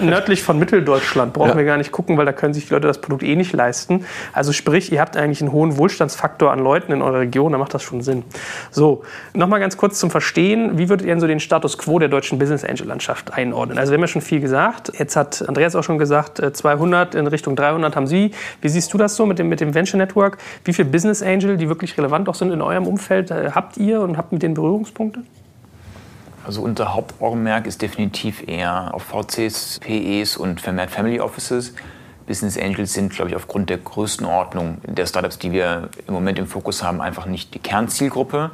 nördlich 0.00 0.42
von 0.42 0.58
Mitteldeutschland 0.58 1.32
brauchen 1.32 1.50
ja. 1.50 1.56
wir 1.56 1.64
gar 1.64 1.76
nicht 1.76 1.92
gucken, 1.92 2.16
weil 2.16 2.26
da 2.26 2.32
können 2.32 2.54
sich 2.54 2.66
die 2.68 2.74
Leute 2.74 2.86
das 2.86 3.00
Produkt 3.00 3.22
eh 3.22 3.36
nicht 3.36 3.52
leisten. 3.52 4.04
Also 4.32 4.52
sprich, 4.52 4.92
ihr 4.92 5.00
habt 5.00 5.16
eigentlich 5.16 5.40
einen 5.40 5.52
hohen 5.52 5.76
Wohlstandsfaktor 5.76 6.52
an 6.52 6.58
Leuten 6.58 6.92
in 6.92 7.02
eurer 7.02 7.20
Region, 7.20 7.52
da 7.52 7.58
macht 7.58 7.74
das 7.74 7.82
schon 7.82 8.02
Sinn. 8.02 8.24
So, 8.70 9.02
nochmal 9.34 9.60
ganz 9.60 9.76
kurz 9.76 9.98
zum 9.98 10.10
Verstehen, 10.10 10.78
wie 10.78 10.88
würdet 10.88 11.06
ihr 11.06 11.12
denn 11.12 11.20
so 11.20 11.26
den 11.26 11.40
Status 11.62 11.78
quo 11.78 12.00
der 12.00 12.08
deutschen 12.08 12.40
Business 12.40 12.64
Angel 12.64 12.88
Landschaft 12.88 13.32
einordnen? 13.32 13.78
Also 13.78 13.92
wir 13.92 13.96
haben 13.96 14.02
ja 14.02 14.08
schon 14.08 14.20
viel 14.20 14.40
gesagt, 14.40 14.92
jetzt 14.98 15.14
hat 15.14 15.44
Andreas 15.46 15.76
auch 15.76 15.84
schon 15.84 15.96
gesagt, 15.96 16.42
200 16.52 17.14
äh, 17.14 17.18
in 17.20 17.28
Richtung 17.28 17.54
300 17.54 17.94
haben 17.94 18.08
Sie. 18.08 18.32
Wie 18.60 18.68
siehst 18.68 18.92
du 18.92 18.98
das 18.98 19.14
so 19.14 19.26
mit 19.26 19.38
dem, 19.38 19.48
mit 19.48 19.60
dem 19.60 19.72
Venture 19.72 19.96
Network? 19.98 20.38
Wie 20.64 20.72
viele 20.72 20.88
Business 20.88 21.22
Angel, 21.22 21.56
die 21.56 21.68
wirklich 21.68 21.96
relevant 21.96 22.28
auch 22.28 22.34
sind 22.34 22.50
in 22.50 22.60
eurem 22.62 22.88
Umfeld, 22.88 23.30
äh, 23.30 23.52
habt 23.54 23.76
ihr 23.76 24.00
und 24.00 24.16
habt 24.16 24.32
mit 24.32 24.42
den 24.42 24.54
Berührungspunkte? 24.54 25.22
Also 26.44 26.62
unser 26.62 26.92
Hauptaugenmerk 26.92 27.68
ist 27.68 27.80
definitiv 27.80 28.42
eher 28.48 28.92
auf 28.92 29.04
VCs, 29.04 29.78
PEs 29.78 30.36
und 30.36 30.60
vermehrt 30.60 30.90
Family 30.90 31.20
Offices. 31.20 31.74
Business 32.26 32.58
Angels 32.58 32.92
sind, 32.92 33.12
glaube 33.12 33.30
ich, 33.30 33.36
aufgrund 33.36 33.70
der 33.70 33.78
Größenordnung 33.78 34.78
der 34.84 35.06
Startups, 35.06 35.38
die 35.38 35.52
wir 35.52 35.90
im 36.08 36.14
Moment 36.14 36.40
im 36.40 36.48
Fokus 36.48 36.82
haben, 36.82 37.00
einfach 37.00 37.26
nicht 37.26 37.54
die 37.54 37.60
Kernzielgruppe. 37.60 38.50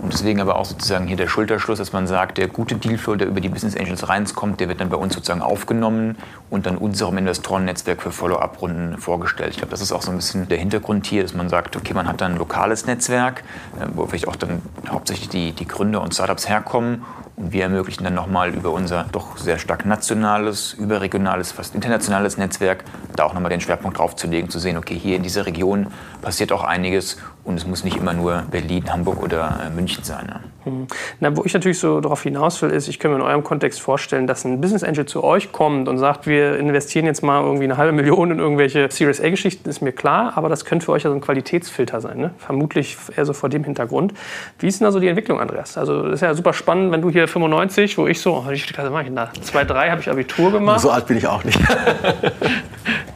Und 0.00 0.14
deswegen 0.14 0.40
aber 0.40 0.56
auch 0.56 0.64
sozusagen 0.64 1.06
hier 1.06 1.16
der 1.16 1.28
Schulterschluss, 1.28 1.78
dass 1.78 1.92
man 1.92 2.06
sagt, 2.06 2.38
der 2.38 2.48
gute 2.48 2.76
Dealflow, 2.76 3.16
der 3.16 3.28
über 3.28 3.40
die 3.40 3.50
Business 3.50 3.76
Angels 3.76 4.08
reinkommt, 4.08 4.58
der 4.58 4.68
wird 4.68 4.80
dann 4.80 4.88
bei 4.88 4.96
uns 4.96 5.12
sozusagen 5.14 5.42
aufgenommen 5.42 6.16
und 6.48 6.64
dann 6.64 6.78
unserem 6.78 7.18
Investorennetzwerk 7.18 8.00
für 8.00 8.10
Follow-up-Runden 8.10 8.96
vorgestellt. 8.96 9.50
Ich 9.50 9.58
glaube, 9.58 9.72
das 9.72 9.82
ist 9.82 9.92
auch 9.92 10.00
so 10.00 10.10
ein 10.10 10.16
bisschen 10.16 10.48
der 10.48 10.56
Hintergrund 10.56 11.06
hier, 11.06 11.22
dass 11.22 11.34
man 11.34 11.50
sagt, 11.50 11.76
okay, 11.76 11.92
man 11.92 12.08
hat 12.08 12.22
dann 12.22 12.32
ein 12.32 12.38
lokales 12.38 12.86
Netzwerk, 12.86 13.40
äh, 13.78 13.86
wo 13.94 14.06
vielleicht 14.06 14.26
auch 14.26 14.36
dann 14.36 14.62
hauptsächlich 14.88 15.28
die, 15.28 15.52
die 15.52 15.68
Gründer 15.68 16.00
und 16.00 16.14
Startups 16.14 16.48
herkommen 16.48 17.04
und 17.36 17.52
wir 17.52 17.64
ermöglichen 17.64 18.04
dann 18.04 18.14
nochmal 18.14 18.54
über 18.54 18.70
unser 18.70 19.04
doch 19.12 19.36
sehr 19.36 19.58
stark 19.58 19.86
nationales, 19.86 20.74
überregionales, 20.74 21.52
fast 21.52 21.74
internationales 21.74 22.36
Netzwerk, 22.38 22.84
da 23.16 23.24
auch 23.24 23.34
nochmal 23.34 23.50
den 23.50 23.60
Schwerpunkt 23.60 23.98
drauf 23.98 24.16
zu 24.16 24.28
legen, 24.28 24.50
zu 24.50 24.58
sehen, 24.58 24.76
okay, 24.76 24.98
hier 24.98 25.16
in 25.16 25.22
dieser 25.22 25.46
Region 25.46 25.88
passiert 26.22 26.52
auch 26.52 26.64
einiges 26.64 27.18
und 27.50 27.56
es 27.56 27.66
muss 27.66 27.84
nicht 27.84 27.96
immer 27.96 28.14
nur 28.14 28.44
Berlin, 28.50 28.90
Hamburg 28.90 29.22
oder 29.22 29.60
äh, 29.66 29.70
München 29.70 30.04
sein. 30.04 30.26
Ne? 30.26 30.86
Na, 31.20 31.36
wo 31.36 31.44
ich 31.44 31.52
natürlich 31.52 31.78
so 31.78 32.00
darauf 32.00 32.22
hinaus 32.22 32.60
will, 32.62 32.70
ist, 32.70 32.88
ich 32.88 32.98
kann 32.98 33.10
mir 33.10 33.16
in 33.16 33.22
eurem 33.22 33.42
Kontext 33.42 33.80
vorstellen, 33.80 34.26
dass 34.26 34.44
ein 34.44 34.60
Business 34.60 34.84
Angel 34.84 35.06
zu 35.06 35.24
euch 35.24 35.52
kommt 35.52 35.88
und 35.88 35.98
sagt, 35.98 36.26
wir 36.26 36.56
investieren 36.58 37.06
jetzt 37.06 37.22
mal 37.22 37.42
irgendwie 37.42 37.64
eine 37.64 37.76
halbe 37.76 37.92
Million 37.92 38.30
in 38.30 38.38
irgendwelche 38.38 38.90
Series 38.90 39.20
A-Geschichten, 39.20 39.68
ist 39.68 39.80
mir 39.80 39.92
klar, 39.92 40.32
aber 40.36 40.48
das 40.48 40.64
könnte 40.64 40.86
für 40.86 40.92
euch 40.92 41.02
ja 41.02 41.10
so 41.10 41.16
ein 41.16 41.20
Qualitätsfilter 41.20 42.00
sein. 42.00 42.18
Ne? 42.18 42.30
Vermutlich 42.38 42.96
eher 43.16 43.24
so 43.24 43.32
vor 43.32 43.48
dem 43.48 43.64
Hintergrund. 43.64 44.14
Wie 44.58 44.68
ist 44.68 44.80
denn 44.80 44.84
da 44.84 44.92
so 44.92 45.00
die 45.00 45.08
Entwicklung, 45.08 45.40
Andreas? 45.40 45.76
Also, 45.76 46.04
das 46.04 46.14
ist 46.14 46.20
ja 46.20 46.34
super 46.34 46.52
spannend, 46.52 46.92
wenn 46.92 47.02
du 47.02 47.10
hier 47.10 47.26
95, 47.26 47.98
wo 47.98 48.06
ich 48.06 48.20
so, 48.20 48.36
oh, 48.36 48.50
wie 48.50 48.58
viel 48.58 48.74
Klasse 48.74 48.90
mache 48.90 49.02
ich 49.02 49.08
denn 49.08 49.16
da? 49.16 49.30
2, 49.40 49.64
3 49.64 49.90
habe 49.90 50.00
ich 50.00 50.10
Abitur 50.10 50.52
gemacht. 50.52 50.80
So 50.80 50.90
alt 50.90 51.06
bin 51.06 51.16
ich 51.16 51.26
auch 51.26 51.42
nicht. 51.42 51.58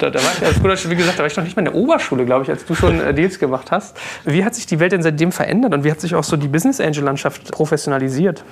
da, 0.05 0.11
da 0.11 0.25
war 0.25 0.33
ich, 0.33 0.45
als 0.65 0.91
wie 0.91 0.97
gesagt, 0.97 1.19
da 1.19 1.23
war 1.23 1.27
ich 1.27 1.37
noch 1.37 1.45
nicht 1.45 1.57
mal 1.57 1.67
in 1.67 1.73
der 1.73 1.75
Oberschule, 1.75 2.25
glaube 2.25 2.45
ich, 2.45 2.51
als 2.51 2.65
du 2.65 2.75
schon 2.75 3.01
äh, 3.01 3.15
Deals 3.15 3.39
gemacht 3.39 3.71
hast. 3.71 3.97
Wie 4.25 4.45
hat 4.45 4.55
sich 4.55 4.67
die 4.67 4.79
Welt 4.81 4.93
denn 4.93 5.03
seitdem 5.03 5.33
verändert 5.33 5.75
und 5.75 5.85
wie 5.85 5.91
hat 5.91 6.01
sich 6.01 6.15
auch 6.15 6.25
so 6.25 6.37
die 6.37 6.49
Business 6.49 6.81
Angel-Landschaft 6.81 7.51
professionalisiert? 7.53 8.45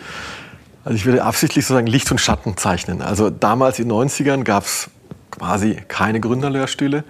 Also 0.84 0.96
ich 0.96 1.04
würde 1.06 1.22
absichtlich 1.22 1.64
sozusagen 1.64 1.86
Licht 1.86 2.10
und 2.10 2.20
Schatten 2.20 2.56
zeichnen. 2.56 3.02
Also 3.02 3.30
damals 3.30 3.78
in 3.78 3.88
den 3.88 3.96
90ern 3.96 4.42
gab 4.42 4.64
es 4.64 4.90
quasi 5.30 5.76
keine 5.88 6.20
Gründerlehrstühle, 6.20 7.04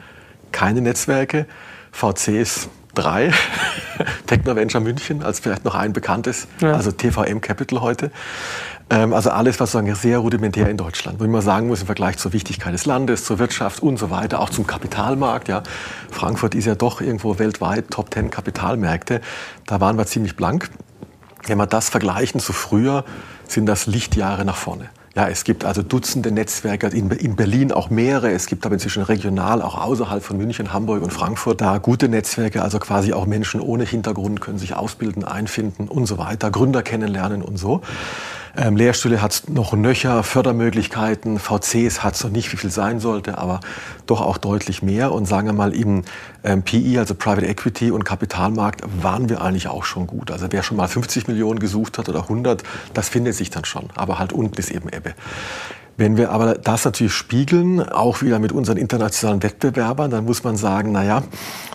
keine 0.51 0.83
Netzwerke, 0.83 1.47
VCs 1.93 2.69
drei, 2.95 3.33
Technoventure 4.27 4.83
München 4.83 5.23
als 5.23 5.41
vielleicht 5.41 5.65
noch 5.65 5.75
ein 5.75 5.93
bekanntes, 5.93 6.47
ja. 6.61 6.75
also 6.75 6.93
TVM 6.93 7.41
Capital 7.41 7.81
heute. 7.81 8.11
Ähm, 8.93 9.15
also 9.15 9.31
alles, 9.31 9.59
was 9.59 9.73
sozusagen 9.73 9.95
sehr 9.95 10.19
rudimentär 10.19 10.69
in 10.69 10.77
Deutschland, 10.77 11.19
wo 11.19 11.25
ich 11.25 11.31
mal 11.31 11.41
sagen 11.41 11.67
muss, 11.67 11.81
im 11.81 11.87
Vergleich 11.87 12.19
zur 12.19 12.35
Wichtigkeit 12.35 12.75
des 12.75 12.85
Landes, 12.85 13.25
zur 13.25 13.39
Wirtschaft 13.39 13.83
und 13.83 13.97
so 13.97 14.11
weiter, 14.11 14.39
auch 14.41 14.51
zum 14.51 14.67
Kapitalmarkt. 14.67 15.49
Ja. 15.49 15.63
Frankfurt 16.11 16.55
ist 16.55 16.67
ja 16.67 16.75
doch 16.75 17.01
irgendwo 17.01 17.39
weltweit 17.39 17.91
Top 17.91 18.13
10 18.13 18.31
Kapitalmärkte. 18.31 19.23
Da 19.67 19.81
waren 19.81 19.97
wir 19.97 20.05
ziemlich 20.05 20.37
blank. 20.37 20.69
Wenn 21.47 21.57
wir 21.57 21.67
das 21.67 21.89
vergleichen 21.89 22.39
zu 22.39 22.53
früher, 22.53 23.05
sind 23.49 23.65
das 23.65 23.87
Lichtjahre 23.87 24.45
nach 24.45 24.57
vorne. 24.57 24.91
Ja, 25.15 25.29
es 25.29 25.45
gibt 25.45 25.65
also 25.65 25.83
Dutzende 25.83 26.31
Netzwerke, 26.31 26.87
in, 26.89 27.11
in 27.11 27.37
Berlin 27.37 27.73
auch 27.73 27.89
mehrere. 27.91 28.31
Es 28.31 28.47
gibt 28.47 28.65
aber 28.67 28.75
inzwischen 28.75 29.03
regional, 29.03 29.63
auch 29.63 29.79
außerhalb 29.79 30.23
von 30.23 30.37
München, 30.37 30.73
Hamburg 30.73 31.03
und 31.03 31.13
Frankfurt, 31.13 31.61
da 31.63 31.79
gute 31.79 32.09
Netzwerke. 32.09 32.63
Also 32.63 32.79
quasi 32.79 33.15
auch 33.15 33.27
Menschen 33.27 33.61
ohne 33.61 33.85
Hintergrund 33.85 34.41
können 34.43 34.59
sich 34.59 34.75
ausbilden, 34.75 35.25
einfinden 35.25 35.89
und 35.89 36.07
so 36.07 36.19
weiter, 36.19 36.51
Gründer 36.51 36.83
kennenlernen 36.83 37.43
und 37.43 37.59
so. 37.59 37.81
Ähm, 38.55 38.77
Lehrstühle 38.77 39.23
hat 39.23 39.45
noch 39.49 39.73
Nöcher, 39.73 40.23
Fördermöglichkeiten, 40.23 41.39
VCs 41.39 42.03
hat 42.03 42.15
es 42.15 42.25
noch 42.25 42.31
nicht, 42.31 42.53
wie 42.53 42.59
viel 42.59 42.71
sein 42.71 43.01
sollte, 43.01 43.39
aber 43.39 43.61
doch 44.07 44.21
auch 44.21 44.37
deutlich 44.37 44.83
mehr. 44.83 45.13
Und 45.13 45.27
sagen 45.27 45.49
wir 45.49 45.55
mal, 45.55 45.75
im 45.75 46.05
ähm, 46.45 46.63
PI, 46.63 46.99
also 46.99 47.15
Private 47.15 47.47
Equity 47.47 47.91
und 47.91 48.05
Kapitalmarkt, 48.05 48.83
waren 49.03 49.31
wir 49.31 49.41
eigentlich 49.41 49.69
auch 49.69 49.85
schon 49.85 50.07
gut. 50.07 50.31
Also 50.31 50.49
wer 50.51 50.63
schon 50.63 50.77
mal 50.77 50.89
50 50.89 51.29
Millionen 51.29 51.61
gesucht 51.61 51.97
hat 51.97 52.11
oder 52.11 52.23
100, 52.23 52.63
das 52.93 53.09
findet 53.09 53.35
sich 53.35 53.49
dann 53.49 53.65
schon. 53.65 53.89
Aber 53.95 54.19
halt 54.19 54.35
unten 54.35 54.59
ist 54.59 54.71
eben 54.71 54.91
Ebbe. 54.91 55.15
Wenn 55.97 56.17
wir 56.17 56.31
aber 56.31 56.55
das 56.55 56.85
natürlich 56.85 57.13
spiegeln, 57.13 57.81
auch 57.81 58.23
wieder 58.23 58.39
mit 58.39 58.53
unseren 58.53 58.77
internationalen 58.77 59.43
Wettbewerbern, 59.43 60.11
dann 60.11 60.25
muss 60.25 60.43
man 60.43 60.57
sagen, 60.57 60.93
naja, 60.93 61.23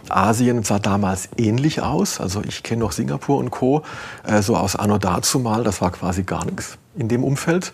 Asien 0.10 0.63
sah 0.63 0.80
damals 0.80 1.30
ähnlich 1.38 1.82
aus. 1.82 2.19
Also 2.19 2.41
ich 2.45 2.63
kenne 2.63 2.82
noch 2.82 2.91
Singapur 2.91 3.38
und 3.38 3.51
Co. 3.51 3.84
Äh, 4.23 4.41
so 4.41 4.56
aus 4.56 4.75
Anno 4.75 4.97
dazu 4.97 5.39
mal, 5.39 5.63
das 5.63 5.82
war 5.82 5.91
quasi 5.91 6.23
gar 6.23 6.45
nichts 6.45 6.77
in 6.97 7.08
dem 7.08 7.23
Umfeld. 7.23 7.71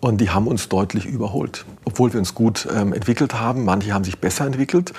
Und 0.00 0.20
die 0.20 0.30
haben 0.30 0.46
uns 0.46 0.68
deutlich 0.68 1.06
überholt, 1.06 1.64
obwohl 1.84 2.12
wir 2.12 2.20
uns 2.20 2.34
gut 2.34 2.68
ähm, 2.74 2.92
entwickelt 2.92 3.40
haben. 3.40 3.64
Manche 3.64 3.94
haben 3.94 4.04
sich 4.04 4.18
besser 4.18 4.44
entwickelt. 4.44 4.92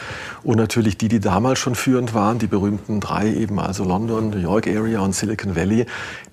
Und 0.43 0.57
natürlich 0.57 0.97
die, 0.97 1.07
die 1.07 1.19
damals 1.19 1.60
schon 1.60 1.75
führend 1.75 2.13
waren, 2.13 2.39
die 2.39 2.47
berühmten 2.47 2.99
drei 2.99 3.31
eben, 3.31 3.60
also 3.60 3.83
London, 3.83 4.31
New 4.31 4.38
York 4.38 4.67
Area 4.67 5.01
und 5.01 5.13
Silicon 5.13 5.55
Valley, 5.55 5.86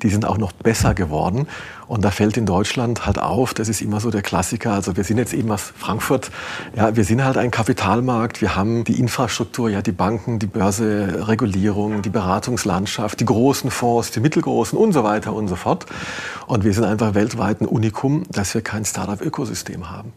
die 0.02 0.08
sind 0.08 0.24
auch 0.24 0.38
noch 0.38 0.52
besser 0.52 0.94
geworden. 0.94 1.46
Und 1.86 2.04
da 2.04 2.10
fällt 2.10 2.36
in 2.36 2.46
Deutschland 2.46 3.04
halt 3.04 3.18
auf, 3.18 3.52
das 3.52 3.68
ist 3.68 3.82
immer 3.82 4.00
so 4.00 4.10
der 4.10 4.22
Klassiker. 4.22 4.72
Also 4.72 4.96
wir 4.96 5.04
sind 5.04 5.18
jetzt 5.18 5.34
eben 5.34 5.50
aus 5.50 5.72
Frankfurt. 5.76 6.30
Ja, 6.74 6.96
wir 6.96 7.04
sind 7.04 7.22
halt 7.22 7.36
ein 7.36 7.50
Kapitalmarkt. 7.50 8.40
Wir 8.40 8.56
haben 8.56 8.84
die 8.84 8.98
Infrastruktur, 8.98 9.68
ja, 9.68 9.82
die 9.82 9.92
Banken, 9.92 10.38
die 10.38 10.46
Börse, 10.46 11.28
Regulierung, 11.28 12.00
die 12.00 12.08
Beratungslandschaft, 12.08 13.20
die 13.20 13.26
großen 13.26 13.70
Fonds, 13.70 14.10
die 14.12 14.20
mittelgroßen 14.20 14.78
und 14.78 14.92
so 14.92 15.04
weiter 15.04 15.34
und 15.34 15.48
so 15.48 15.56
fort. 15.56 15.84
Und 16.46 16.64
wir 16.64 16.72
sind 16.72 16.84
einfach 16.84 17.14
weltweit 17.14 17.60
ein 17.60 17.66
Unikum, 17.66 18.24
dass 18.30 18.54
wir 18.54 18.62
kein 18.64 18.84
Startup-Ökosystem 18.84 19.90
haben. 19.90 20.12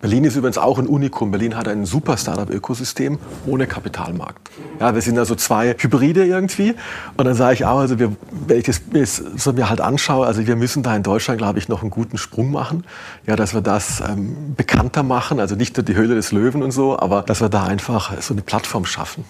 Berlin 0.00 0.24
ist 0.24 0.34
übrigens 0.34 0.56
auch 0.56 0.78
ein 0.78 0.86
Unikum. 0.86 1.30
Berlin 1.30 1.56
hat 1.58 1.68
ein 1.68 1.84
super 1.84 2.16
Startup-Ökosystem 2.16 3.18
ohne 3.46 3.66
Kapitalmarkt. 3.66 4.50
Ja, 4.80 4.94
wir 4.94 5.02
sind 5.02 5.18
also 5.18 5.34
zwei 5.34 5.74
Hybride 5.78 6.24
irgendwie. 6.24 6.74
Und 7.18 7.26
dann 7.26 7.34
sage 7.34 7.52
ich 7.52 7.66
auch, 7.66 7.78
also 7.80 7.98
wir, 7.98 8.16
wenn 8.46 8.58
ich 8.58 8.64
das, 8.64 9.16
so 9.36 9.52
mir 9.52 9.68
halt 9.68 9.82
anschaue, 9.82 10.26
also 10.26 10.46
wir 10.46 10.56
müssen 10.56 10.82
da 10.82 10.96
in 10.96 11.02
Deutschland, 11.02 11.36
glaube 11.36 11.58
ich, 11.58 11.68
noch 11.68 11.82
einen 11.82 11.90
guten 11.90 12.16
Sprung 12.16 12.50
machen. 12.50 12.84
Ja, 13.26 13.36
dass 13.36 13.52
wir 13.52 13.60
das 13.60 14.00
ähm, 14.00 14.54
bekannter 14.56 15.02
machen. 15.02 15.38
Also 15.38 15.54
nicht 15.54 15.76
nur 15.76 15.84
die 15.84 15.94
Höhle 15.94 16.14
des 16.14 16.32
Löwen 16.32 16.62
und 16.62 16.70
so, 16.70 16.98
aber 16.98 17.20
dass 17.20 17.42
wir 17.42 17.50
da 17.50 17.64
einfach 17.64 18.18
so 18.22 18.32
eine 18.32 18.40
Plattform 18.40 18.86
schaffen. 18.86 19.24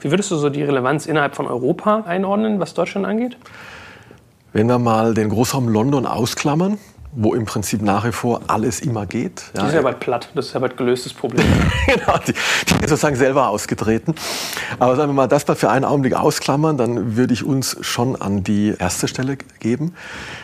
Wie 0.00 0.10
würdest 0.10 0.32
du 0.32 0.36
so 0.36 0.50
die 0.50 0.64
Relevanz 0.64 1.06
innerhalb 1.06 1.36
von 1.36 1.46
Europa 1.46 2.02
einordnen, 2.04 2.58
was 2.58 2.74
Deutschland 2.74 3.06
angeht? 3.06 3.36
Wenn 4.52 4.66
wir 4.66 4.80
mal 4.80 5.14
den 5.14 5.28
Großraum 5.28 5.68
London 5.68 6.04
ausklammern, 6.04 6.78
wo 7.16 7.34
im 7.34 7.46
Prinzip 7.46 7.80
nach 7.80 8.04
wie 8.04 8.12
vor 8.12 8.42
alles 8.46 8.80
immer 8.80 9.06
geht. 9.06 9.42
Ja, 9.54 9.62
die 9.62 9.68
ist 9.68 9.74
ja 9.74 9.82
bald 9.82 10.00
platt, 10.00 10.28
das 10.34 10.48
ist 10.48 10.52
ja 10.52 10.60
bald 10.60 10.76
gelöstes 10.76 11.14
Problem. 11.14 11.46
genau, 11.86 12.18
die, 12.18 12.32
die 12.32 12.84
ist 12.84 12.90
sozusagen 12.90 13.16
selber 13.16 13.48
ausgetreten. 13.48 14.14
Aber 14.78 14.96
sagen 14.96 15.08
wir 15.08 15.14
mal, 15.14 15.26
das 15.26 15.48
mal 15.48 15.54
für 15.54 15.70
einen 15.70 15.86
Augenblick 15.86 16.14
ausklammern, 16.14 16.76
dann 16.76 17.16
würde 17.16 17.32
ich 17.32 17.42
uns 17.42 17.78
schon 17.80 18.20
an 18.20 18.44
die 18.44 18.74
erste 18.78 19.08
Stelle 19.08 19.38
geben. 19.60 19.94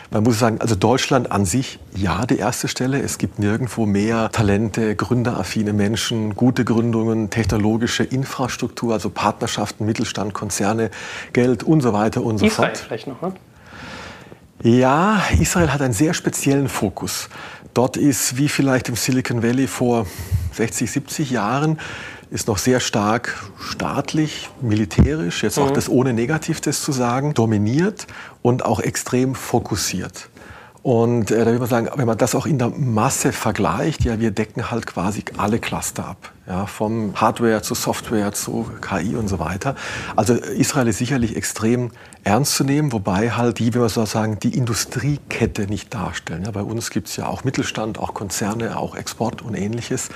Man 0.09 0.23
muss 0.23 0.39
sagen, 0.39 0.61
also 0.61 0.73
Deutschland 0.73 1.31
an 1.31 1.45
sich, 1.45 1.79
ja, 1.95 2.25
die 2.25 2.37
erste 2.37 2.67
Stelle. 2.67 2.99
Es 3.01 3.19
gibt 3.19 3.37
nirgendwo 3.37 3.85
mehr 3.85 4.31
Talente, 4.31 4.95
gründeraffine 4.95 5.73
Menschen, 5.73 6.35
gute 6.35 6.65
Gründungen, 6.65 7.29
technologische 7.29 8.03
Infrastruktur, 8.03 8.93
also 8.93 9.11
Partnerschaften, 9.11 9.85
Mittelstand, 9.85 10.33
Konzerne, 10.33 10.89
Geld 11.33 11.61
und 11.61 11.81
so 11.81 11.93
weiter 11.93 12.23
und 12.23 12.39
so 12.39 12.47
Israel 12.47 12.69
fort. 12.69 12.77
vielleicht 12.79 13.07
noch, 13.07 13.21
ne? 13.21 13.33
Ja, 14.61 15.21
Israel 15.39 15.73
hat 15.73 15.81
einen 15.81 15.93
sehr 15.93 16.13
speziellen 16.13 16.69
Fokus. 16.69 17.29
Dort 17.73 17.97
ist, 17.97 18.37
wie 18.37 18.49
vielleicht 18.49 18.87
im 18.89 18.95
Silicon 18.95 19.41
Valley 19.41 19.67
vor 19.67 20.05
60, 20.53 20.91
70 20.91 21.31
Jahren, 21.31 21.79
ist 22.29 22.47
noch 22.47 22.57
sehr 22.57 22.79
stark 22.79 23.43
staatlich, 23.59 24.49
militärisch, 24.61 25.43
jetzt 25.43 25.59
auch 25.59 25.69
mhm. 25.69 25.73
das 25.75 25.89
ohne 25.89 26.13
Negativtes 26.13 26.81
zu 26.81 26.91
sagen, 26.91 27.33
dominiert 27.33 28.07
und 28.41 28.65
auch 28.65 28.79
extrem 28.79 29.35
fokussiert. 29.35 30.29
Und 30.83 31.31
äh, 31.31 31.39
da 31.39 31.45
würde 31.45 31.59
man 31.59 31.69
sagen, 31.69 31.89
wenn 31.95 32.05
man 32.05 32.17
das 32.17 32.35
auch 32.35 32.45
in 32.45 32.57
der 32.57 32.69
Masse 32.69 33.31
vergleicht, 33.31 34.03
ja, 34.03 34.19
wir 34.19 34.31
decken 34.31 34.69
halt 34.69 34.85
quasi 34.85 35.23
alle 35.37 35.59
Cluster 35.59 36.05
ab. 36.05 36.33
Ja, 36.45 36.65
vom 36.65 37.15
Hardware 37.15 37.61
zu 37.61 37.73
Software 37.73 38.33
zu 38.33 38.69
KI 38.81 39.15
und 39.15 39.29
so 39.29 39.39
weiter. 39.39 39.75
Also 40.17 40.33
Israel 40.33 40.89
ist 40.89 40.97
sicherlich 40.97 41.37
extrem 41.37 41.91
ernst 42.25 42.55
zu 42.55 42.65
nehmen, 42.65 42.91
wobei 42.91 43.31
halt 43.31 43.59
die, 43.59 43.73
wie 43.73 43.77
man 43.77 43.87
so 43.87 44.05
sagen, 44.05 44.39
die 44.39 44.57
Industriekette 44.57 45.67
nicht 45.67 45.93
darstellen. 45.93 46.43
Ja, 46.43 46.51
bei 46.51 46.63
uns 46.63 46.89
gibt 46.89 47.07
es 47.07 47.15
ja 47.15 47.27
auch 47.27 47.45
Mittelstand, 47.45 47.97
auch 47.97 48.13
Konzerne, 48.13 48.77
auch 48.77 48.97
Export 48.97 49.41
und 49.41 49.55
ähnliches. 49.55 50.09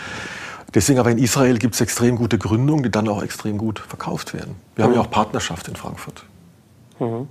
Deswegen 0.73 0.99
aber 0.99 1.11
in 1.11 1.17
Israel 1.17 1.57
gibt 1.59 1.75
es 1.75 1.81
extrem 1.81 2.17
gute 2.17 2.37
Gründungen, 2.37 2.83
die 2.83 2.91
dann 2.91 3.07
auch 3.07 3.23
extrem 3.23 3.57
gut 3.57 3.79
verkauft 3.79 4.33
werden. 4.33 4.55
Wir 4.75 4.83
haben 4.83 4.93
ja 4.93 4.99
auch 4.99 5.09
Partnerschaft 5.09 5.69
in 5.69 5.77
Frankfurt. 5.77 6.25
Mhm. 6.99 7.27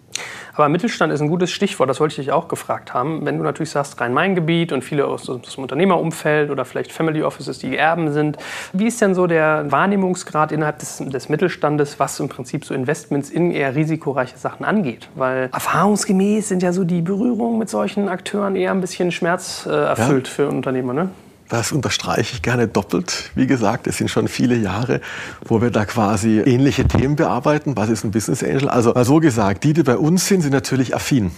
Aber 0.55 0.71
Mittelstand 0.71 1.13
ist 1.13 1.21
ein 1.21 1.29
gutes 1.29 1.51
Stichwort, 1.51 1.91
das 1.91 2.01
wollte 2.01 2.13
ich 2.13 2.27
dich 2.27 2.33
auch 2.33 2.49
gefragt 2.49 2.95
haben. 2.95 3.27
Wenn 3.27 3.37
du 3.37 3.45
natürlich 3.45 3.71
sagst, 3.71 4.01
Rhein-Main-Gebiet 4.01 4.73
und 4.73 4.83
viele 4.83 5.07
aus 5.07 5.27
dem 5.27 5.41
Unternehmerumfeld 5.63 6.51
oder 6.51 6.65
vielleicht 6.65 6.93
Family 6.93 7.23
Offices, 7.23 7.59
die 7.59 7.77
Erben 7.77 8.11
sind, 8.11 8.39
wie 8.73 8.87
ist 8.87 9.01
denn 9.03 9.15
so 9.15 9.27
der 9.27 9.71
Wahrnehmungsgrad 9.71 10.53
innerhalb 10.53 10.79
des, 10.79 10.97
des 10.99 11.29
Mittelstandes, 11.29 12.01
was 12.01 12.19
im 12.21 12.31
Prinzip 12.31 12.65
so 12.65 12.73
Investments 12.73 13.29
in 13.29 13.51
eher 13.51 13.75
risikoreiche 13.75 14.39
Sachen 14.39 14.65
angeht? 14.65 15.11
Weil 15.15 15.51
erfahrungsgemäß 15.53 16.49
sind 16.49 16.63
ja 16.63 16.73
so 16.73 16.85
die 16.85 17.03
Berührungen 17.03 17.59
mit 17.59 17.69
solchen 17.69 18.09
Akteuren 18.09 18.57
eher 18.57 18.71
ein 18.71 18.81
bisschen 18.81 19.13
schmerzerfüllt 19.13 20.29
ja. 20.29 20.33
für 20.33 20.49
Unternehmer, 20.49 20.95
ne? 20.95 21.11
Das 21.49 21.71
unterstreiche 21.71 22.35
ich 22.35 22.43
gerne 22.43 22.67
doppelt. 22.67 23.31
Wie 23.37 23.47
gesagt, 23.47 23.87
es 23.87 23.99
sind 23.99 24.11
schon 24.11 24.27
viele 24.27 24.57
Jahre, 24.57 25.01
wo 25.45 25.63
wir 25.63 25.71
da 25.71 25.85
quasi 25.85 26.41
ähnliche 26.41 26.89
Themen 26.89 27.15
bearbeiten. 27.15 27.77
Was 27.77 27.89
ist 27.89 28.03
ein 28.03 28.11
Business 28.11 28.43
Angel? 28.43 28.69
Also 28.69 28.93
mal 28.95 29.05
so 29.05 29.21
gesagt, 29.21 29.63
die, 29.63 29.73
die 29.73 29.85
bei 29.85 29.97
uns 29.97 30.27
sind, 30.27 30.41
sind 30.41 30.53
natürlich 30.53 30.97
affin. 30.97 31.31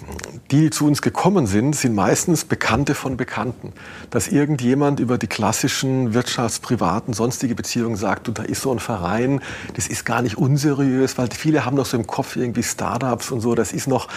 Die, 0.50 0.62
die 0.62 0.70
zu 0.70 0.86
uns 0.86 1.02
gekommen 1.02 1.46
sind, 1.46 1.76
sind 1.76 1.94
meistens 1.94 2.46
Bekannte 2.46 2.94
von 2.94 3.18
Bekannten. 3.18 3.74
Dass 4.08 4.28
irgendjemand 4.28 4.98
über 4.98 5.18
die 5.18 5.26
klassischen 5.26 6.14
Wirtschafts-, 6.14 6.62
privaten, 6.62 7.12
sonstige 7.12 7.54
Beziehungen 7.54 7.96
sagt, 7.96 8.28
du, 8.28 8.32
da 8.32 8.44
ist 8.44 8.62
so 8.62 8.72
ein 8.72 8.78
Verein, 8.78 9.42
das 9.74 9.88
ist 9.88 10.06
gar 10.06 10.22
nicht 10.22 10.38
unseriös, 10.38 11.18
weil 11.18 11.28
viele 11.30 11.66
haben 11.66 11.76
noch 11.76 11.84
so 11.86 11.98
im 11.98 12.06
Kopf 12.06 12.36
irgendwie 12.36 12.62
Startups 12.62 13.30
und 13.30 13.42
so. 13.42 13.54
Das 13.54 13.74
ist 13.74 13.86
noch, 13.86 14.08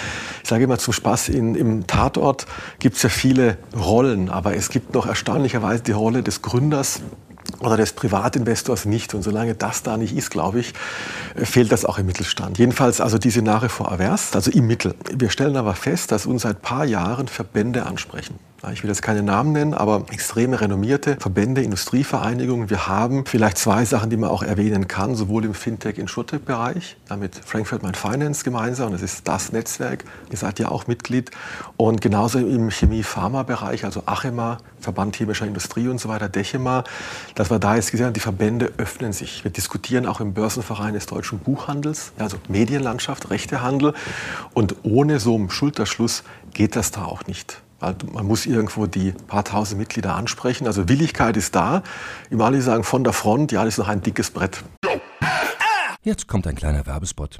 ich 0.42 0.48
sage 0.48 0.64
immer 0.64 0.78
zum 0.78 0.94
Spaß, 0.94 1.28
in, 1.28 1.56
im 1.56 1.86
Tatort 1.86 2.46
gibt 2.80 2.96
es 2.96 3.04
ja 3.04 3.10
viele 3.10 3.58
Rollen, 3.78 4.30
aber 4.30 4.56
es 4.56 4.70
gibt 4.70 4.94
noch 4.94 5.06
erstaunlicherweise 5.06 5.81
die 5.88 5.92
Rolle 5.92 6.24
des 6.24 6.42
Gründers 6.42 7.02
oder 7.60 7.78
des 7.78 7.94
Privatinvestors 7.94 8.86
nicht. 8.86 9.14
Und 9.14 9.24
solange 9.24 9.56
das 9.56 9.84
da 9.84 9.98
nicht 9.98 10.16
ist, 10.16 10.30
glaube 10.30 10.60
ich, 10.60 10.74
fehlt 11.36 11.72
das 11.72 11.86
auch 11.86 11.98
im 12.00 12.06
Mittelstand. 12.06 12.58
Jedenfalls 12.58 13.02
also 13.02 13.18
diese 13.18 13.42
nach 13.42 13.70
vor 13.70 13.90
erwärst, 13.90 14.36
also 14.36 14.52
im 14.52 14.68
Mittel. 14.68 14.96
Wir 15.14 15.30
stellen 15.30 15.58
aber 15.58 15.76
fest, 15.76 16.12
dass 16.12 16.26
uns 16.26 16.44
seit 16.44 16.58
ein 16.58 16.62
paar 16.62 16.86
Jahren 16.86 17.28
Verbände 17.28 17.86
ansprechen. 17.86 18.40
Ich 18.72 18.84
will 18.84 18.92
jetzt 18.92 19.02
keine 19.02 19.24
Namen 19.24 19.54
nennen, 19.54 19.74
aber 19.74 20.06
extreme 20.12 20.62
renommierte 20.62 21.18
Verbände, 21.20 21.64
Industrievereinigungen. 21.64 22.70
Wir 22.70 22.88
haben 22.88 23.26
vielleicht 23.26 23.58
zwei 23.58 23.86
Sachen, 23.86 24.12
die 24.12 24.18
man 24.18 24.30
auch 24.30 24.44
erwähnen 24.44 24.88
kann, 24.88 25.16
sowohl 25.16 25.46
im 25.46 25.54
Fintech- 25.54 25.98
Insurtech-Bereich, 25.98 26.96
mit 27.18 27.36
Frankfurt 27.36 27.82
Main 27.82 27.96
Finance 27.96 28.44
gemeinsam, 28.44 28.92
das 28.92 29.02
ist 29.02 29.28
das 29.28 29.52
Netzwerk, 29.52 30.04
ihr 30.30 30.38
seid 30.38 30.60
ja 30.60 30.70
auch 30.70 30.86
Mitglied, 30.86 31.32
und 31.76 32.02
genauso 32.02 32.38
im 32.38 32.70
Chemie-Pharma-Bereich, 32.70 33.84
also 33.84 34.04
Achema, 34.06 34.60
Verband 34.80 35.16
Chemischer 35.16 35.48
Industrie 35.48 35.88
und 35.88 36.00
so 36.00 36.08
weiter, 36.08 36.30
Dechema, 36.30 36.84
dass 37.34 37.50
wir 37.50 37.58
da 37.58 37.76
jetzt 37.76 37.90
gesehen 37.90 38.06
haben, 38.06 38.14
die 38.14 38.20
Verbände 38.20 38.74
öffnen 38.78 39.12
sich. 39.12 39.44
Wir 39.44 39.50
diskutieren 39.50 40.06
auch 40.06 40.22
im 40.22 40.36
Börsenverein 40.36 40.94
des 40.94 41.08
deutschen 41.08 41.40
Buchhandels, 41.40 42.12
also 42.20 42.38
Medienlandschaft, 42.48 43.32
Rechtehandel, 43.32 43.96
und 44.54 44.76
ohne 44.84 45.20
so 45.20 45.34
einen 45.34 45.50
Schulterschluss 45.50 46.24
geht 46.54 46.76
das 46.76 46.92
da 46.92 47.06
auch 47.06 47.26
nicht. 47.26 47.60
Man 47.82 48.26
muss 48.26 48.46
irgendwo 48.46 48.86
die 48.86 49.12
paar 49.12 49.44
tausend 49.44 49.80
Mitglieder 49.80 50.16
ansprechen. 50.16 50.68
Also 50.68 50.88
Willigkeit 50.88 51.36
ist 51.38 51.56
da. 51.56 51.84
Im 52.30 52.42
Ali 52.42 52.62
sagen 52.62 52.84
von 52.84 53.04
der 53.04 53.14
Front, 53.14 53.52
ja, 53.52 53.64
das 53.64 53.76
ist 53.76 53.78
noch 53.80 53.88
ein 53.88 54.02
dickes 54.02 54.32
Brett. 54.32 54.64
Jetzt 56.04 56.28
kommt 56.28 56.48
ein 56.48 56.56
kleiner 56.56 56.86
Werbespot. 56.86 57.40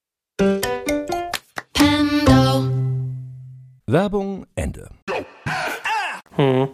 Werbung 3.91 4.45
Ende. 4.55 4.89
Hm. 6.35 6.69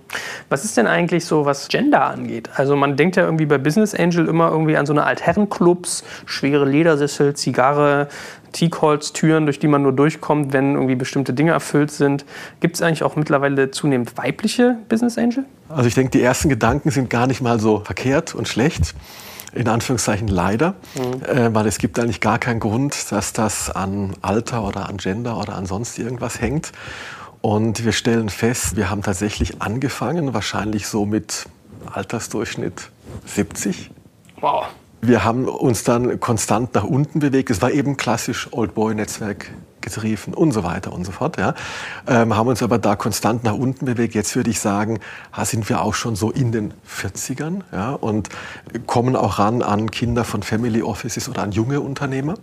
Was 0.49 0.63
ist 0.63 0.77
denn 0.77 0.87
eigentlich 0.87 1.25
so, 1.25 1.45
was 1.45 1.67
Gender 1.67 2.05
angeht? 2.05 2.49
Also 2.55 2.75
man 2.75 2.95
denkt 2.95 3.15
ja 3.15 3.23
irgendwie 3.23 3.47
bei 3.47 3.57
Business 3.57 3.95
Angel 3.95 4.27
immer 4.27 4.49
irgendwie 4.49 4.77
an 4.77 4.85
so 4.85 4.93
eine 4.93 5.03
Altherrenclubs, 5.03 6.03
schwere 6.25 6.63
Ledersessel, 6.63 7.35
Zigarre, 7.35 8.07
Teakholz-Türen, 8.53 9.45
durch 9.45 9.59
die 9.59 9.67
man 9.67 9.81
nur 9.81 9.93
durchkommt, 9.93 10.53
wenn 10.53 10.75
irgendwie 10.75 10.95
bestimmte 10.95 11.33
Dinge 11.33 11.51
erfüllt 11.51 11.91
sind. 11.91 12.23
Gibt 12.59 12.75
es 12.75 12.81
eigentlich 12.81 13.03
auch 13.03 13.15
mittlerweile 13.15 13.71
zunehmend 13.71 14.15
weibliche 14.17 14.77
Business 14.87 15.17
Angel? 15.17 15.43
Also 15.69 15.87
ich 15.87 15.95
denke, 15.95 16.11
die 16.11 16.21
ersten 16.21 16.49
Gedanken 16.49 16.91
sind 16.91 17.09
gar 17.09 17.27
nicht 17.27 17.41
mal 17.41 17.59
so 17.59 17.79
verkehrt 17.79 18.35
und 18.35 18.47
schlecht 18.47 18.93
in 19.57 19.67
Anführungszeichen 19.67 20.27
leider, 20.27 20.75
mhm. 20.95 21.23
äh, 21.23 21.53
weil 21.53 21.67
es 21.67 21.77
gibt 21.77 21.99
eigentlich 21.99 22.21
gar 22.21 22.39
keinen 22.39 22.59
Grund, 22.59 23.11
dass 23.11 23.33
das 23.33 23.69
an 23.69 24.15
Alter 24.21 24.63
oder 24.63 24.87
an 24.87 24.97
Gender 24.97 25.37
oder 25.37 25.55
an 25.55 25.65
sonst 25.65 25.97
irgendwas 25.97 26.39
hängt. 26.39 26.71
Und 27.41 27.85
wir 27.85 27.91
stellen 27.91 28.29
fest, 28.29 28.75
wir 28.75 28.89
haben 28.89 29.03
tatsächlich 29.03 29.61
angefangen, 29.61 30.33
wahrscheinlich 30.33 30.87
so 30.87 31.05
mit 31.05 31.45
Altersdurchschnitt 31.91 32.89
70. 33.25 33.91
Wow. 34.41 34.67
Wir 35.01 35.23
haben 35.23 35.45
uns 35.45 35.83
dann 35.83 36.19
konstant 36.19 36.73
nach 36.73 36.83
unten 36.83 37.19
bewegt. 37.19 37.49
Es 37.49 37.61
war 37.61 37.71
eben 37.71 37.97
klassisch 37.97 38.49
Old 38.51 38.73
Boy 38.73 38.95
Netzwerk 38.95 39.51
getrieben 39.81 40.33
und 40.33 40.51
so 40.51 40.63
weiter 40.63 40.91
und 40.91 41.05
so 41.05 41.11
fort. 41.11 41.37
Ja. 41.37 41.53
Ähm, 42.07 42.35
haben 42.35 42.47
uns 42.47 42.63
aber 42.63 42.77
da 42.77 42.95
konstant 42.95 43.43
nach 43.43 43.53
unten 43.53 43.85
bewegt. 43.85 44.15
Jetzt 44.15 44.35
würde 44.35 44.49
ich 44.49 44.59
sagen, 44.59 44.99
sind 45.43 45.69
wir 45.69 45.81
auch 45.81 45.93
schon 45.93 46.15
so 46.15 46.31
in 46.31 46.51
den 46.51 46.73
40ern 46.89 47.61
ja, 47.71 47.91
und 47.91 48.29
kommen 48.85 49.15
auch 49.15 49.39
ran 49.39 49.61
an 49.61 49.91
Kinder 49.91 50.23
von 50.23 50.43
Family 50.43 50.81
Offices 50.81 51.29
oder 51.29 51.43
an 51.43 51.51
junge 51.51 51.79
Unternehmer. 51.79 52.35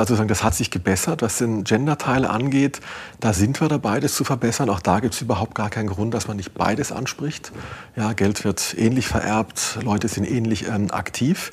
Also 0.00 0.14
sagen, 0.14 0.28
das 0.28 0.42
hat 0.42 0.54
sich 0.54 0.70
gebessert, 0.70 1.22
was 1.22 1.38
den 1.38 1.64
Gender-Teil 1.64 2.24
angeht. 2.24 2.80
Da 3.20 3.32
sind 3.32 3.60
wir 3.60 3.68
dabei, 3.68 4.00
das 4.00 4.14
zu 4.14 4.24
verbessern. 4.24 4.70
Auch 4.70 4.80
da 4.80 5.00
gibt 5.00 5.14
es 5.14 5.20
überhaupt 5.20 5.54
gar 5.54 5.70
keinen 5.70 5.88
Grund, 5.88 6.14
dass 6.14 6.28
man 6.28 6.36
nicht 6.36 6.54
beides 6.54 6.92
anspricht. 6.92 7.52
Ja, 7.96 8.12
Geld 8.12 8.44
wird 8.44 8.74
ähnlich 8.78 9.08
vererbt, 9.08 9.78
Leute 9.82 10.08
sind 10.08 10.30
ähnlich 10.30 10.68
ähm, 10.68 10.90
aktiv. 10.90 11.52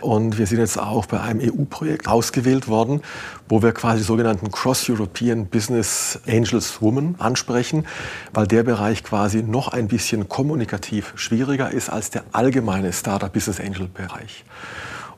Und 0.00 0.38
wir 0.38 0.46
sind 0.46 0.58
jetzt 0.58 0.78
auch 0.78 1.06
bei 1.06 1.20
einem 1.20 1.40
EU-Projekt 1.40 2.08
ausgewählt 2.08 2.66
worden, 2.66 3.02
wo 3.48 3.62
wir 3.62 3.72
quasi 3.72 4.02
sogenannten 4.02 4.50
Cross-European 4.50 5.46
Business 5.46 6.18
Angels 6.26 6.82
Women 6.82 7.16
ansprechen, 7.18 7.86
weil 8.32 8.46
der 8.46 8.64
Bereich 8.64 9.04
quasi 9.04 9.42
noch 9.42 9.68
ein 9.68 9.88
bisschen 9.88 10.28
kommunikativ 10.28 11.12
schwieriger 11.16 11.70
ist 11.70 11.90
als 11.90 12.10
der 12.10 12.24
allgemeine 12.32 12.92
Startup 12.92 13.32
Business 13.32 13.60
Angel 13.60 13.88
Bereich. 13.88 14.44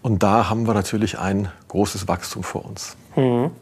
Und 0.04 0.22
da 0.22 0.50
haben 0.50 0.66
wir 0.66 0.74
natürlich 0.74 1.18
ein 1.18 1.48
großes 1.68 2.08
Wachstum 2.08 2.42
vor 2.42 2.66
uns. 2.66 2.94
Mhm. 3.16 3.52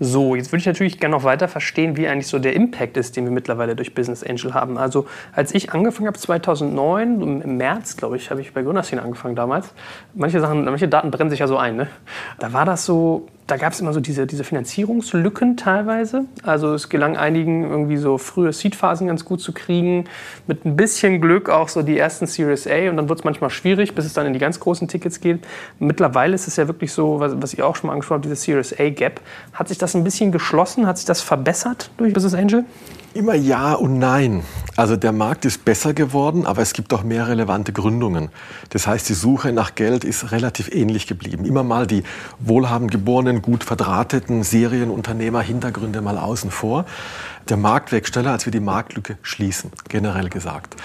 So, 0.00 0.34
jetzt 0.34 0.50
würde 0.50 0.58
ich 0.58 0.66
natürlich 0.66 0.98
gerne 0.98 1.14
noch 1.14 1.22
weiter 1.22 1.46
verstehen, 1.46 1.96
wie 1.96 2.08
eigentlich 2.08 2.26
so 2.26 2.40
der 2.40 2.54
Impact 2.54 2.96
ist, 2.96 3.16
den 3.16 3.24
wir 3.24 3.30
mittlerweile 3.30 3.76
durch 3.76 3.94
Business 3.94 4.24
Angel 4.24 4.54
haben. 4.54 4.76
Also 4.76 5.06
als 5.32 5.54
ich 5.54 5.72
angefangen 5.72 6.08
habe 6.08 6.18
2009, 6.18 7.22
im 7.42 7.56
März, 7.58 7.96
glaube 7.96 8.16
ich, 8.16 8.28
habe 8.32 8.40
ich 8.40 8.52
bei 8.52 8.62
Gründerszene 8.62 9.00
angefangen 9.00 9.36
damals. 9.36 9.72
Manche 10.14 10.40
Sachen, 10.40 10.64
manche 10.64 10.88
Daten 10.88 11.12
brennen 11.12 11.30
sich 11.30 11.38
ja 11.38 11.46
so 11.46 11.56
ein. 11.56 11.76
Ne? 11.76 11.86
Da 12.40 12.52
war 12.52 12.64
das 12.64 12.84
so, 12.84 13.28
da 13.48 13.56
gab 13.56 13.72
es 13.72 13.80
immer 13.80 13.94
so 13.94 14.00
diese, 14.00 14.26
diese 14.26 14.44
Finanzierungslücken 14.44 15.56
teilweise. 15.56 16.26
Also 16.42 16.74
es 16.74 16.90
gelang 16.90 17.16
einigen 17.16 17.64
irgendwie 17.64 17.96
so 17.96 18.18
frühe 18.18 18.52
Seed-Phasen 18.52 19.06
ganz 19.06 19.24
gut 19.24 19.40
zu 19.40 19.52
kriegen, 19.52 20.04
mit 20.46 20.66
ein 20.66 20.76
bisschen 20.76 21.22
Glück 21.22 21.48
auch 21.48 21.70
so 21.70 21.82
die 21.82 21.98
ersten 21.98 22.26
Series 22.26 22.66
A 22.66 22.90
und 22.90 22.98
dann 22.98 23.08
wird 23.08 23.20
es 23.20 23.24
manchmal 23.24 23.48
schwierig, 23.48 23.94
bis 23.94 24.04
es 24.04 24.12
dann 24.12 24.26
in 24.26 24.34
die 24.34 24.38
ganz 24.38 24.60
großen 24.60 24.86
Tickets 24.86 25.20
geht. 25.20 25.46
Mittlerweile 25.78 26.34
ist 26.34 26.46
es 26.46 26.56
ja 26.56 26.68
wirklich 26.68 26.92
so, 26.92 27.20
was, 27.20 27.40
was 27.40 27.54
ich 27.54 27.62
auch 27.62 27.74
schon 27.74 27.88
mal 27.88 27.94
angesprochen 27.94 28.18
habe, 28.18 28.28
diese 28.28 28.36
Series 28.36 28.78
A-Gap. 28.78 29.22
Hat 29.54 29.68
sich 29.68 29.78
das 29.78 29.96
ein 29.96 30.04
bisschen 30.04 30.30
geschlossen? 30.30 30.86
Hat 30.86 30.98
sich 30.98 31.06
das 31.06 31.22
verbessert 31.22 31.90
durch 31.96 32.12
Business 32.12 32.34
Angel? 32.34 32.66
Immer 33.14 33.34
ja 33.34 33.72
und 33.72 33.98
nein. 33.98 34.44
Also 34.76 34.96
der 34.96 35.12
Markt 35.12 35.44
ist 35.44 35.64
besser 35.64 35.94
geworden, 35.94 36.46
aber 36.46 36.60
es 36.62 36.72
gibt 36.72 36.92
auch 36.92 37.02
mehr 37.02 37.26
relevante 37.26 37.72
Gründungen. 37.72 38.28
Das 38.68 38.86
heißt, 38.86 39.08
die 39.08 39.14
Suche 39.14 39.52
nach 39.52 39.74
Geld 39.74 40.04
ist 40.04 40.30
relativ 40.30 40.70
ähnlich 40.70 41.06
geblieben. 41.06 41.44
Immer 41.44 41.62
mal 41.62 41.86
die 41.86 42.04
wohlhabend 42.38 42.90
geborenen, 42.90 43.40
gut 43.40 43.64
verdrahteten 43.64 44.42
Serienunternehmer, 44.42 45.40
Hintergründe 45.40 46.02
mal 46.02 46.18
außen 46.18 46.50
vor. 46.50 46.84
Der 47.48 47.56
Markt 47.56 47.92
wächst 47.92 48.12
schneller, 48.12 48.32
als 48.32 48.44
wir 48.44 48.52
die 48.52 48.60
Marktlücke 48.60 49.16
schließen, 49.22 49.72
generell 49.88 50.28
gesagt. 50.28 50.76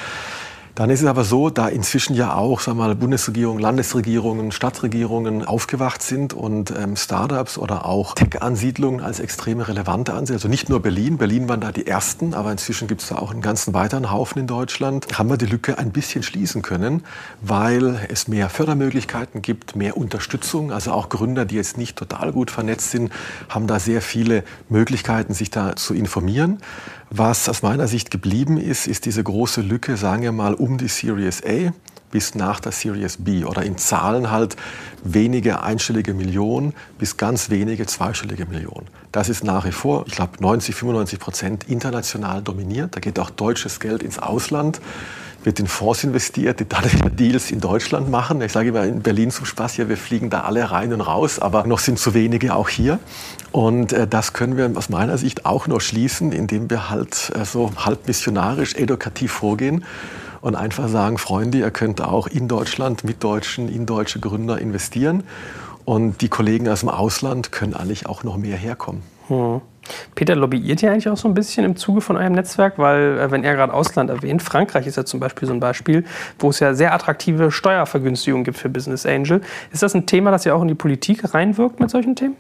Dann 0.75 0.89
ist 0.89 1.01
es 1.01 1.05
aber 1.05 1.23
so, 1.23 1.51
da 1.51 1.67
inzwischen 1.67 2.15
ja 2.15 2.33
auch 2.33 2.59
sagen 2.59 2.79
wir 2.79 2.87
mal, 2.87 2.95
Bundesregierungen, 2.95 3.61
Landesregierungen, 3.61 4.51
Stadtregierungen 4.51 5.45
aufgewacht 5.45 6.01
sind 6.01 6.33
und 6.33 6.73
ähm, 6.75 6.95
Startups 6.95 7.59
oder 7.59 7.85
auch 7.85 8.15
Tech-Ansiedlungen 8.15 8.99
als 8.99 9.19
extreme 9.19 9.67
relevante 9.67 10.15
ansehen. 10.15 10.37
Also 10.37 10.47
nicht 10.47 10.69
nur 10.69 10.81
Berlin, 10.81 11.19
Berlin 11.19 11.47
waren 11.47 11.61
da 11.61 11.71
die 11.71 11.85
ersten, 11.85 12.33
aber 12.33 12.51
inzwischen 12.51 12.87
gibt 12.87 13.01
es 13.03 13.09
da 13.09 13.17
auch 13.17 13.29
einen 13.29 13.41
ganzen 13.41 13.75
weiteren 13.75 14.09
Haufen 14.09 14.39
in 14.39 14.47
Deutschland. 14.47 15.05
Haben 15.15 15.29
wir 15.29 15.37
die 15.37 15.45
Lücke 15.45 15.77
ein 15.77 15.91
bisschen 15.91 16.23
schließen 16.23 16.63
können, 16.63 17.03
weil 17.41 18.07
es 18.09 18.27
mehr 18.27 18.49
Fördermöglichkeiten 18.49 19.43
gibt, 19.43 19.75
mehr 19.75 19.95
Unterstützung. 19.95 20.71
Also 20.71 20.91
auch 20.91 21.09
Gründer, 21.09 21.45
die 21.45 21.55
jetzt 21.55 21.77
nicht 21.77 21.97
total 21.97 22.31
gut 22.31 22.49
vernetzt 22.49 22.89
sind, 22.89 23.13
haben 23.47 23.67
da 23.67 23.79
sehr 23.79 24.01
viele 24.01 24.43
Möglichkeiten, 24.69 25.35
sich 25.35 25.51
da 25.51 25.75
zu 25.75 25.93
informieren. 25.93 26.57
Was 27.15 27.47
aus 27.47 27.61
meiner 27.61 27.87
Sicht 27.87 28.09
geblieben 28.09 28.57
ist, 28.57 28.87
ist 28.87 29.05
diese 29.05 29.23
große 29.23 29.61
Lücke, 29.61 29.97
sagen 29.97 30.23
wir 30.23 30.31
mal, 30.31 30.55
um 30.55 30.79
die 30.79 30.87
Series 30.87 31.43
A 31.45 31.71
bis 32.09 32.33
nach 32.33 32.59
der 32.59 32.71
Series 32.71 33.17
B 33.17 33.45
oder 33.45 33.61
in 33.61 33.77
Zahlen 33.77 34.31
halt 34.31 34.55
wenige 35.03 35.61
einstellige 35.61 36.15
Millionen 36.15 36.73
bis 36.97 37.15
ganz 37.15 37.51
wenige 37.51 37.85
zweistellige 37.85 38.47
Millionen. 38.47 38.87
Das 39.11 39.29
ist 39.29 39.43
nach 39.43 39.63
wie 39.65 39.71
vor, 39.71 40.05
ich 40.07 40.15
glaube, 40.15 40.41
90, 40.41 40.73
95 40.73 41.19
Prozent 41.19 41.69
international 41.69 42.41
dominiert. 42.41 42.95
Da 42.95 42.99
geht 42.99 43.19
auch 43.19 43.29
deutsches 43.29 43.79
Geld 43.79 44.01
ins 44.01 44.17
Ausland 44.17 44.81
wird 45.43 45.59
in 45.59 45.67
Fonds 45.67 46.03
investiert, 46.03 46.59
die 46.59 46.67
dann 46.67 46.83
Deals 47.15 47.51
in 47.51 47.59
Deutschland 47.59 48.09
machen. 48.09 48.41
Ich 48.41 48.51
sage 48.51 48.69
immer 48.69 48.83
in 48.83 49.01
Berlin 49.01 49.31
zum 49.31 49.45
Spaß, 49.45 49.77
ja, 49.77 49.89
wir 49.89 49.97
fliegen 49.97 50.29
da 50.29 50.41
alle 50.41 50.71
rein 50.71 50.93
und 50.93 51.01
raus, 51.01 51.39
aber 51.39 51.65
noch 51.65 51.79
sind 51.79 51.99
zu 51.99 52.13
wenige 52.13 52.55
auch 52.55 52.69
hier. 52.69 52.99
Und 53.51 53.93
äh, 53.93 54.07
das 54.07 54.33
können 54.33 54.57
wir 54.57 54.71
aus 54.75 54.89
meiner 54.89 55.17
Sicht 55.17 55.45
auch 55.45 55.67
noch 55.67 55.81
schließen, 55.81 56.31
indem 56.31 56.69
wir 56.69 56.89
halt 56.89 57.31
äh, 57.35 57.45
so 57.45 57.71
halb 57.77 58.07
missionarisch, 58.07 58.75
edukativ 58.75 59.31
vorgehen 59.31 59.85
und 60.41 60.55
einfach 60.55 60.89
sagen, 60.89 61.17
Freunde, 61.17 61.59
ihr 61.59 61.71
könnt 61.71 62.01
auch 62.01 62.27
in 62.27 62.47
Deutschland 62.47 63.03
mit 63.03 63.23
Deutschen, 63.23 63.69
in 63.69 63.85
deutsche 63.85 64.19
Gründer 64.19 64.59
investieren. 64.59 65.23
Und 65.85 66.21
die 66.21 66.29
Kollegen 66.29 66.67
aus 66.69 66.81
dem 66.81 66.89
Ausland 66.89 67.51
können 67.51 67.73
eigentlich 67.73 68.07
auch 68.07 68.23
noch 68.23 68.37
mehr 68.37 68.57
herkommen. 68.57 69.03
Hm. 69.27 69.61
Peter, 70.15 70.35
lobbyiert 70.35 70.81
ihr 70.83 70.91
eigentlich 70.91 71.09
auch 71.09 71.17
so 71.17 71.27
ein 71.27 71.33
bisschen 71.33 71.65
im 71.65 71.75
Zuge 71.75 72.01
von 72.01 72.17
eurem 72.17 72.33
Netzwerk? 72.33 72.77
Weil, 72.77 73.19
äh, 73.19 73.31
wenn 73.31 73.43
er 73.43 73.55
gerade 73.55 73.73
Ausland 73.73 74.09
erwähnt, 74.09 74.41
Frankreich 74.41 74.87
ist 74.87 74.97
ja 74.97 75.05
zum 75.05 75.19
Beispiel 75.19 75.47
so 75.47 75.53
ein 75.53 75.59
Beispiel, 75.59 76.05
wo 76.39 76.49
es 76.49 76.59
ja 76.59 76.73
sehr 76.73 76.93
attraktive 76.93 77.51
Steuervergünstigungen 77.51 78.43
gibt 78.43 78.57
für 78.57 78.69
Business 78.69 79.05
Angel. 79.05 79.41
Ist 79.71 79.83
das 79.83 79.93
ein 79.95 80.05
Thema, 80.05 80.31
das 80.31 80.45
ja 80.45 80.53
auch 80.53 80.61
in 80.61 80.67
die 80.67 80.75
Politik 80.75 81.33
reinwirkt 81.33 81.79
mit 81.79 81.89
solchen 81.89 82.15
Themen? 82.15 82.35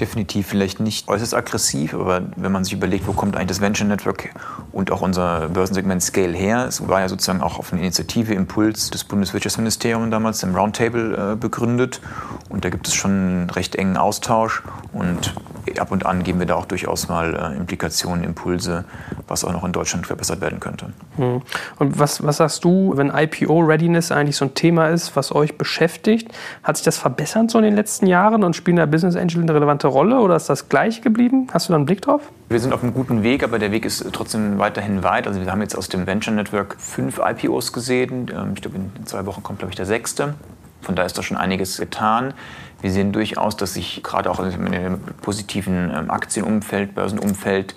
Definitiv 0.00 0.46
vielleicht 0.46 0.80
nicht 0.80 1.08
äußerst 1.08 1.34
aggressiv, 1.34 1.94
aber 1.94 2.22
wenn 2.36 2.52
man 2.52 2.64
sich 2.64 2.72
überlegt, 2.72 3.06
wo 3.06 3.12
kommt 3.12 3.36
eigentlich 3.36 3.48
das 3.48 3.60
Venture 3.60 3.86
Network 3.86 4.30
und 4.72 4.90
auch 4.90 5.00
unser 5.00 5.48
Börsensegment 5.48 6.02
Scale 6.02 6.32
her, 6.32 6.66
es 6.66 6.86
war 6.88 7.00
ja 7.00 7.08
sozusagen 7.08 7.40
auch 7.40 7.58
auf 7.58 7.72
eine 7.72 7.82
Initiative, 7.82 8.34
Impuls 8.34 8.90
des 8.90 9.04
Bundeswirtschaftsministeriums 9.04 10.10
damals 10.10 10.42
im 10.42 10.54
Roundtable 10.54 11.32
äh, 11.32 11.36
begründet 11.36 12.00
und 12.48 12.64
da 12.64 12.70
gibt 12.70 12.88
es 12.88 12.94
schon 12.94 13.10
einen 13.10 13.50
recht 13.50 13.76
engen 13.76 13.96
Austausch 13.96 14.62
und 14.92 15.34
ab 15.78 15.90
und 15.90 16.06
an 16.06 16.22
geben 16.22 16.38
wir 16.38 16.46
da 16.46 16.54
auch 16.54 16.66
durchaus 16.66 17.08
mal 17.08 17.34
äh, 17.34 17.56
Implikationen, 17.56 18.24
Impulse, 18.24 18.84
was 19.26 19.44
auch 19.44 19.52
noch 19.52 19.64
in 19.64 19.72
Deutschland 19.72 20.06
verbessert 20.06 20.40
werden 20.40 20.60
könnte. 20.60 20.92
Hm. 21.16 21.42
Und 21.78 21.98
was, 21.98 22.24
was 22.24 22.38
sagst 22.38 22.64
du, 22.64 22.92
wenn 22.96 23.10
IPO-Readiness 23.14 24.12
eigentlich 24.12 24.36
so 24.36 24.46
ein 24.46 24.54
Thema 24.54 24.88
ist, 24.88 25.16
was 25.16 25.34
euch 25.34 25.56
beschäftigt? 25.56 26.28
Hat 26.62 26.76
sich 26.76 26.84
das 26.84 26.98
verbessert 26.98 27.50
so 27.50 27.58
in 27.58 27.64
den 27.64 27.74
letzten 27.74 28.06
Jahren 28.06 28.44
und 28.44 28.54
spielen 28.54 28.76
da 28.76 28.86
Business 28.86 29.16
Angel 29.16 29.42
eine 29.42 29.54
relevante 29.54 29.83
Rolle 29.88 30.20
oder 30.20 30.36
ist 30.36 30.48
das 30.48 30.68
gleich 30.68 31.02
geblieben? 31.02 31.48
Hast 31.52 31.68
du 31.68 31.72
da 31.72 31.76
einen 31.76 31.86
Blick 31.86 32.02
drauf? 32.02 32.22
Wir 32.48 32.60
sind 32.60 32.72
auf 32.72 32.82
einem 32.82 32.94
guten 32.94 33.22
Weg, 33.22 33.42
aber 33.42 33.58
der 33.58 33.72
Weg 33.72 33.84
ist 33.84 34.04
trotzdem 34.12 34.58
weiterhin 34.58 35.02
weit. 35.02 35.26
Also 35.26 35.40
wir 35.40 35.50
haben 35.50 35.62
jetzt 35.62 35.76
aus 35.76 35.88
dem 35.88 36.06
Venture 36.06 36.34
Network 36.34 36.76
fünf 36.78 37.20
IPOs 37.24 37.72
gesehen. 37.72 38.30
Ähm, 38.34 38.52
ich 38.54 38.62
glaube, 38.62 38.76
in 38.76 39.06
zwei 39.06 39.26
Wochen 39.26 39.42
kommt, 39.42 39.58
glaube 39.60 39.72
ich, 39.72 39.76
der 39.76 39.86
sechste. 39.86 40.34
Von 40.82 40.94
da 40.94 41.02
ist 41.04 41.16
da 41.16 41.22
schon 41.22 41.36
einiges 41.36 41.78
getan. 41.78 42.34
Wir 42.80 42.90
sehen 42.90 43.12
durchaus, 43.12 43.56
dass 43.56 43.74
sich 43.74 44.02
gerade 44.02 44.30
auch 44.30 44.40
in 44.40 44.72
dem 44.72 45.00
positiven 45.22 45.90
ähm, 45.94 46.10
Aktienumfeld, 46.10 46.94
Börsenumfeld 46.94 47.74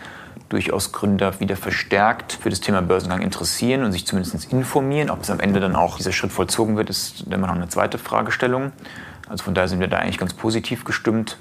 durchaus 0.50 0.92
Gründer 0.92 1.40
wieder 1.40 1.56
verstärkt 1.56 2.34
für 2.34 2.50
das 2.50 2.60
Thema 2.60 2.82
Börsengang 2.82 3.22
interessieren 3.22 3.84
und 3.84 3.92
sich 3.92 4.06
zumindest 4.06 4.52
informieren. 4.52 5.10
Ob 5.10 5.22
es 5.22 5.30
am 5.30 5.40
Ende 5.40 5.60
dann 5.60 5.76
auch 5.76 5.98
dieser 5.98 6.12
Schritt 6.12 6.32
vollzogen 6.32 6.78
wird, 6.78 6.90
ist 6.90 7.26
immer 7.30 7.48
noch 7.48 7.56
eine 7.56 7.70
zweite 7.70 7.98
Fragestellung. 7.98 8.72
Also 9.30 9.44
von 9.44 9.54
daher 9.54 9.68
sind 9.68 9.80
wir 9.80 9.88
da 9.88 9.98
eigentlich 9.98 10.18
ganz 10.18 10.34
positiv 10.34 10.86
gestimmt, 10.86 11.38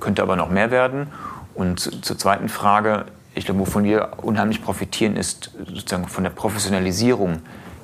könnte 0.00 0.22
aber 0.22 0.36
noch 0.36 0.50
mehr 0.50 0.70
werden. 0.70 1.08
Und 1.54 2.04
zur 2.04 2.16
zweiten 2.16 2.48
Frage, 2.48 3.06
ich 3.34 3.44
glaube, 3.44 3.60
wovon 3.60 3.84
wir 3.84 4.10
unheimlich 4.22 4.62
profitieren, 4.62 5.16
ist 5.16 5.50
sozusagen 5.66 6.08
von 6.08 6.24
der 6.24 6.30
Professionalisierung, 6.30 7.40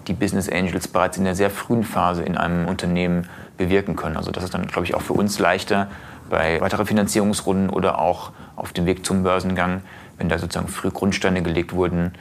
die 0.07 0.13
Business 0.13 0.49
Angels 0.49 0.89
bereits 0.89 1.17
in 1.17 1.25
der 1.25 1.35
sehr 1.35 1.51
frühen 1.51 1.83
Phase 1.83 2.23
in 2.23 2.37
einem 2.37 2.67
Unternehmen 2.67 3.29
bewirken 3.57 3.97
können. 3.97 4.17
Also 4.17 4.31
das 4.31 4.45
ist 4.45 4.55
dann, 4.55 4.67
glaube 4.67 4.87
ich, 4.87 4.95
auch 4.95 5.03
für 5.03 5.15
uns 5.15 5.39
leichter 5.39 5.89
bei 6.31 6.61
weiteren 6.61 6.87
Finanzierungsrunden 6.87 7.71
oder 7.71 7.99
auch 7.99 8.33
auf 8.57 8.73
dem 8.73 8.87
Weg 8.87 9.05
zum 9.05 9.23
Börsengang, 9.23 9.83
wenn 10.19 10.29
da 10.29 10.39
sozusagen 10.39 10.69
früh 10.69 10.91
Grundsteine 10.91 11.43
gelegt 11.43 11.73
wurden, 11.73 12.13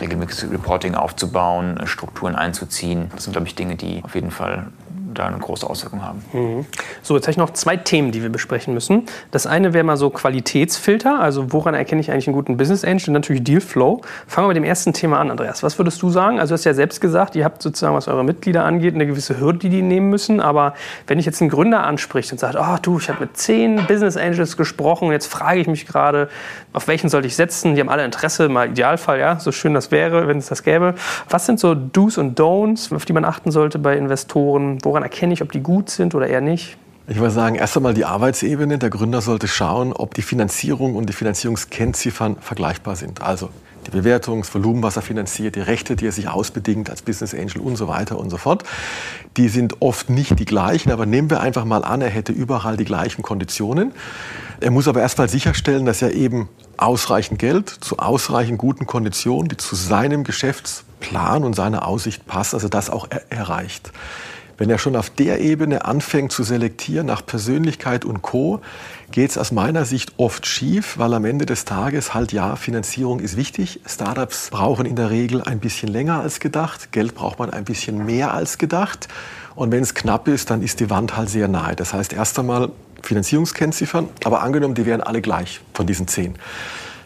regelmäßiges 0.00 0.50
Reporting 0.50 0.94
aufzubauen, 0.94 1.80
Strukturen 1.86 2.34
einzuziehen. 2.34 3.10
Das 3.14 3.24
sind, 3.24 3.32
glaube 3.32 3.46
ich, 3.46 3.54
Dinge, 3.54 3.76
die 3.76 4.02
auf 4.04 4.14
jeden 4.14 4.30
Fall 4.30 4.68
da 5.12 5.26
eine 5.26 5.38
große 5.38 5.68
Auswirkung 5.68 6.02
haben. 6.02 6.24
Mhm. 6.32 6.66
So, 7.02 7.14
jetzt 7.14 7.24
habe 7.24 7.32
ich 7.32 7.36
noch 7.36 7.50
zwei 7.50 7.76
Themen, 7.76 8.12
die 8.12 8.22
wir 8.22 8.30
besprechen 8.30 8.74
müssen. 8.74 9.06
Das 9.30 9.46
eine 9.46 9.72
wäre 9.72 9.84
mal 9.84 9.96
so 9.96 10.10
Qualitätsfilter, 10.10 11.20
also 11.20 11.52
woran 11.52 11.74
erkenne 11.74 12.00
ich 12.00 12.10
eigentlich 12.10 12.26
einen 12.26 12.34
guten 12.34 12.56
Business 12.56 12.84
Angel 12.84 13.08
und 13.08 13.14
natürlich 13.14 13.44
Dealflow. 13.44 14.00
Fangen 14.26 14.46
wir 14.46 14.48
mit 14.48 14.56
dem 14.56 14.64
ersten 14.64 14.92
Thema 14.92 15.20
an, 15.20 15.30
Andreas. 15.30 15.62
Was 15.62 15.78
würdest 15.78 16.02
du 16.02 16.10
sagen? 16.10 16.40
Also 16.40 16.52
du 16.52 16.54
hast 16.54 16.64
ja 16.64 16.74
selbst 16.74 17.00
gesagt, 17.00 17.36
ihr 17.36 17.44
habt 17.44 17.62
sozusagen, 17.62 17.94
was 17.94 18.08
eure 18.08 18.24
Mitglieder 18.24 18.64
angeht, 18.64 18.94
eine 18.94 19.06
gewisse 19.06 19.38
Hürde, 19.38 19.58
die 19.58 19.68
die 19.68 19.82
nehmen 19.82 20.10
müssen. 20.10 20.40
Aber 20.40 20.74
wenn 21.06 21.18
ich 21.18 21.26
jetzt 21.26 21.40
einen 21.40 21.50
Gründer 21.50 21.84
anspricht 21.84 22.32
und 22.32 22.38
sagt, 22.38 22.56
oh 22.58 22.76
du, 22.82 22.98
ich 22.98 23.08
habe 23.08 23.20
mit 23.20 23.36
zehn 23.36 23.86
Business 23.86 24.16
Angels 24.16 24.56
gesprochen 24.56 25.12
jetzt 25.12 25.26
frage 25.26 25.60
ich 25.60 25.68
mich 25.68 25.86
gerade, 25.86 26.28
auf 26.72 26.88
welchen 26.88 27.08
sollte 27.08 27.28
ich 27.28 27.36
setzen? 27.36 27.74
Die 27.74 27.80
haben 27.80 27.88
alle 27.88 28.04
Interesse, 28.04 28.48
mal 28.48 28.70
Idealfall, 28.70 29.20
ja, 29.20 29.38
so 29.38 29.52
schön 29.52 29.74
das 29.74 29.90
wäre, 29.90 30.26
wenn 30.26 30.38
es 30.38 30.46
das 30.46 30.62
gäbe. 30.62 30.94
Was 31.28 31.46
sind 31.46 31.60
so 31.60 31.74
Do's 31.74 32.18
und 32.18 32.38
Don'ts, 32.38 32.94
auf 32.94 33.04
die 33.04 33.12
man 33.12 33.24
achten 33.24 33.50
sollte 33.50 33.78
bei 33.78 33.96
Investoren? 33.96 34.78
Woran 34.82 35.01
Woran 35.02 35.10
erkenne 35.10 35.34
ich, 35.34 35.42
ob 35.42 35.50
die 35.50 35.60
gut 35.60 35.90
sind 35.90 36.14
oder 36.14 36.28
eher 36.28 36.40
nicht? 36.40 36.76
Ich 37.08 37.16
würde 37.16 37.32
sagen, 37.32 37.56
erst 37.56 37.76
einmal 37.76 37.92
die 37.92 38.04
Arbeitsebene. 38.04 38.78
Der 38.78 38.88
Gründer 38.88 39.20
sollte 39.20 39.48
schauen, 39.48 39.92
ob 39.92 40.14
die 40.14 40.22
Finanzierung 40.22 40.94
und 40.94 41.08
die 41.08 41.12
Finanzierungskennziffern 41.12 42.36
vergleichbar 42.40 42.94
sind. 42.94 43.20
Also 43.20 43.48
die 43.84 43.90
Bewertung, 43.90 44.42
das 44.42 44.54
Volumen, 44.54 44.80
was 44.84 44.94
er 44.94 45.02
finanziert, 45.02 45.56
die 45.56 45.60
Rechte, 45.60 45.96
die 45.96 46.06
er 46.06 46.12
sich 46.12 46.28
ausbedingt 46.28 46.88
als 46.88 47.02
Business 47.02 47.34
Angel 47.34 47.62
und 47.62 47.74
so 47.74 47.88
weiter 47.88 48.16
und 48.16 48.30
so 48.30 48.36
fort. 48.36 48.62
Die 49.36 49.48
sind 49.48 49.82
oft 49.82 50.08
nicht 50.08 50.38
die 50.38 50.44
gleichen, 50.44 50.92
aber 50.92 51.04
nehmen 51.04 51.30
wir 51.30 51.40
einfach 51.40 51.64
mal 51.64 51.82
an, 51.82 52.00
er 52.00 52.10
hätte 52.10 52.30
überall 52.30 52.76
die 52.76 52.84
gleichen 52.84 53.22
Konditionen. 53.22 53.90
Er 54.60 54.70
muss 54.70 54.86
aber 54.86 55.00
erst 55.00 55.18
mal 55.18 55.28
sicherstellen, 55.28 55.84
dass 55.84 56.00
er 56.00 56.12
eben 56.12 56.48
ausreichend 56.76 57.40
Geld 57.40 57.68
zu 57.68 57.98
ausreichend 57.98 58.58
guten 58.58 58.86
Konditionen, 58.86 59.48
die 59.48 59.56
zu 59.56 59.74
seinem 59.74 60.22
Geschäftsplan 60.22 61.42
und 61.42 61.56
seiner 61.56 61.88
Aussicht 61.88 62.24
passen, 62.24 62.54
also 62.54 62.68
das 62.68 62.88
auch 62.88 63.08
er 63.10 63.22
erreicht. 63.30 63.90
Wenn 64.58 64.70
er 64.70 64.78
schon 64.78 64.96
auf 64.96 65.10
der 65.10 65.40
Ebene 65.40 65.84
anfängt 65.84 66.32
zu 66.32 66.42
selektieren 66.42 67.06
nach 67.06 67.24
Persönlichkeit 67.24 68.04
und 68.04 68.22
Co., 68.22 68.60
geht 69.10 69.30
es 69.30 69.38
aus 69.38 69.52
meiner 69.52 69.84
Sicht 69.84 70.12
oft 70.16 70.46
schief, 70.46 70.98
weil 70.98 71.14
am 71.14 71.24
Ende 71.24 71.46
des 71.46 71.64
Tages 71.64 72.14
halt 72.14 72.32
ja, 72.32 72.56
Finanzierung 72.56 73.20
ist 73.20 73.36
wichtig. 73.36 73.80
Startups 73.86 74.50
brauchen 74.50 74.86
in 74.86 74.96
der 74.96 75.10
Regel 75.10 75.42
ein 75.42 75.58
bisschen 75.58 75.88
länger 75.88 76.20
als 76.20 76.40
gedacht. 76.40 76.92
Geld 76.92 77.14
braucht 77.14 77.38
man 77.38 77.50
ein 77.50 77.64
bisschen 77.64 78.04
mehr 78.06 78.32
als 78.32 78.58
gedacht. 78.58 79.08
Und 79.54 79.70
wenn 79.70 79.82
es 79.82 79.94
knapp 79.94 80.28
ist, 80.28 80.50
dann 80.50 80.62
ist 80.62 80.80
die 80.80 80.88
Wand 80.88 81.16
halt 81.16 81.28
sehr 81.28 81.48
nahe. 81.48 81.76
Das 81.76 81.92
heißt, 81.92 82.12
erst 82.12 82.38
einmal 82.38 82.70
Finanzierungskennziffern, 83.02 84.08
aber 84.24 84.42
angenommen, 84.42 84.74
die 84.74 84.86
wären 84.86 85.00
alle 85.00 85.20
gleich 85.20 85.60
von 85.74 85.86
diesen 85.86 86.08
zehn. 86.08 86.36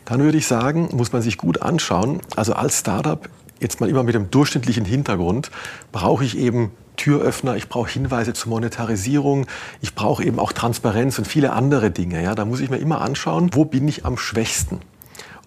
Dann 0.04 0.20
würde 0.20 0.38
ich 0.38 0.46
sagen, 0.46 0.88
muss 0.92 1.12
man 1.12 1.22
sich 1.22 1.36
gut 1.38 1.62
anschauen. 1.62 2.20
Also 2.36 2.52
als 2.52 2.78
Startup, 2.78 3.28
jetzt 3.60 3.80
mal 3.80 3.88
immer 3.88 4.04
mit 4.04 4.14
dem 4.14 4.30
durchschnittlichen 4.30 4.84
Hintergrund, 4.84 5.50
brauche 5.90 6.24
ich 6.24 6.38
eben 6.38 6.70
Türöffner, 6.96 7.56
ich 7.56 7.68
brauche 7.68 7.90
Hinweise 7.90 8.32
zur 8.32 8.50
Monetarisierung, 8.50 9.46
ich 9.80 9.94
brauche 9.94 10.24
eben 10.24 10.38
auch 10.38 10.52
Transparenz 10.52 11.18
und 11.18 11.26
viele 11.26 11.52
andere 11.52 11.90
Dinge. 11.90 12.22
Ja, 12.22 12.34
da 12.34 12.44
muss 12.44 12.60
ich 12.60 12.70
mir 12.70 12.78
immer 12.78 13.00
anschauen, 13.00 13.50
wo 13.52 13.64
bin 13.64 13.86
ich 13.88 14.04
am 14.04 14.18
schwächsten. 14.18 14.80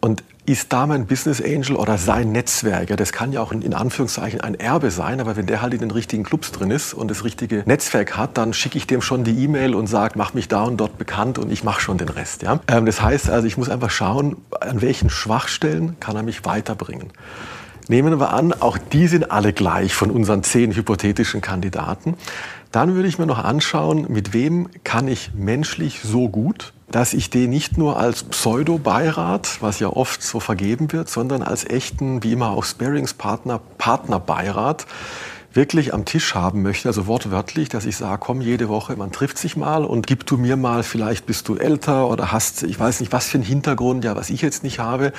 Und 0.02 0.24
ist 0.50 0.74
da 0.74 0.88
mein 0.88 1.06
Business 1.06 1.44
Angel 1.44 1.76
oder 1.76 2.00
sein 2.00 2.32
Netzwerk? 2.32 2.90
Ja, 2.90 2.96
das 2.96 3.12
kann 3.12 3.32
ja 3.32 3.42
auch 3.42 3.52
in 3.52 3.74
Anführungszeichen 3.74 4.42
ein 4.42 4.56
Erbe 4.56 4.90
sein, 4.90 5.20
aber 5.20 5.36
wenn 5.36 5.46
der 5.46 5.62
halt 5.62 5.76
in 5.76 5.80
den 5.80 5.92
richtigen 5.92 6.24
Clubs 6.24 6.52
drin 6.52 6.72
ist 6.72 6.96
und 6.96 7.12
das 7.12 7.24
richtige 7.24 7.62
Netzwerk 7.68 8.18
hat, 8.18 8.36
dann 8.38 8.54
schicke 8.54 8.78
ich 8.78 8.88
dem 8.88 9.02
schon 9.02 9.24
die 9.24 9.44
E-Mail 9.44 9.76
und 9.76 9.86
sage, 9.86 10.16
mach 10.18 10.34
mich 10.34 10.48
da 10.48 10.64
und 10.64 10.78
dort 10.78 10.98
bekannt 10.98 11.38
und 11.38 11.52
ich 11.52 11.64
mache 11.64 11.82
schon 11.82 12.00
den 12.00 12.10
Rest. 12.10 12.42
Ja? 12.42 12.62
Ähm, 12.68 12.88
das 12.88 13.00
heißt 13.00 13.30
also, 13.30 13.46
ich 13.46 13.58
muss 13.58 13.70
einfach 13.70 13.92
schauen, 13.92 14.38
an 14.60 14.82
welchen 14.82 15.12
Schwachstellen 15.12 15.98
kann 16.00 16.16
er 16.16 16.24
mich 16.24 16.46
weiterbringen. 16.46 17.12
Nehmen 17.90 18.20
wir 18.20 18.32
an, 18.32 18.54
auch 18.54 18.78
die 18.78 19.08
sind 19.08 19.32
alle 19.32 19.52
gleich 19.52 19.96
von 19.96 20.12
unseren 20.12 20.44
zehn 20.44 20.74
hypothetischen 20.76 21.42
Kandidaten. 21.42 22.14
Dann 22.72 22.94
würde 22.94 23.10
ich 23.10 23.18
mir 23.18 23.26
noch 23.26 23.44
anschauen, 23.44 24.06
mit 24.10 24.32
wem 24.32 24.70
kann 24.84 25.08
ich 25.08 25.32
menschlich 25.34 26.02
so 26.04 26.30
gut, 26.30 26.72
dass 26.92 27.16
ich 27.16 27.32
den 27.32 27.50
nicht 27.50 27.80
nur 27.80 27.98
als 27.98 28.26
Pseudo-Beirat, 28.26 29.58
was 29.62 29.80
ja 29.80 29.88
oft 29.88 30.22
so 30.22 30.40
vergeben 30.40 30.92
wird, 30.92 31.10
sondern 31.10 31.42
als 31.42 31.68
echten, 31.68 32.22
wie 32.22 32.34
immer 32.34 32.52
auch 32.52 32.64
Sparingspartner, 32.64 33.60
Partnerbeirat 33.80 34.86
wirklich 35.54 35.94
am 35.94 36.06
Tisch 36.06 36.36
haben 36.36 36.62
möchte, 36.62 36.88
also 36.88 37.08
wortwörtlich, 37.08 37.70
dass 37.70 37.86
ich 37.86 37.98
sage, 37.98 38.20
komm 38.20 38.42
jede 38.42 38.70
Woche, 38.70 38.96
man 38.96 39.12
trifft 39.12 39.38
sich 39.38 39.58
mal 39.58 39.84
und 39.84 40.06
gib 40.06 40.26
du 40.26 40.38
mir 40.38 40.58
mal, 40.58 40.84
vielleicht 40.84 41.26
bist 41.26 41.48
du 41.48 41.56
älter 41.56 42.08
oder 42.08 42.32
hast, 42.32 42.64
ich 42.64 42.80
weiß 42.80 43.00
nicht, 43.00 43.12
was 43.12 43.28
für 43.28 43.38
einen 43.38 43.46
Hintergrund, 43.46 44.04
ja, 44.06 44.16
was 44.16 44.30
ich 44.30 44.42
jetzt 44.42 44.64
nicht 44.64 44.80
habe, 44.80 45.12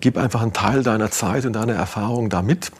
gib 0.00 0.18
einfach 0.18 0.42
einen 0.42 0.52
Teil 0.52 0.82
deiner 0.82 1.10
Zeit 1.10 1.46
und 1.46 1.52
deiner 1.52 1.74
Erfahrung 1.74 2.28
da 2.28 2.42
mit, 2.42 2.72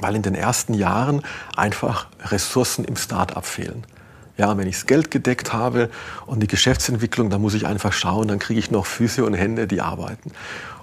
weil 0.00 0.14
in 0.14 0.22
den 0.22 0.34
ersten 0.34 0.74
Jahren 0.74 1.22
einfach 1.56 2.06
Ressourcen 2.24 2.84
im 2.84 2.96
Start-up 2.96 3.44
fehlen. 3.44 3.84
Ja, 4.36 4.56
wenn 4.56 4.68
ich 4.68 4.76
das 4.76 4.86
Geld 4.86 5.10
gedeckt 5.10 5.52
habe 5.52 5.90
und 6.24 6.40
die 6.40 6.46
Geschäftsentwicklung, 6.46 7.28
dann 7.28 7.40
muss 7.40 7.54
ich 7.54 7.66
einfach 7.66 7.92
schauen, 7.92 8.28
dann 8.28 8.38
kriege 8.38 8.60
ich 8.60 8.70
noch 8.70 8.86
Füße 8.86 9.24
und 9.24 9.34
Hände, 9.34 9.66
die 9.66 9.80
arbeiten. 9.80 10.30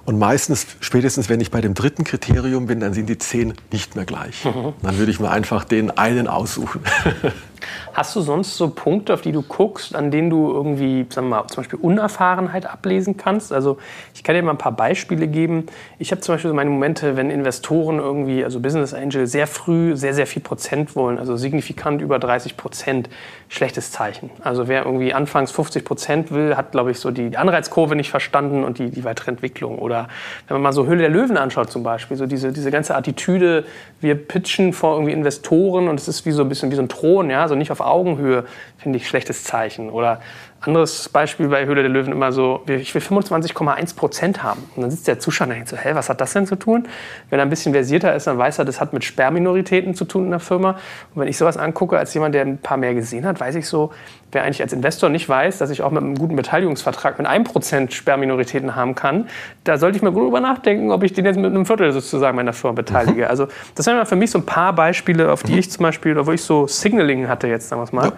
Und 0.06 0.20
meistens, 0.20 0.68
spätestens 0.82 1.30
wenn 1.30 1.42
ich 1.42 1.50
bei 1.50 1.62
dem 1.62 1.74
dritten 1.74 2.04
Kriterium 2.04 2.68
bin, 2.68 2.80
dann 2.80 2.94
sind 2.94 3.10
die 3.10 3.18
zehn 3.18 3.56
nicht 3.72 3.96
mehr 3.96 4.06
gleich. 4.06 4.46
Mhm. 4.46 4.74
Dann 4.84 4.98
würde 4.98 5.12
ich 5.12 5.20
mir 5.20 5.32
einfach 5.32 5.64
den 5.64 5.92
einen 5.92 6.28
aussuchen. 6.28 6.82
Hast 7.94 8.16
du 8.16 8.22
sonst 8.22 8.58
so 8.58 8.70
Punkte, 8.70 9.14
auf 9.14 9.22
die 9.22 9.32
du 9.32 9.42
guckst, 9.42 9.96
an 9.96 10.12
denen 10.12 10.30
du 10.30 10.52
irgendwie, 10.52 11.06
sagen 11.10 11.30
wir 11.30 11.42
mal, 11.42 11.48
zum 11.48 11.58
Beispiel 11.58 11.80
Unerfahrenheit 11.80 12.66
ablesen 12.66 13.18
kannst? 13.18 13.52
Also 13.52 13.78
ich 14.14 14.24
kann 14.24 14.36
dir 14.36 14.44
mal 14.44 14.52
ein 14.52 14.58
paar 14.58 14.72
Beispiele 14.72 15.28
geben. 15.28 15.66
Ich 16.00 16.12
habe 16.12 16.22
zum 16.22 16.36
Beispiel 16.36 16.54
meine 16.54 16.70
Momente, 16.70 17.18
wenn 17.18 17.30
Investoren 17.30 18.00
irgendwie, 18.00 18.44
also 18.44 18.60
Business 18.60 18.94
Angel, 18.94 19.28
sehr 19.28 19.48
früh 19.48 19.96
sehr, 19.96 20.14
sehr 20.14 20.28
viel 20.28 20.42
Prozent 20.42 20.96
wollen, 20.96 21.20
also 21.20 21.38
signifikant 21.38 22.02
über 22.02 22.20
30 22.20 22.58
Prozent, 22.58 23.10
schlechtes 23.48 23.92
Zeichen. 23.92 24.30
Also 24.44 24.68
wer 24.68 24.86
irgendwie 24.86 25.14
anfangs 25.14 25.52
50 25.52 25.86
Prozent 25.86 26.32
will, 26.32 26.56
hat, 26.56 26.72
glaube 26.72 26.92
ich, 26.92 27.00
so 27.00 27.12
die 27.12 27.38
Anreizkurve 27.38 27.96
nicht 27.96 28.10
verstanden 28.10 28.64
und 28.64 28.80
die, 28.80 28.90
die 28.90 29.04
weitere 29.04 29.32
Entwicklung. 29.32 29.80
Oder 29.80 30.08
wenn 30.48 30.56
man 30.56 30.64
mal 30.64 30.74
so 30.74 30.86
Höhle 30.86 31.00
der 31.00 31.10
Löwen 31.10 31.38
anschaut 31.38 31.72
zum 31.72 31.84
Beispiel, 31.84 32.18
so 32.18 32.26
diese, 32.26 32.52
diese 32.52 32.72
ganze 32.72 32.96
Attitüde, 32.96 33.66
wir 34.02 34.16
pitchen 34.16 34.74
vor 34.74 34.96
irgendwie 34.96 35.14
Investoren 35.14 35.88
und 35.88 36.00
es 36.00 36.08
ist 36.08 36.26
wie 36.26 36.32
so 36.32 36.44
ein 36.44 36.50
bisschen 36.50 36.72
wie 36.72 36.76
so 36.76 36.82
ein 36.82 36.90
Thron, 36.90 37.30
ja, 37.30 37.45
also 37.46 37.56
nicht 37.56 37.72
auf 37.72 37.80
Augenhöhe, 37.80 38.46
finde 38.78 38.98
ich 38.98 39.08
schlechtes 39.08 39.44
Zeichen. 39.44 39.90
Oder 39.90 40.20
anderes 40.62 41.10
Beispiel 41.10 41.48
bei 41.48 41.66
Höhle 41.66 41.82
der 41.82 41.92
Löwen 41.92 42.12
immer 42.12 42.32
so, 42.32 42.64
ich 42.68 42.94
will 42.94 43.02
25,1 43.02 43.96
Prozent 43.96 44.44
haben. 44.44 44.64
Und 44.76 44.82
dann 44.82 44.92
sitzt 44.92 45.08
der 45.08 45.20
Zuschauer 45.20 45.48
und 45.48 45.54
denkt 45.54 45.70
so, 45.70 45.78
hä, 45.78 45.92
was 45.94 46.10
hat 46.10 46.22
das 46.22 46.34
denn 46.34 46.48
zu 46.48 46.56
tun? 46.56 46.88
Wenn 47.30 47.40
er 47.40 47.46
ein 47.46 47.50
bisschen 47.50 47.74
versierter 47.74 48.16
ist, 48.16 48.28
dann 48.28 48.38
weiß 48.38 48.60
er, 48.60 48.66
das 48.66 48.82
hat 48.82 48.94
mit 48.94 49.04
Sperrminoritäten 49.04 49.94
zu 49.94 50.06
tun 50.06 50.26
in 50.26 50.32
der 50.32 50.40
Firma. 50.40 50.72
Und 51.14 51.22
wenn 51.22 51.28
ich 51.28 51.38
sowas 51.38 51.58
angucke, 51.58 51.98
als 51.98 52.14
jemand, 52.14 52.36
der 52.36 52.42
ein 52.42 52.58
paar 52.58 52.78
mehr 52.78 52.94
gesehen 52.94 53.26
hat, 53.26 53.40
weiß 53.40 53.56
ich 53.56 53.68
so, 53.68 53.92
wer 54.36 54.44
eigentlich 54.44 54.62
als 54.62 54.74
Investor 54.74 55.10
nicht 55.10 55.28
weiß, 55.28 55.58
dass 55.58 55.72
ich 55.72 55.82
auch 55.82 55.90
mit 55.90 56.04
einem 56.04 56.16
guten 56.16 56.36
Beteiligungsvertrag 56.36 57.18
mit 57.18 57.26
einem 57.26 57.46
Prozent 57.46 57.94
Sperrminoritäten 57.94 58.76
haben 58.76 58.94
kann, 58.94 59.28
da 59.64 59.78
sollte 59.80 59.98
ich 59.98 60.04
mir 60.04 60.12
gut 60.12 60.26
drüber 60.26 60.42
nachdenken, 60.42 60.92
ob 60.92 61.02
ich 61.02 61.14
den 61.14 61.26
jetzt 61.26 61.38
mit 61.38 61.46
einem 61.46 61.66
Viertel 61.66 61.92
sozusagen 61.92 62.36
meiner 62.36 62.54
Firma 62.54 62.76
beteilige. 62.76 63.24
Mhm. 63.24 63.30
Also 63.30 63.48
das 63.74 63.88
wären 63.88 64.06
für 64.06 64.16
mich 64.16 64.30
so 64.30 64.40
ein 64.40 64.46
paar 64.46 64.74
Beispiele, 64.74 65.32
auf 65.32 65.42
die 65.42 65.54
mhm. 65.54 65.60
ich 65.60 65.72
zum 65.72 65.84
Beispiel, 65.84 66.24
wo 66.26 66.32
ich 66.32 66.44
so 66.44 66.68
Signaling 66.68 67.28
hatte 67.28 67.48
jetzt, 67.48 67.70
sagen 67.70 67.82
wir 67.82 67.96
mal, 67.96 68.12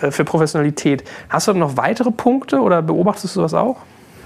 ja. 0.00 0.08
Äh, 0.08 0.10
für 0.10 0.24
Professionalität. 0.24 1.04
Hast 1.28 1.48
du 1.48 1.52
noch 1.52 1.76
weitere 1.76 2.10
Punkte 2.10 2.60
oder 2.60 2.80
beobachtest 2.80 3.36
du 3.36 3.42
das 3.42 3.52
auch? 3.52 3.76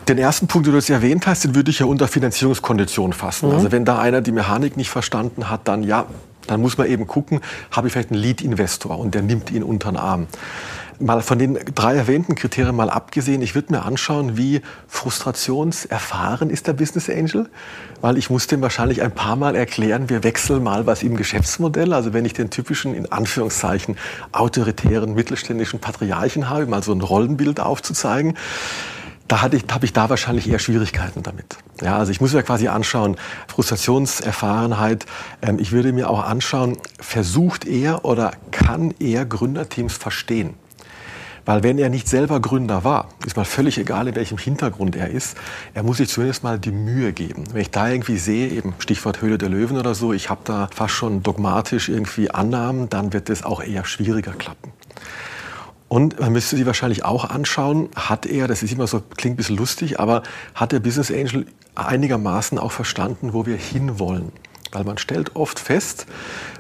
Den 0.09 0.19
ersten 0.19 0.47
Punkt, 0.47 0.67
den 0.67 0.73
du 0.73 0.79
jetzt 0.79 0.89
erwähnt 0.89 1.27
hast, 1.27 1.45
den 1.45 1.55
würde 1.55 1.71
ich 1.71 1.81
ja 1.81 1.87
unter 1.87 2.09
Finanzierungskonditionen 2.09 3.13
fassen. 3.13 3.49
Mhm. 3.49 3.55
Also 3.55 3.73
wenn 3.73 3.85
da 3.85 3.99
einer 3.99 4.21
die 4.21 4.33
Mechanik 4.33 4.77
nicht 4.77 4.91
verstanden 4.91 5.51
hat, 5.51 5.67
dann 5.69 5.83
ja, 5.83 6.07
dann 6.47 6.61
muss 6.61 6.79
man 6.79 6.87
eben 6.89 7.07
gucken, 7.07 7.41
habe 7.71 7.87
ich 7.87 7.93
vielleicht 7.93 8.11
einen 8.11 8.21
Lead-Investor 8.21 8.99
und 8.99 9.15
der 9.15 9.23
nimmt 9.23 9.51
ihn 9.51 9.63
unter 9.63 9.91
den 9.91 9.97
Arm 9.97 10.27
mal 11.01 11.23
von 11.23 11.39
den 11.39 11.59
drei 11.75 11.95
erwähnten 11.97 12.35
Kriterien 12.35 12.75
mal 12.75 12.91
abgesehen, 12.91 13.43
ich 13.43 13.55
würde 13.55 13.73
mir 13.73 13.85
anschauen, 13.85 14.37
wie 14.37 14.63
frustrationserfahren 14.89 16.51
ist 16.51 16.67
der 16.67 16.73
Business 16.73 17.09
Angel, 17.09 17.49
weil 18.01 18.19
ich 18.19 18.31
muss 18.31 18.47
dem 18.47 18.63
wahrscheinlich 18.63 19.03
ein 19.03 19.13
paar 19.13 19.37
Mal 19.37 19.55
erklären, 19.55 20.09
wir 20.09 20.25
wechseln 20.25 20.63
mal 20.63 20.87
was 20.87 21.03
im 21.03 21.17
Geschäftsmodell. 21.17 21.93
Also 21.93 22.13
wenn 22.13 22.25
ich 22.25 22.33
den 22.33 22.51
typischen, 22.51 22.95
in 22.95 23.11
Anführungszeichen, 23.11 23.97
autoritären 24.33 25.15
mittelständischen 25.15 25.81
Patriarchen 25.81 26.49
habe, 26.49 26.67
mal 26.67 26.83
so 26.83 26.93
ein 26.93 27.01
Rollenbild 27.01 27.61
aufzuzeigen, 27.61 28.35
da 29.29 29.43
habe 29.43 29.57
ich, 29.57 29.65
hab 29.71 29.85
ich 29.85 29.93
da 29.93 30.09
wahrscheinlich 30.09 30.49
eher 30.49 30.59
Schwierigkeiten 30.59 31.23
damit. 31.23 31.59
Ja, 31.83 31.99
also 31.99 32.11
ich 32.11 32.21
muss 32.21 32.33
mir 32.33 32.43
quasi 32.43 32.69
anschauen, 32.69 33.17
Frustrationserfahrenheit. 33.47 35.05
Ähm, 35.43 35.59
ich 35.59 35.71
würde 35.71 35.93
mir 35.93 36.09
auch 36.09 36.25
anschauen, 36.25 36.79
versucht 36.99 37.67
er 37.67 38.07
oder 38.07 38.33
kann 38.51 38.95
er 38.99 39.27
Gründerteams 39.27 39.99
verstehen? 39.99 40.55
Weil 41.49 41.63
wenn 41.63 41.79
er 41.79 41.89
nicht 41.89 42.07
selber 42.09 42.41
Gründer 42.41 42.85
war, 42.85 43.09
ist 43.25 43.39
mal 43.39 43.47
völlig 43.47 43.79
egal, 43.79 44.07
in 44.07 44.15
welchem 44.17 44.37
Hintergrund 44.37 44.95
er 44.97 45.09
ist, 45.09 45.35
er 45.73 45.83
muss 45.83 45.97
sich 45.97 46.11
zumindest 46.11 46.45
mal 46.45 46.59
die 46.59 46.71
Mühe 46.71 47.15
geben. 47.15 47.45
Wenn 47.55 47.63
ich 47.63 47.71
da 47.71 47.89
irgendwie 47.89 48.19
sehe, 48.19 48.51
eben 48.51 48.75
Stichwort 48.81 49.23
Höhle 49.23 49.39
der 49.39 49.49
Löwen 49.49 49.79
oder 49.79 49.95
so, 49.95 50.13
ich 50.13 50.29
habe 50.29 50.43
da 50.45 50.69
fast 50.71 50.93
schon 50.93 51.23
dogmatisch 51.23 51.89
irgendwie 51.89 52.31
Annahmen, 52.31 52.91
dann 52.91 53.15
wird 53.15 53.31
es 53.31 53.45
auch 53.45 53.63
eher 53.63 53.87
schwieriger 53.87 54.33
klappen. 54.33 54.73
Und 55.89 56.21
man 56.21 56.35
müsste 56.35 56.57
sich 56.57 56.67
wahrscheinlich 56.67 57.07
auch 57.07 57.25
anschauen, 57.25 57.89
hat 57.97 58.27
er, 58.27 58.47
das 58.47 58.63
ist 58.63 58.73
immer 58.73 58.87
so, 58.87 59.01
klingt 59.17 59.37
ein 59.37 59.39
bisschen 59.39 59.57
lustig, 59.57 59.99
aber 59.99 60.25
hat 60.55 60.73
der 60.73 60.81
Business 60.81 61.11
Angel 61.11 61.47
einigermaßen 61.75 62.59
auch 62.59 62.73
verstanden, 62.73 63.33
wo 63.33 63.47
wir 63.47 63.57
hinwollen? 63.57 64.33
Weil 64.73 64.85
man 64.85 64.99
stellt 64.99 65.35
oft 65.35 65.59
fest, 65.59 66.07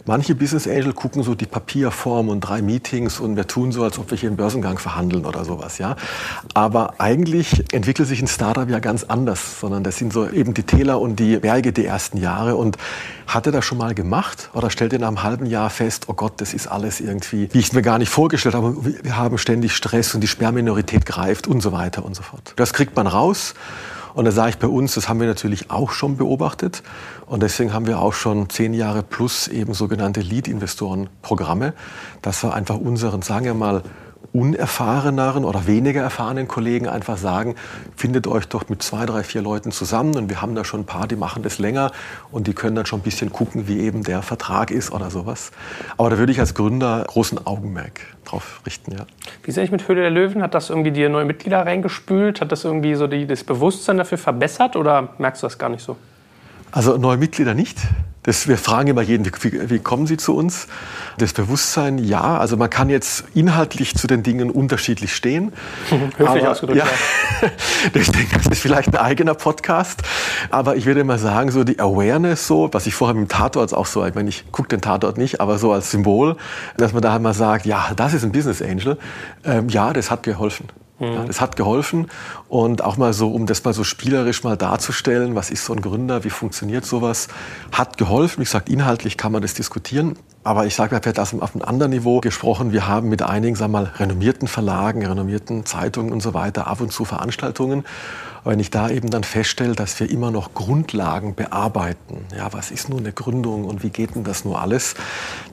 manche 0.06 0.34
Business 0.34 0.66
Angel 0.66 0.92
gucken 0.92 1.22
so 1.22 1.34
die 1.34 1.46
Papierform 1.46 2.28
und 2.28 2.40
drei 2.40 2.62
Meetings 2.62 3.20
und 3.20 3.36
wir 3.36 3.46
tun 3.46 3.72
so, 3.72 3.84
als 3.84 3.98
ob 3.98 4.10
wir 4.10 4.18
hier 4.18 4.28
einen 4.28 4.36
Börsengang 4.36 4.78
verhandeln 4.78 5.26
oder 5.26 5.44
sowas, 5.44 5.78
ja. 5.78 5.96
Aber 6.54 6.94
eigentlich 6.98 7.72
entwickelt 7.72 8.08
sich 8.08 8.22
ein 8.22 8.28
Startup 8.28 8.68
ja 8.68 8.78
ganz 8.78 9.04
anders, 9.04 9.60
sondern 9.60 9.84
das 9.84 9.96
sind 9.96 10.12
so 10.12 10.28
eben 10.28 10.54
die 10.54 10.62
Täler 10.62 11.00
und 11.00 11.16
die 11.16 11.36
Berge 11.36 11.72
die 11.72 11.84
ersten 11.84 12.18
Jahre. 12.18 12.56
Und 12.56 12.78
hat 13.28 13.44
er 13.46 13.52
das 13.52 13.64
schon 13.64 13.78
mal 13.78 13.94
gemacht 13.94 14.50
oder 14.54 14.70
stellt 14.70 14.94
er 14.94 14.98
nach 14.98 15.08
einem 15.08 15.22
halben 15.22 15.46
Jahr 15.46 15.68
fest, 15.70 16.06
oh 16.08 16.14
Gott, 16.14 16.40
das 16.40 16.54
ist 16.54 16.66
alles 16.66 17.00
irgendwie, 17.00 17.48
wie 17.52 17.58
ich 17.58 17.66
es 17.66 17.72
mir 17.74 17.82
gar 17.82 17.98
nicht 17.98 18.08
vorgestellt 18.08 18.54
habe, 18.54 18.74
wir 19.02 19.16
haben 19.16 19.36
ständig 19.38 19.76
Stress 19.76 20.14
und 20.14 20.22
die 20.22 20.28
Sperrminorität 20.28 21.04
greift 21.04 21.46
und 21.46 21.60
so 21.60 21.70
weiter 21.70 22.04
und 22.04 22.16
so 22.16 22.22
fort. 22.22 22.54
Das 22.56 22.72
kriegt 22.72 22.96
man 22.96 23.06
raus. 23.06 23.54
Und 24.14 24.24
da 24.24 24.32
sage 24.32 24.50
ich 24.50 24.58
bei 24.58 24.68
uns, 24.68 24.94
das 24.94 25.08
haben 25.08 25.20
wir 25.20 25.26
natürlich 25.26 25.70
auch 25.70 25.90
schon 25.90 26.16
beobachtet. 26.16 26.82
Und 27.26 27.42
deswegen 27.42 27.72
haben 27.72 27.86
wir 27.86 28.00
auch 28.00 28.14
schon 28.14 28.48
zehn 28.48 28.74
Jahre 28.74 29.02
plus 29.02 29.48
eben 29.48 29.74
sogenannte 29.74 30.20
Lead-Investoren-Programme, 30.20 31.74
dass 32.22 32.42
wir 32.42 32.54
einfach 32.54 32.76
unseren, 32.76 33.22
sagen 33.22 33.44
wir 33.44 33.54
mal, 33.54 33.82
unerfahreneren 34.38 35.44
oder 35.44 35.66
weniger 35.66 36.00
erfahrenen 36.00 36.46
Kollegen 36.46 36.86
einfach 36.86 37.16
sagen, 37.16 37.56
findet 37.96 38.28
euch 38.28 38.46
doch 38.46 38.68
mit 38.68 38.82
zwei, 38.82 39.04
drei, 39.04 39.24
vier 39.24 39.42
Leuten 39.42 39.72
zusammen 39.72 40.16
und 40.16 40.30
wir 40.30 40.40
haben 40.40 40.54
da 40.54 40.64
schon 40.64 40.80
ein 40.80 40.86
paar, 40.86 41.08
die 41.08 41.16
machen 41.16 41.42
das 41.42 41.58
länger 41.58 41.90
und 42.30 42.46
die 42.46 42.52
können 42.52 42.76
dann 42.76 42.86
schon 42.86 43.00
ein 43.00 43.02
bisschen 43.02 43.32
gucken, 43.32 43.66
wie 43.66 43.80
eben 43.80 44.04
der 44.04 44.22
Vertrag 44.22 44.70
ist 44.70 44.92
oder 44.92 45.10
sowas. 45.10 45.50
Aber 45.96 46.10
da 46.10 46.18
würde 46.18 46.30
ich 46.30 46.38
als 46.38 46.54
Gründer 46.54 47.04
großen 47.08 47.46
Augenmerk 47.46 48.00
drauf 48.24 48.60
richten, 48.64 48.92
ja. 48.92 49.06
Wie 49.42 49.50
sehe 49.50 49.64
ich 49.64 49.72
mit 49.72 49.88
Höhle 49.88 50.02
der 50.02 50.10
Löwen? 50.10 50.42
Hat 50.42 50.54
das 50.54 50.70
irgendwie 50.70 50.92
dir 50.92 51.08
neue 51.08 51.24
Mitglieder 51.24 51.66
reingespült? 51.66 52.40
Hat 52.40 52.52
das 52.52 52.64
irgendwie 52.64 52.94
so 52.94 53.06
die, 53.06 53.26
das 53.26 53.42
Bewusstsein 53.42 53.96
dafür 53.96 54.18
verbessert 54.18 54.76
oder 54.76 55.14
merkst 55.18 55.42
du 55.42 55.46
das 55.46 55.58
gar 55.58 55.68
nicht 55.68 55.82
so? 55.82 55.96
Also 56.70 56.96
neue 56.96 57.16
Mitglieder 57.16 57.54
nicht. 57.54 57.78
Das, 58.28 58.46
wir 58.46 58.58
fragen 58.58 58.88
immer 58.88 59.00
jeden, 59.00 59.24
wie, 59.24 59.70
wie, 59.70 59.78
kommen 59.78 60.06
Sie 60.06 60.18
zu 60.18 60.36
uns? 60.36 60.66
Das 61.16 61.32
Bewusstsein, 61.32 61.96
ja. 61.96 62.36
Also 62.36 62.58
man 62.58 62.68
kann 62.68 62.90
jetzt 62.90 63.24
inhaltlich 63.34 63.94
zu 63.94 64.06
den 64.06 64.22
Dingen 64.22 64.50
unterschiedlich 64.50 65.14
stehen. 65.14 65.52
Höflich 65.88 66.28
aber, 66.28 66.50
ausgedrückt, 66.50 66.78
ja. 66.78 66.84
ja. 66.84 67.50
ich 67.94 68.10
denke, 68.10 68.36
das 68.36 68.46
ist 68.48 68.60
vielleicht 68.60 68.88
ein 68.88 68.96
eigener 68.96 69.32
Podcast. 69.32 70.02
Aber 70.50 70.76
ich 70.76 70.84
würde 70.84 71.04
mal 71.04 71.18
sagen, 71.18 71.50
so 71.50 71.64
die 71.64 71.78
Awareness, 71.78 72.46
so, 72.46 72.68
was 72.72 72.86
ich 72.86 72.94
vorher 72.94 73.14
mit 73.14 73.30
dem 73.30 73.32
Tatort 73.32 73.72
auch 73.72 73.86
so, 73.86 74.04
ich 74.04 74.14
meine, 74.14 74.28
ich 74.28 74.52
gucke 74.52 74.68
den 74.68 74.82
Tatort 74.82 75.16
nicht, 75.16 75.40
aber 75.40 75.56
so 75.56 75.72
als 75.72 75.90
Symbol, 75.90 76.36
dass 76.76 76.92
man 76.92 77.00
da 77.00 77.18
mal 77.18 77.32
sagt, 77.32 77.64
ja, 77.64 77.92
das 77.96 78.12
ist 78.12 78.24
ein 78.24 78.32
Business 78.32 78.60
Angel. 78.60 78.98
Ähm, 79.42 79.70
ja, 79.70 79.94
das 79.94 80.10
hat 80.10 80.22
geholfen. 80.22 80.68
Ja, 81.00 81.24
das 81.24 81.40
hat 81.40 81.54
geholfen 81.54 82.08
und 82.48 82.82
auch 82.82 82.96
mal 82.96 83.12
so, 83.12 83.30
um 83.30 83.46
das 83.46 83.62
mal 83.62 83.72
so 83.72 83.84
spielerisch 83.84 84.42
mal 84.42 84.56
darzustellen, 84.56 85.36
was 85.36 85.50
ist 85.50 85.64
so 85.64 85.72
ein 85.72 85.80
Gründer, 85.80 86.24
wie 86.24 86.30
funktioniert 86.30 86.84
sowas, 86.84 87.28
hat 87.70 87.98
geholfen. 87.98 88.40
Wie 88.40 88.44
gesagt, 88.44 88.68
inhaltlich 88.68 89.16
kann 89.16 89.30
man 89.30 89.40
das 89.42 89.54
diskutieren. 89.54 90.18
Aber 90.42 90.66
ich 90.66 90.74
sage, 90.74 90.98
vielleicht 91.00 91.20
auf 91.20 91.32
einem 91.32 91.62
anderen 91.62 91.92
Niveau 91.92 92.20
gesprochen. 92.20 92.72
Wir 92.72 92.88
haben 92.88 93.10
mit 93.10 93.22
einigen, 93.22 93.54
sagen 93.54 93.72
wir 93.72 93.82
mal, 93.82 93.92
renommierten 93.96 94.48
Verlagen, 94.48 95.04
renommierten 95.04 95.66
Zeitungen 95.66 96.12
und 96.12 96.20
so 96.20 96.34
weiter 96.34 96.66
ab 96.66 96.80
und 96.80 96.90
zu 96.90 97.04
Veranstaltungen. 97.04 97.84
Wenn 98.44 98.60
ich 98.60 98.70
da 98.70 98.88
eben 98.90 99.10
dann 99.10 99.24
feststelle, 99.24 99.74
dass 99.74 99.98
wir 100.00 100.10
immer 100.10 100.30
noch 100.30 100.54
Grundlagen 100.54 101.34
bearbeiten, 101.34 102.26
ja, 102.36 102.52
was 102.52 102.70
ist 102.70 102.88
nun 102.88 103.00
eine 103.00 103.12
Gründung 103.12 103.64
und 103.64 103.82
wie 103.82 103.90
geht 103.90 104.14
denn 104.14 104.24
das 104.24 104.44
nur 104.44 104.60
alles, 104.60 104.94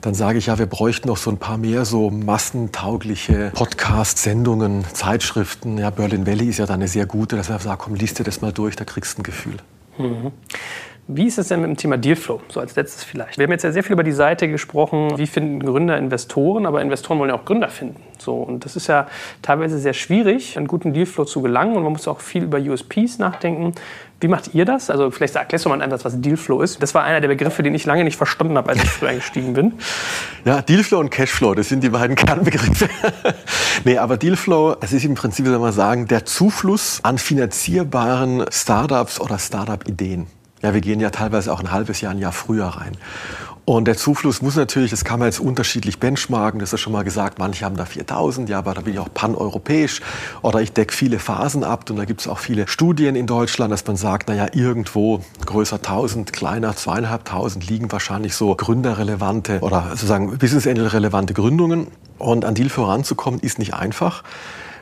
dann 0.00 0.14
sage 0.14 0.38
ich 0.38 0.46
ja, 0.46 0.58
wir 0.58 0.66
bräuchten 0.66 1.08
noch 1.08 1.16
so 1.16 1.30
ein 1.30 1.38
paar 1.38 1.58
mehr 1.58 1.84
so 1.84 2.10
massentaugliche 2.10 3.52
Podcast-Sendungen, 3.54 4.84
Zeitschriften. 4.92 5.78
Ja, 5.78 5.90
Berlin 5.90 6.26
Valley 6.26 6.48
ist 6.48 6.58
ja 6.58 6.66
da 6.66 6.74
eine 6.74 6.88
sehr 6.88 7.06
gute, 7.06 7.36
dass 7.36 7.48
wir 7.48 7.58
sagen, 7.58 7.80
komm, 7.82 7.94
liest 7.94 8.18
dir 8.18 8.24
das 8.24 8.40
mal 8.40 8.52
durch, 8.52 8.76
da 8.76 8.84
kriegst 8.84 9.16
du 9.16 9.20
ein 9.20 9.24
Gefühl. 9.24 9.56
Mhm. 9.98 10.32
Wie 11.08 11.26
ist 11.26 11.38
es 11.38 11.46
denn 11.48 11.60
mit 11.60 11.70
dem 11.70 11.76
Thema 11.76 11.98
Dealflow? 11.98 12.40
So 12.48 12.58
als 12.58 12.74
letztes 12.74 13.04
vielleicht. 13.04 13.38
Wir 13.38 13.44
haben 13.44 13.52
jetzt 13.52 13.62
ja 13.62 13.70
sehr 13.70 13.84
viel 13.84 13.92
über 13.92 14.02
die 14.02 14.10
Seite 14.10 14.48
gesprochen, 14.48 15.16
wie 15.16 15.28
finden 15.28 15.60
Gründer 15.60 15.96
Investoren, 15.96 16.66
aber 16.66 16.82
Investoren 16.82 17.20
wollen 17.20 17.30
ja 17.30 17.36
auch 17.36 17.44
Gründer 17.44 17.68
finden. 17.68 18.02
So, 18.18 18.34
und 18.34 18.64
das 18.64 18.74
ist 18.74 18.88
ja 18.88 19.06
teilweise 19.40 19.78
sehr 19.78 19.92
schwierig, 19.92 20.56
einen 20.56 20.66
guten 20.66 20.92
Dealflow 20.92 21.24
zu 21.24 21.42
gelangen 21.42 21.76
und 21.76 21.84
man 21.84 21.92
muss 21.92 22.08
auch 22.08 22.18
viel 22.18 22.42
über 22.42 22.58
USPs 22.58 23.18
nachdenken. 23.18 23.72
Wie 24.20 24.26
macht 24.26 24.52
ihr 24.54 24.64
das? 24.64 24.90
Also 24.90 25.12
vielleicht 25.12 25.36
erklärst 25.36 25.66
du 25.66 25.68
mal 25.68 25.80
einen 25.80 25.92
was 25.92 26.20
Dealflow 26.20 26.60
ist. 26.60 26.82
Das 26.82 26.92
war 26.92 27.04
einer 27.04 27.20
der 27.20 27.28
Begriffe, 27.28 27.62
den 27.62 27.76
ich 27.76 27.86
lange 27.86 28.02
nicht 28.02 28.16
verstanden 28.16 28.56
habe, 28.56 28.70
als 28.70 28.82
ich 28.82 28.90
früher 28.90 29.10
eingestiegen 29.10 29.52
bin. 29.52 29.74
Ja, 30.44 30.62
Dealflow 30.62 31.00
und 31.00 31.10
Cashflow, 31.10 31.54
das 31.54 31.68
sind 31.68 31.82
die 31.82 31.88
beiden 31.88 32.14
Kernbegriffe. 32.14 32.88
nee, 33.84 33.98
aber 33.98 34.16
Dealflow, 34.16 34.76
es 34.80 34.92
ist 34.92 35.04
im 35.04 35.14
Prinzip, 35.14 35.44
soll 35.44 35.58
man 35.58 35.72
sagen, 35.72 36.06
der 36.06 36.24
Zufluss 36.24 37.00
an 37.02 37.18
finanzierbaren 37.18 38.44
Startups 38.50 39.20
oder 39.20 39.40
Startup-Ideen. 39.40 40.28
Ja, 40.66 40.74
wir 40.74 40.80
gehen 40.80 40.98
ja 40.98 41.10
teilweise 41.10 41.52
auch 41.52 41.60
ein 41.60 41.70
halbes 41.70 42.00
Jahr, 42.00 42.10
ein 42.10 42.18
Jahr 42.18 42.32
früher 42.32 42.66
rein. 42.66 42.96
Und 43.64 43.84
der 43.84 43.96
Zufluss 43.96 44.42
muss 44.42 44.56
natürlich, 44.56 44.90
das 44.90 45.04
kann 45.04 45.20
man 45.20 45.28
jetzt 45.28 45.38
unterschiedlich 45.38 46.00
benchmarken, 46.00 46.58
das 46.58 46.72
ist 46.72 46.80
schon 46.80 46.92
mal 46.92 47.04
gesagt, 47.04 47.38
manche 47.38 47.64
haben 47.64 47.76
da 47.76 47.84
4000, 47.84 48.48
ja, 48.48 48.58
aber 48.58 48.74
da 48.74 48.80
bin 48.80 48.92
ich 48.92 48.98
auch 48.98 49.08
paneuropäisch 49.14 50.00
oder 50.42 50.60
ich 50.60 50.72
decke 50.72 50.92
viele 50.92 51.20
Phasen 51.20 51.62
ab 51.62 51.88
und 51.88 51.98
da 51.98 52.04
gibt 52.04 52.20
es 52.20 52.26
auch 52.26 52.40
viele 52.40 52.66
Studien 52.66 53.14
in 53.14 53.28
Deutschland, 53.28 53.72
dass 53.72 53.86
man 53.86 53.94
sagt, 53.94 54.26
naja, 54.26 54.48
irgendwo 54.54 55.20
größer 55.44 55.76
1000, 55.76 56.32
kleiner 56.32 56.74
zweieinhalbtausend 56.74 57.68
liegen 57.68 57.92
wahrscheinlich 57.92 58.34
so 58.34 58.52
gründerrelevante 58.56 59.60
oder 59.60 59.90
sozusagen 59.90 60.36
Business 60.36 60.66
relevante 60.66 61.32
Gründungen. 61.32 61.86
Und 62.18 62.44
an 62.44 62.56
Deal 62.56 62.70
voranzukommen 62.70 63.38
ist 63.38 63.60
nicht 63.60 63.74
einfach. 63.74 64.24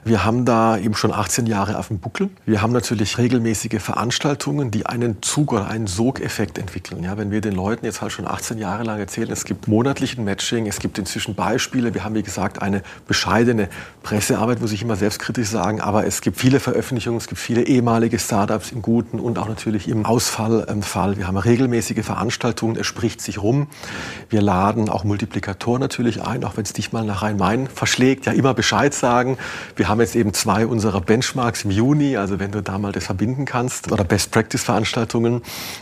Wir 0.06 0.22
haben 0.22 0.44
da 0.44 0.76
eben 0.76 0.94
schon 0.94 1.12
18 1.12 1.46
Jahre 1.46 1.78
auf 1.78 1.88
dem 1.88 1.98
Buckel. 1.98 2.28
Wir 2.44 2.60
haben 2.60 2.74
natürlich 2.74 3.16
regelmäßige 3.16 3.80
Veranstaltungen, 3.80 4.70
die 4.70 4.84
einen 4.84 5.22
Zug 5.22 5.54
oder 5.54 5.66
einen 5.68 5.86
Sogeffekt 5.86 6.58
entwickeln. 6.58 7.02
Ja, 7.02 7.16
wenn 7.16 7.30
wir 7.30 7.40
den 7.40 7.54
Leuten 7.54 7.86
jetzt 7.86 8.02
halt 8.02 8.12
schon 8.12 8.28
18 8.28 8.58
Jahre 8.58 8.82
lang 8.82 8.98
erzählen, 8.98 9.30
es 9.30 9.46
gibt 9.46 9.66
monatlichen 9.66 10.22
Matching, 10.24 10.66
es 10.66 10.78
gibt 10.78 10.98
inzwischen 10.98 11.34
Beispiele. 11.34 11.94
Wir 11.94 12.04
haben, 12.04 12.14
wie 12.14 12.22
gesagt, 12.22 12.60
eine 12.60 12.82
bescheidene 13.08 13.70
Pressearbeit, 14.04 14.60
muss 14.60 14.70
ich 14.70 14.82
immer 14.82 14.96
selbstkritisch 14.96 15.48
sagen, 15.48 15.80
aber 15.80 16.06
es 16.06 16.20
gibt 16.20 16.38
viele 16.38 16.60
Veröffentlichungen, 16.60 17.16
es 17.16 17.26
gibt 17.26 17.40
viele 17.40 17.62
ehemalige 17.62 18.18
Startups 18.18 18.70
im 18.70 18.82
guten 18.82 19.18
und 19.18 19.38
auch 19.38 19.48
natürlich 19.48 19.88
im 19.88 20.04
Ausfallfall. 20.04 21.16
Wir 21.16 21.26
haben 21.26 21.38
regelmäßige 21.38 22.04
Veranstaltungen, 22.04 22.76
es 22.76 22.86
spricht 22.86 23.22
sich 23.22 23.42
rum. 23.42 23.66
Wir 24.28 24.42
laden 24.42 24.90
auch 24.90 25.04
Multiplikatoren 25.04 25.80
natürlich 25.80 26.22
ein, 26.22 26.44
auch 26.44 26.58
wenn 26.58 26.64
es 26.64 26.74
dich 26.74 26.92
mal 26.92 27.04
nach 27.04 27.22
Rhein-Main 27.22 27.66
verschlägt, 27.66 28.26
ja 28.26 28.32
immer 28.32 28.52
Bescheid 28.52 28.92
sagen. 28.92 29.38
Wir 29.74 29.88
haben 29.88 30.00
jetzt 30.00 30.16
eben 30.16 30.34
zwei 30.34 30.66
unserer 30.66 31.00
Benchmarks 31.00 31.64
im 31.64 31.70
Juni, 31.70 32.18
also 32.18 32.38
wenn 32.38 32.52
du 32.52 32.62
da 32.62 32.78
mal 32.78 32.92
das 32.92 33.06
verbinden 33.06 33.46
kannst, 33.46 33.90
oder 33.90 34.04
Best 34.04 34.30
Practice 34.30 34.62
Veranstaltungen. 34.62 35.40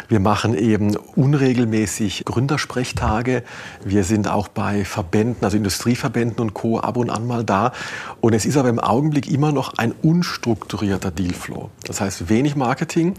Wir 0.08 0.20
machen 0.20 0.54
eben 0.54 0.96
unregelmäßig 1.16 2.24
Gründersprechtage. 2.24 3.42
Wir 3.84 4.04
sind 4.04 4.28
auch 4.28 4.46
bei 4.46 4.84
Verbänden, 4.84 5.44
also 5.44 5.56
Industrieverbänden 5.56 6.38
und 6.38 6.54
Co. 6.54 6.78
ab 6.78 6.96
und 6.96 7.10
an 7.10 7.26
mal 7.26 7.42
da. 7.42 7.72
Und 8.20 8.34
es 8.34 8.44
ist 8.44 8.56
aber 8.56 8.68
im 8.68 8.78
Augenblick 8.78 9.30
immer 9.30 9.52
noch 9.52 9.74
ein 9.78 9.92
unstrukturierter 10.02 11.10
Dealflow. 11.10 11.70
Das 11.86 12.00
heißt 12.00 12.28
wenig 12.28 12.56
Marketing. 12.56 13.14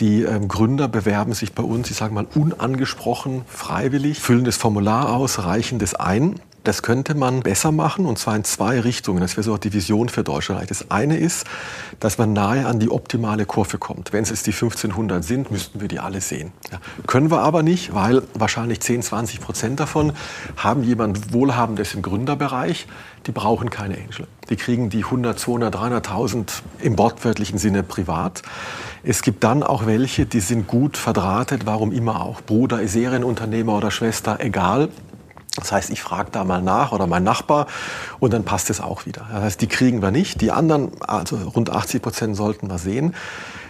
Die 0.00 0.22
ähm, 0.22 0.48
Gründer 0.48 0.88
bewerben 0.88 1.32
sich 1.34 1.52
bei 1.52 1.62
uns, 1.62 1.90
ich 1.90 1.96
sage 1.96 2.14
mal, 2.14 2.26
unangesprochen, 2.34 3.42
freiwillig, 3.46 4.20
füllen 4.20 4.44
das 4.44 4.56
Formular 4.56 5.14
aus, 5.14 5.40
reichen 5.40 5.78
das 5.78 5.94
ein. 5.94 6.40
Das 6.64 6.82
könnte 6.82 7.14
man 7.14 7.40
besser 7.40 7.72
machen 7.72 8.06
und 8.06 8.18
zwar 8.18 8.34
in 8.36 8.44
zwei 8.44 8.80
Richtungen. 8.80 9.20
Das 9.20 9.36
wäre 9.36 9.44
so 9.44 9.54
auch 9.54 9.58
die 9.58 9.74
Vision 9.74 10.08
für 10.08 10.24
Deutschland. 10.24 10.70
Das 10.70 10.90
eine 10.90 11.18
ist, 11.18 11.46
dass 12.00 12.16
man 12.16 12.32
nahe 12.32 12.66
an 12.66 12.80
die 12.80 12.90
optimale 12.90 13.44
Kurve 13.44 13.76
kommt. 13.76 14.14
Wenn 14.14 14.22
es 14.22 14.30
jetzt 14.30 14.46
die 14.46 14.52
1500 14.52 15.22
sind, 15.22 15.50
müssten 15.50 15.82
wir 15.82 15.88
die 15.88 16.00
alle 16.00 16.22
sehen. 16.22 16.52
Ja. 16.72 16.78
Können 17.06 17.30
wir 17.30 17.40
aber 17.40 17.62
nicht, 17.62 17.94
weil 17.94 18.22
wahrscheinlich 18.32 18.80
10, 18.80 19.02
20 19.02 19.40
Prozent 19.40 19.78
davon 19.78 20.14
haben 20.56 20.82
jemand 20.82 21.34
Wohlhabendes 21.34 21.92
im 21.92 22.00
Gründerbereich. 22.00 22.86
Die 23.26 23.32
brauchen 23.32 23.68
keine 23.68 23.96
Angel. 23.96 24.26
Die 24.48 24.56
kriegen 24.56 24.88
die 24.88 25.04
100, 25.04 25.38
200, 25.38 25.74
300.000 25.74 26.62
im 26.80 26.98
wortwörtlichen 26.98 27.58
Sinne 27.58 27.82
privat. 27.82 28.42
Es 29.02 29.20
gibt 29.20 29.44
dann 29.44 29.62
auch 29.62 29.84
welche, 29.84 30.24
die 30.24 30.40
sind 30.40 30.66
gut 30.66 30.96
verdrahtet, 30.96 31.66
warum 31.66 31.92
immer 31.92 32.22
auch. 32.22 32.40
Bruder, 32.40 32.86
Serienunternehmer 32.88 33.76
oder 33.76 33.90
Schwester, 33.90 34.38
egal. 34.40 34.88
Das 35.56 35.70
heißt, 35.70 35.90
ich 35.90 36.02
frage 36.02 36.30
da 36.32 36.42
mal 36.44 36.62
nach 36.62 36.92
oder 36.92 37.06
mein 37.06 37.22
Nachbar 37.22 37.66
und 38.18 38.32
dann 38.32 38.44
passt 38.44 38.70
es 38.70 38.80
auch 38.80 39.06
wieder. 39.06 39.26
Das 39.32 39.42
heißt, 39.42 39.60
die 39.60 39.68
kriegen 39.68 40.02
wir 40.02 40.10
nicht. 40.10 40.40
Die 40.40 40.50
anderen, 40.50 40.90
also 41.00 41.36
rund 41.36 41.70
80 41.70 42.02
Prozent 42.02 42.36
sollten 42.36 42.68
wir 42.68 42.78
sehen. 42.78 43.14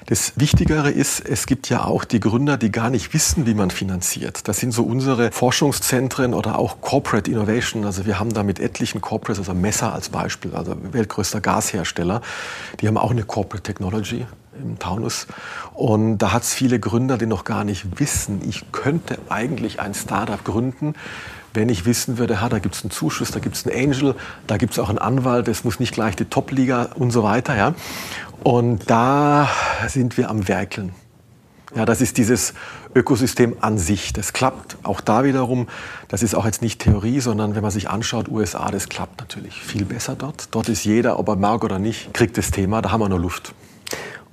Das 0.07 0.35
Wichtigere 0.37 0.91
ist, 0.91 1.20
es 1.20 1.47
gibt 1.47 1.70
ja 1.70 1.85
auch 1.85 2.05
die 2.05 2.20
Gründer, 2.20 2.59
die 2.59 2.70
gar 2.70 2.91
nicht 2.91 3.14
wissen, 3.14 3.47
wie 3.47 3.55
man 3.55 3.70
finanziert. 3.70 4.49
Das 4.49 4.61
sind 4.61 4.72
so 4.72 4.82
unsere 4.82 5.32
Forschungszentren 5.32 6.35
oder 6.35 6.59
auch 6.59 6.82
Corporate 6.82 7.30
Innovation. 7.30 7.87
Also 7.87 8.05
wir 8.05 8.18
haben 8.18 8.32
da 8.35 8.43
mit 8.43 8.61
etlichen 8.61 9.01
Corporates, 9.01 9.39
also 9.39 9.55
Messer 9.55 9.95
als 9.95 10.11
Beispiel, 10.11 10.55
also 10.55 10.76
weltgrößter 10.93 11.41
Gashersteller, 11.41 12.20
die 12.80 12.89
haben 12.89 12.99
auch 12.99 13.12
eine 13.12 13.24
Corporate 13.24 13.62
Technology 13.62 14.26
im 14.61 14.78
Taunus. 14.78 15.26
Und 15.72 16.18
da 16.18 16.32
hat 16.32 16.43
es 16.43 16.53
viele 16.53 16.78
Gründer, 16.78 17.16
die 17.16 17.26
noch 17.26 17.45
gar 17.45 17.64
nicht 17.64 17.99
wissen, 17.99 18.43
ich 18.47 18.72
könnte 18.72 19.18
eigentlich 19.30 19.80
ein 19.80 19.95
Startup 19.95 20.45
gründen 20.45 20.95
wenn 21.55 21.68
ich 21.68 21.86
wissen 21.86 22.18
würde, 22.18 22.40
ha, 22.40 22.48
da 22.48 22.59
gibt 22.59 22.74
es 22.74 22.82
einen 22.82 22.90
Zuschuss, 22.90 23.30
da 23.30 23.38
gibt 23.38 23.55
es 23.55 23.66
einen 23.66 23.92
Angel, 23.92 24.14
da 24.46 24.57
gibt 24.57 24.72
es 24.72 24.78
auch 24.78 24.88
einen 24.88 24.98
Anwalt, 24.98 25.48
es 25.48 25.64
muss 25.64 25.80
nicht 25.80 25.94
gleich 25.94 26.16
die 26.16 26.24
Top-Liga 26.24 26.90
und 26.96 27.12
so 27.12 27.22
weiter. 27.22 27.57
Ja? 27.57 27.74
Und 28.42 28.90
da 28.90 29.48
sind 29.86 30.18
wir 30.18 30.28
am 30.28 30.48
Werkeln. 30.48 30.92
Ja, 31.74 31.84
das 31.84 32.00
ist 32.00 32.18
dieses 32.18 32.55
Ökosystem 32.94 33.57
an 33.61 33.78
sich. 33.78 34.12
Das 34.12 34.32
klappt 34.32 34.76
auch 34.84 35.00
da 35.00 35.24
wiederum. 35.24 35.66
Das 36.07 36.22
ist 36.22 36.34
auch 36.34 36.44
jetzt 36.44 36.62
nicht 36.62 36.80
Theorie, 36.80 37.18
sondern 37.18 37.57
wenn 37.57 37.62
man 37.62 37.72
sich 37.72 37.90
anschaut, 37.90 38.28
USA, 38.28 38.70
das 38.70 38.88
klappt 38.88 39.18
natürlich 39.20 39.61
viel 39.61 39.84
besser 39.84 40.14
dort. 40.16 40.48
Dort 40.52 40.68
ist 40.68 40.84
jeder, 40.84 41.18
ob 41.18 41.28
er 41.28 41.36
mag 41.36 41.64
oder 41.64 41.80
nicht, 41.80 42.14
kriegt 42.14 42.38
das 42.38 42.52
Thema. 42.52 42.80
Da 42.80 42.92
haben 42.92 43.00
wir 43.00 43.09
nur 43.09 43.18
Luft. 43.18 43.55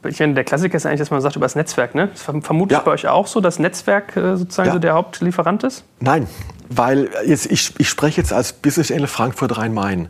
Ich 0.04 0.20
meine, 0.20 0.34
der 0.34 0.44
Klassiker 0.44 0.78
ist 0.78 0.86
eigentlich, 0.86 1.00
dass 1.00 1.12
man 1.12 1.22
sagt 1.22 1.36
über 1.36 1.46
das 1.46 1.56
Netzwerk. 1.56 1.94
Ne? 1.96 2.10
Das 2.10 2.22
vermute 2.22 2.74
ja. 2.74 2.80
bei 2.80 2.92
euch 2.92 3.08
auch 3.08 3.28
so, 3.28 3.40
dass 3.40 3.60
Netzwerk 3.60 4.16
äh, 4.18 4.36
sozusagen 4.36 4.68
ja. 4.68 4.74
so 4.74 4.80
der 4.80 4.94
Hauptlieferant 4.94 5.64
ist? 5.64 5.84
Nein, 6.00 6.28
weil 6.72 7.10
jetzt, 7.26 7.52
ich, 7.52 7.74
ich 7.78 7.90
spreche 7.90 8.22
jetzt 8.22 8.34
als 8.34 8.54
Business 8.54 8.92
Angel 8.92 9.08
Frankfurt 9.08 9.58
Rhein-Main. 9.58 10.08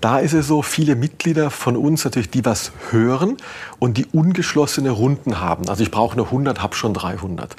Da 0.00 0.18
ist 0.18 0.34
es 0.34 0.46
so, 0.46 0.60
viele 0.60 0.94
Mitglieder 0.94 1.50
von 1.50 1.74
uns 1.76 2.04
natürlich, 2.04 2.30
die 2.30 2.44
was 2.44 2.72
hören 2.90 3.38
und 3.78 3.96
die 3.96 4.06
ungeschlossene 4.06 4.90
Runden 4.90 5.40
haben. 5.40 5.68
Also 5.68 5.82
ich 5.82 5.90
brauche 5.90 6.16
nur 6.16 6.26
100, 6.26 6.62
habe 6.62 6.76
schon 6.76 6.92
300. 6.92 7.56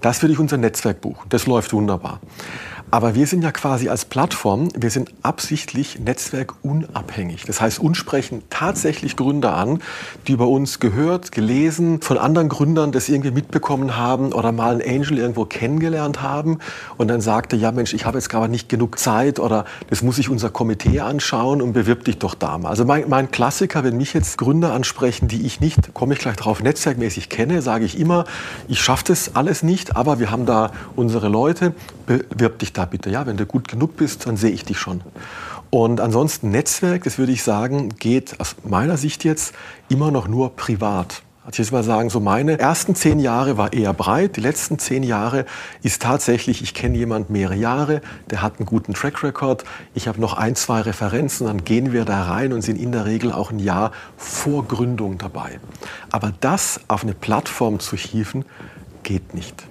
Das 0.00 0.22
würde 0.22 0.32
ich 0.32 0.38
unser 0.38 0.56
Netzwerk 0.56 1.00
buchen. 1.00 1.26
Das 1.28 1.46
läuft 1.46 1.72
wunderbar. 1.72 2.20
Aber 2.92 3.14
wir 3.14 3.26
sind 3.28 3.42
ja 3.42 3.52
quasi 3.52 3.88
als 3.88 4.04
Plattform, 4.04 4.68
wir 4.76 4.90
sind 4.90 5.12
absichtlich 5.22 6.00
netzwerkunabhängig. 6.00 7.44
Das 7.44 7.60
heißt, 7.60 7.78
uns 7.78 7.96
sprechen 7.98 8.42
tatsächlich 8.50 9.16
Gründer 9.16 9.54
an, 9.54 9.80
die 10.26 10.32
über 10.32 10.48
uns 10.48 10.80
gehört, 10.80 11.30
gelesen, 11.30 12.02
von 12.02 12.18
anderen 12.18 12.48
Gründern 12.48 12.90
das 12.90 13.08
irgendwie 13.08 13.30
mitbekommen 13.30 13.96
haben 13.96 14.32
oder 14.32 14.50
mal 14.50 14.80
einen 14.80 15.02
Angel 15.02 15.18
irgendwo 15.18 15.44
kennengelernt 15.44 16.20
haben 16.20 16.58
und 16.96 17.06
dann 17.08 17.20
sagte, 17.20 17.54
ja 17.54 17.70
Mensch, 17.70 17.94
ich 17.94 18.06
habe 18.06 18.18
jetzt 18.18 18.28
gerade 18.28 18.50
nicht 18.50 18.68
genug 18.68 18.98
Zeit 18.98 19.38
oder 19.38 19.66
das 19.88 20.02
muss 20.02 20.16
sich 20.16 20.28
unser 20.28 20.50
Komitee 20.50 21.00
anschauen 21.00 21.62
und 21.62 21.72
bewirb 21.72 22.04
dich 22.04 22.18
doch 22.18 22.34
da 22.34 22.58
mal. 22.58 22.70
Also 22.70 22.84
mein, 22.84 23.08
mein 23.08 23.30
Klassiker, 23.30 23.84
wenn 23.84 23.98
mich 23.98 24.14
jetzt 24.14 24.36
Gründer 24.36 24.72
ansprechen, 24.72 25.28
die 25.28 25.46
ich 25.46 25.60
nicht, 25.60 25.94
komme 25.94 26.14
ich 26.14 26.20
gleich 26.20 26.36
drauf, 26.36 26.60
netzwerkmäßig 26.60 27.28
kenne, 27.28 27.62
sage 27.62 27.84
ich 27.84 27.98
immer, 27.98 28.24
ich 28.66 28.80
schaffe 28.80 29.04
das 29.06 29.36
alles 29.36 29.62
nicht, 29.62 29.96
aber 29.96 30.18
wir 30.18 30.32
haben 30.32 30.44
da 30.44 30.72
unsere 30.96 31.28
Leute, 31.28 31.72
bewirb 32.06 32.58
dich 32.58 32.72
da 32.72 32.79
da 32.80 32.86
bitte. 32.86 33.10
Ja, 33.10 33.26
wenn 33.26 33.36
du 33.36 33.46
gut 33.46 33.68
genug 33.68 33.96
bist, 33.96 34.26
dann 34.26 34.36
sehe 34.36 34.50
ich 34.50 34.64
dich 34.64 34.78
schon. 34.78 35.02
Und 35.70 36.00
ansonsten 36.00 36.50
Netzwerk, 36.50 37.04
das 37.04 37.18
würde 37.18 37.32
ich 37.32 37.42
sagen, 37.42 37.90
geht 37.90 38.40
aus 38.40 38.56
meiner 38.64 38.96
Sicht 38.96 39.22
jetzt 39.24 39.54
immer 39.88 40.10
noch 40.10 40.26
nur 40.26 40.56
privat. 40.56 41.22
Also 41.42 41.62
ich 41.62 41.68
jetzt 41.68 41.72
mal 41.72 41.82
sagen, 41.82 42.10
so 42.10 42.20
meine 42.20 42.58
ersten 42.58 42.94
zehn 42.94 43.18
Jahre 43.18 43.56
war 43.56 43.72
eher 43.72 43.92
breit. 43.92 44.36
Die 44.36 44.40
letzten 44.40 44.78
zehn 44.78 45.02
Jahre 45.02 45.46
ist 45.82 46.02
tatsächlich, 46.02 46.62
ich 46.62 46.74
kenne 46.74 46.98
jemand 46.98 47.30
mehrere 47.30 47.56
Jahre, 47.56 48.02
der 48.30 48.42
hat 48.42 48.58
einen 48.58 48.66
guten 48.66 48.94
Track 48.94 49.22
Record. 49.22 49.64
Ich 49.94 50.06
habe 50.06 50.20
noch 50.20 50.34
ein, 50.34 50.54
zwei 50.54 50.80
Referenzen, 50.82 51.46
dann 51.46 51.64
gehen 51.64 51.92
wir 51.92 52.04
da 52.04 52.24
rein 52.24 52.52
und 52.52 52.62
sind 52.62 52.78
in 52.78 52.92
der 52.92 53.06
Regel 53.06 53.32
auch 53.32 53.50
ein 53.50 53.58
Jahr 53.58 53.92
vor 54.16 54.64
Gründung 54.66 55.18
dabei. 55.18 55.60
Aber 56.10 56.32
das 56.40 56.80
auf 56.88 57.02
eine 57.02 57.14
Plattform 57.14 57.80
zu 57.80 57.96
hieven, 57.96 58.44
geht 59.02 59.34
nicht. 59.34 59.69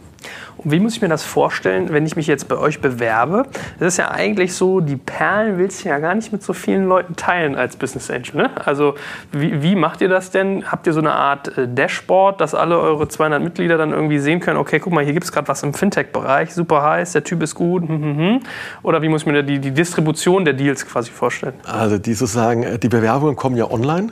Und 0.63 0.71
wie 0.71 0.79
muss 0.79 0.95
ich 0.95 1.01
mir 1.01 1.07
das 1.07 1.23
vorstellen, 1.23 1.91
wenn 1.91 2.05
ich 2.05 2.17
mich 2.17 2.27
jetzt 2.27 2.49
bei 2.49 2.57
euch 2.57 2.81
bewerbe? 2.81 3.43
Das 3.79 3.93
ist 3.93 3.97
ja 3.97 4.11
eigentlich 4.11 4.53
so, 4.53 4.81
die 4.81 4.97
Perlen 4.97 5.57
willst 5.57 5.83
du 5.83 5.89
ja 5.89 5.99
gar 5.99 6.13
nicht 6.15 6.33
mit 6.33 6.43
so 6.43 6.51
vielen 6.51 6.85
Leuten 6.85 7.15
teilen 7.15 7.55
als 7.55 7.77
Business 7.77 8.11
Angel. 8.11 8.35
Ne? 8.35 8.51
Also 8.65 8.95
wie, 9.31 9.63
wie 9.63 9.75
macht 9.75 10.01
ihr 10.01 10.09
das 10.09 10.31
denn? 10.31 10.69
Habt 10.69 10.85
ihr 10.85 10.93
so 10.93 10.99
eine 10.99 11.13
Art 11.13 11.57
äh, 11.57 11.67
Dashboard, 11.67 12.41
dass 12.41 12.53
alle 12.53 12.77
eure 12.77 13.07
200 13.07 13.41
Mitglieder 13.41 13.77
dann 13.77 13.91
irgendwie 13.91 14.19
sehen 14.19 14.41
können, 14.41 14.57
okay, 14.57 14.79
guck 14.79 14.91
mal, 14.91 15.03
hier 15.03 15.13
gibt 15.13 15.23
es 15.23 15.31
gerade 15.31 15.47
was 15.47 15.63
im 15.63 15.73
Fintech-Bereich, 15.73 16.53
super 16.53 16.83
heiß, 16.83 17.13
der 17.13 17.23
Typ 17.23 17.41
ist 17.41 17.55
gut. 17.55 17.87
Hm, 17.87 18.01
hm, 18.01 18.17
hm. 18.17 18.39
Oder 18.83 19.01
wie 19.01 19.07
muss 19.07 19.21
ich 19.21 19.27
mir 19.27 19.43
die, 19.43 19.59
die 19.59 19.71
Distribution 19.71 20.43
der 20.43 20.55
Deals 20.55 20.85
quasi 20.85 21.09
vorstellen? 21.09 21.53
Also 21.65 21.97
die 21.97 22.13
sozusagen, 22.13 22.63
äh, 22.63 22.77
die 22.79 22.89
Bewerbungen 22.89 23.37
kommen 23.37 23.55
ja 23.55 23.71
online. 23.71 24.09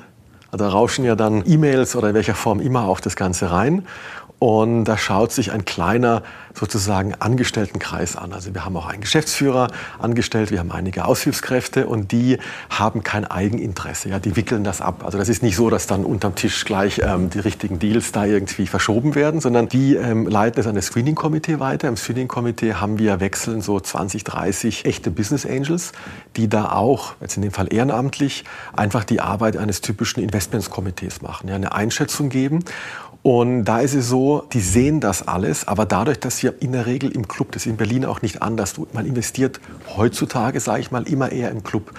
Also 0.50 0.64
da 0.64 0.72
rauschen 0.72 1.04
ja 1.04 1.16
dann 1.16 1.43
E-Mails 1.45 1.95
oder 1.98 2.10
in 2.10 2.16
welcher 2.16 2.36
Form 2.36 2.62
immer 2.62 2.84
auf 2.84 3.02
das 3.02 3.18
Ganze 3.18 3.52
rein. 3.52 3.86
Und 4.40 4.86
da 4.86 4.98
schaut 4.98 5.32
sich 5.32 5.52
ein 5.52 5.66
kleiner 5.66 6.22
sozusagen 6.54 7.14
Angestelltenkreis 7.16 8.16
an. 8.16 8.34
Also 8.34 8.54
wir 8.54 8.66
haben 8.66 8.76
auch 8.78 8.88
einen 8.88 9.02
Geschäftsführer 9.02 9.68
angestellt, 10.00 10.52
wir 10.52 10.60
haben 10.60 10.72
einige 10.72 11.06
Aushilfskräfte 11.06 11.88
und 11.88 12.12
die 12.12 12.38
haben 12.70 13.04
kein 13.04 13.26
Eigeninteresse. 13.26 14.10
Ja, 14.10 14.20
die 14.20 14.36
wickeln 14.36 14.64
das 14.64 14.82
ab. 14.82 15.04
Also 15.06 15.18
das 15.18 15.30
ist 15.30 15.44
nicht 15.44 15.56
so, 15.56 15.70
dass 15.70 15.88
dann 15.88 16.04
unterm 16.04 16.36
Tisch 16.36 16.66
gleich 16.66 17.00
ähm, 17.04 17.30
die 17.30 17.40
richtigen 17.40 17.80
Deals 17.80 18.12
da 18.12 18.26
irgendwie 18.26 18.68
verschoben 18.68 19.16
werden, 19.16 19.40
sondern 19.40 19.70
die 19.70 19.96
ähm, 19.96 20.28
leiten 20.28 20.60
es 20.60 20.68
an 20.68 20.76
das 20.76 20.88
Screening-Komitee 20.88 21.60
weiter. 21.60 21.88
Im 21.88 21.98
Screening-Komitee 21.98 22.76
haben 22.76 23.00
wir 23.00 23.20
wechseln 23.20 23.62
so 23.62 23.80
20, 23.80 24.24
30 24.24 24.86
echte 24.86 25.12
Business 25.12 25.46
Angels, 25.46 25.94
die 26.36 26.48
da 26.48 26.72
auch, 26.72 27.14
jetzt 27.22 27.38
in 27.38 27.44
dem 27.44 27.52
Fall 27.52 27.72
ehrenamtlich, 27.72 28.46
einfach 28.76 29.04
die 29.04 29.22
Arbeit 29.22 29.58
eines 29.58 29.82
typischen 29.82 30.22
Investmentskomitees 30.22 31.22
machen, 31.22 31.50
ja, 31.50 31.56
eine 31.56 31.72
Einschätzung 31.72 32.30
geben. 32.30 32.64
Und 33.28 33.66
da 33.66 33.82
ist 33.82 33.94
es 33.94 34.08
so, 34.08 34.48
die 34.54 34.62
sehen 34.62 35.02
das 35.02 35.28
alles, 35.28 35.68
aber 35.68 35.86
dadurch, 35.86 36.18
dass 36.18 36.42
wir 36.44 36.62
in 36.62 36.72
der 36.72 36.86
Regel 36.86 37.12
im 37.12 37.28
Club, 37.28 37.52
das 37.52 37.64
ist 37.64 37.70
in 37.70 37.76
Berlin 37.76 38.06
auch 38.06 38.22
nicht 38.22 38.42
anders, 38.42 38.76
man 38.94 39.06
investiert 39.06 39.60
heutzutage, 39.98 40.62
sage 40.62 40.80
ich 40.80 40.92
mal, 40.92 41.06
immer 41.06 41.30
eher 41.30 41.52
im 41.52 41.62
Club. 41.62 41.92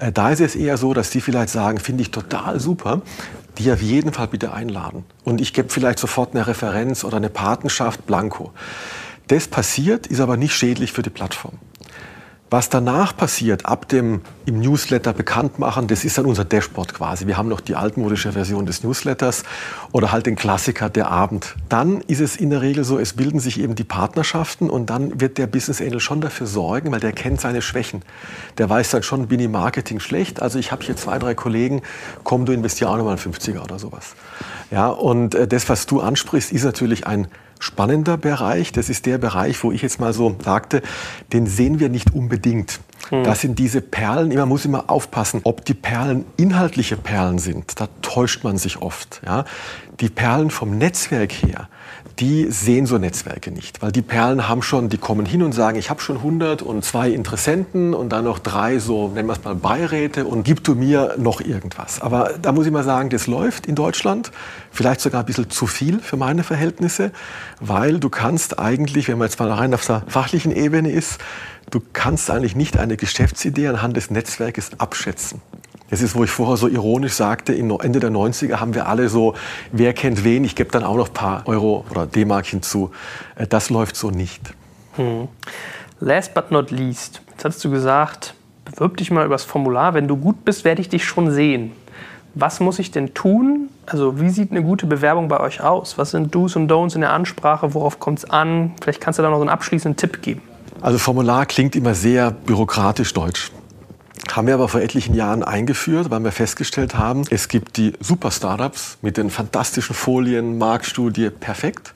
Äh, 0.00 0.10
da 0.10 0.30
ist 0.30 0.40
es 0.40 0.56
eher 0.56 0.76
so, 0.76 0.92
dass 0.92 1.10
die 1.10 1.20
vielleicht 1.20 1.50
sagen, 1.50 1.78
finde 1.78 2.02
ich 2.02 2.10
total 2.10 2.58
super, 2.58 3.02
die 3.56 3.70
auf 3.70 3.80
jeden 3.82 4.12
Fall 4.12 4.26
bitte 4.26 4.52
einladen. 4.52 5.04
Und 5.22 5.40
ich 5.40 5.52
gebe 5.52 5.68
vielleicht 5.68 6.00
sofort 6.00 6.34
eine 6.34 6.44
Referenz 6.48 7.04
oder 7.04 7.18
eine 7.18 7.30
Patenschaft 7.30 8.04
blanko. 8.04 8.50
Das 9.28 9.46
passiert, 9.46 10.08
ist 10.08 10.18
aber 10.18 10.36
nicht 10.36 10.56
schädlich 10.56 10.90
für 10.90 11.02
die 11.02 11.10
Plattform. 11.10 11.54
Was 12.54 12.68
danach 12.68 13.16
passiert, 13.16 13.66
ab 13.66 13.88
dem 13.88 14.20
im 14.46 14.60
Newsletter 14.60 15.12
bekannt 15.12 15.58
machen, 15.58 15.88
das 15.88 16.04
ist 16.04 16.18
dann 16.18 16.24
unser 16.24 16.44
Dashboard 16.44 16.94
quasi. 16.94 17.26
Wir 17.26 17.36
haben 17.36 17.48
noch 17.48 17.60
die 17.60 17.74
altmodische 17.74 18.30
Version 18.30 18.64
des 18.64 18.84
Newsletters 18.84 19.42
oder 19.90 20.12
halt 20.12 20.26
den 20.26 20.36
Klassiker 20.36 20.88
der 20.88 21.10
Abend. 21.10 21.56
Dann 21.68 22.00
ist 22.02 22.20
es 22.20 22.36
in 22.36 22.50
der 22.50 22.62
Regel 22.62 22.84
so, 22.84 22.96
es 23.00 23.14
bilden 23.14 23.40
sich 23.40 23.58
eben 23.58 23.74
die 23.74 23.82
Partnerschaften 23.82 24.70
und 24.70 24.88
dann 24.88 25.20
wird 25.20 25.36
der 25.38 25.48
Business 25.48 25.80
Angel 25.80 25.98
schon 25.98 26.20
dafür 26.20 26.46
sorgen, 26.46 26.92
weil 26.92 27.00
der 27.00 27.10
kennt 27.10 27.40
seine 27.40 27.60
Schwächen. 27.60 28.02
Der 28.56 28.70
weiß 28.70 28.90
dann 28.90 29.02
schon, 29.02 29.26
bin 29.26 29.40
ich 29.40 29.48
Marketing 29.48 29.98
schlecht, 29.98 30.40
also 30.40 30.60
ich 30.60 30.70
habe 30.70 30.84
hier 30.84 30.96
zwei, 30.96 31.18
drei 31.18 31.34
Kollegen, 31.34 31.82
komm, 32.22 32.46
du 32.46 32.52
investier 32.52 32.88
auch 32.88 32.96
nochmal 32.96 33.16
einen 33.16 33.34
50er 33.34 33.64
oder 33.64 33.80
sowas. 33.80 34.14
Ja, 34.70 34.90
und 34.90 35.34
äh, 35.34 35.48
das, 35.48 35.68
was 35.68 35.86
du 35.86 36.00
ansprichst, 36.00 36.52
ist 36.52 36.62
natürlich 36.62 37.04
ein 37.04 37.26
spannender 37.58 38.16
Bereich. 38.16 38.72
Das 38.72 38.88
ist 38.88 39.06
der 39.06 39.18
Bereich, 39.18 39.62
wo 39.62 39.72
ich 39.72 39.82
jetzt 39.82 40.00
mal 40.00 40.12
so 40.12 40.36
sagte, 40.42 40.82
den 41.32 41.46
sehen 41.46 41.80
wir 41.80 41.88
nicht 41.88 42.14
unbedingt. 42.14 42.80
Hm. 43.10 43.24
Das 43.24 43.40
sind 43.40 43.58
diese 43.58 43.80
Perlen, 43.80 44.34
man 44.34 44.48
muss 44.48 44.64
immer 44.64 44.90
aufpassen, 44.90 45.40
ob 45.44 45.64
die 45.64 45.74
Perlen 45.74 46.24
inhaltliche 46.36 46.96
Perlen 46.96 47.38
sind. 47.38 47.80
Da 47.80 47.88
täuscht 48.02 48.44
man 48.44 48.56
sich 48.56 48.80
oft. 48.80 49.20
Ja? 49.24 49.44
Die 50.00 50.08
Perlen 50.08 50.50
vom 50.50 50.78
Netzwerk 50.78 51.32
her, 51.32 51.68
die 52.20 52.50
sehen 52.50 52.86
so 52.86 52.98
Netzwerke 52.98 53.50
nicht, 53.50 53.82
weil 53.82 53.90
die 53.90 54.02
Perlen 54.02 54.48
haben 54.48 54.62
schon, 54.62 54.88
die 54.88 54.98
kommen 54.98 55.26
hin 55.26 55.42
und 55.42 55.52
sagen, 55.52 55.78
ich 55.78 55.90
habe 55.90 56.00
schon 56.00 56.18
100 56.18 56.62
und 56.62 56.84
zwei 56.84 57.10
Interessenten 57.10 57.94
und 57.94 58.10
dann 58.10 58.24
noch 58.24 58.38
drei 58.38 58.78
so, 58.78 59.08
nennen 59.08 59.28
wir 59.28 59.32
es 59.32 59.44
mal 59.44 59.54
Beiräte 59.54 60.24
und 60.24 60.44
gib 60.44 60.62
du 60.62 60.74
mir 60.74 61.16
noch 61.18 61.40
irgendwas. 61.40 62.00
Aber 62.00 62.34
da 62.40 62.52
muss 62.52 62.66
ich 62.66 62.72
mal 62.72 62.84
sagen, 62.84 63.10
das 63.10 63.26
läuft 63.26 63.66
in 63.66 63.74
Deutschland, 63.74 64.30
vielleicht 64.70 65.00
sogar 65.00 65.22
ein 65.22 65.26
bisschen 65.26 65.50
zu 65.50 65.66
viel 65.66 65.98
für 66.00 66.16
meine 66.16 66.44
Verhältnisse, 66.44 67.10
weil 67.60 67.98
du 67.98 68.08
kannst 68.10 68.58
eigentlich, 68.58 69.08
wenn 69.08 69.18
man 69.18 69.28
jetzt 69.28 69.40
mal 69.40 69.50
rein 69.50 69.74
auf 69.74 69.84
der 69.84 70.04
fachlichen 70.06 70.52
Ebene 70.52 70.90
ist, 70.90 71.18
du 71.70 71.80
kannst 71.92 72.30
eigentlich 72.30 72.54
nicht 72.54 72.76
eine 72.76 72.96
Geschäftsidee 72.96 73.68
anhand 73.68 73.96
des 73.96 74.10
Netzwerkes 74.10 74.70
abschätzen. 74.78 75.40
Das 75.90 76.00
ist, 76.00 76.14
wo 76.14 76.24
ich 76.24 76.30
vorher 76.30 76.56
so 76.56 76.66
ironisch 76.66 77.12
sagte, 77.12 77.54
Ende 77.54 78.00
der 78.00 78.10
90er 78.10 78.56
haben 78.56 78.74
wir 78.74 78.88
alle 78.88 79.08
so, 79.08 79.34
wer 79.70 79.92
kennt 79.92 80.24
wen, 80.24 80.44
ich 80.44 80.56
gebe 80.56 80.70
dann 80.70 80.82
auch 80.82 80.96
noch 80.96 81.08
ein 81.08 81.14
paar 81.14 81.46
Euro 81.46 81.84
oder 81.90 82.06
D-Mark 82.06 82.46
hinzu. 82.46 82.90
Äh, 83.36 83.46
das 83.46 83.70
läuft 83.70 83.96
so 83.96 84.10
nicht. 84.10 84.54
Hm. 84.96 85.28
Last 86.00 86.34
but 86.34 86.50
not 86.50 86.70
least, 86.70 87.22
jetzt 87.30 87.44
hast 87.44 87.64
du 87.64 87.70
gesagt, 87.70 88.34
bewirb 88.64 88.96
dich 88.96 89.10
mal 89.10 89.26
übers 89.26 89.44
Formular. 89.44 89.94
Wenn 89.94 90.08
du 90.08 90.16
gut 90.16 90.44
bist, 90.44 90.64
werde 90.64 90.80
ich 90.80 90.88
dich 90.88 91.04
schon 91.04 91.30
sehen. 91.30 91.72
Was 92.34 92.58
muss 92.58 92.78
ich 92.78 92.90
denn 92.90 93.14
tun? 93.14 93.68
Also 93.86 94.20
wie 94.20 94.30
sieht 94.30 94.50
eine 94.50 94.62
gute 94.62 94.86
Bewerbung 94.86 95.28
bei 95.28 95.38
euch 95.38 95.60
aus? 95.60 95.98
Was 95.98 96.10
sind 96.10 96.34
Do's 96.34 96.56
und 96.56 96.70
Don'ts 96.70 96.94
in 96.94 97.02
der 97.02 97.12
Ansprache? 97.12 97.74
Worauf 97.74 98.00
kommt 98.00 98.18
es 98.18 98.24
an? 98.28 98.72
Vielleicht 98.82 99.00
kannst 99.00 99.18
du 99.18 99.22
da 99.22 99.30
noch 99.30 99.36
so 99.36 99.42
einen 99.42 99.50
abschließenden 99.50 99.96
Tipp 99.96 100.20
geben. 100.22 100.42
Also 100.80 100.98
Formular 100.98 101.46
klingt 101.46 101.76
immer 101.76 101.94
sehr 101.94 102.30
bürokratisch 102.30 103.12
deutsch. 103.12 103.52
Haben 104.34 104.48
wir 104.48 104.54
aber 104.54 104.68
vor 104.68 104.80
etlichen 104.80 105.14
Jahren 105.14 105.44
eingeführt, 105.44 106.10
weil 106.10 106.18
wir 106.24 106.32
festgestellt 106.32 106.98
haben, 106.98 107.22
es 107.30 107.46
gibt 107.46 107.76
die 107.76 107.92
Super-Startups 108.00 108.98
mit 109.00 109.16
den 109.16 109.30
fantastischen 109.30 109.94
Folien, 109.94 110.58
Marktstudie, 110.58 111.30
perfekt. 111.30 111.94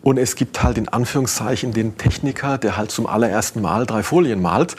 Und 0.00 0.16
es 0.16 0.36
gibt 0.36 0.62
halt 0.62 0.78
in 0.78 0.88
Anführungszeichen 0.88 1.74
den 1.74 1.98
Techniker, 1.98 2.56
der 2.56 2.78
halt 2.78 2.90
zum 2.90 3.06
allerersten 3.06 3.60
Mal 3.60 3.84
drei 3.84 4.02
Folien 4.02 4.40
malt. 4.40 4.74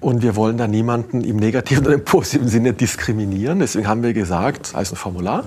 Und 0.00 0.22
wir 0.22 0.34
wollen 0.34 0.56
da 0.56 0.66
niemanden 0.66 1.20
im 1.24 1.36
negativen 1.36 1.84
oder 1.84 1.96
im 1.96 2.06
positiven 2.06 2.48
Sinne 2.48 2.72
diskriminieren. 2.72 3.58
Deswegen 3.58 3.86
haben 3.86 4.02
wir 4.02 4.14
gesagt, 4.14 4.70
als 4.74 4.92
ein 4.92 4.96
Formular, 4.96 5.44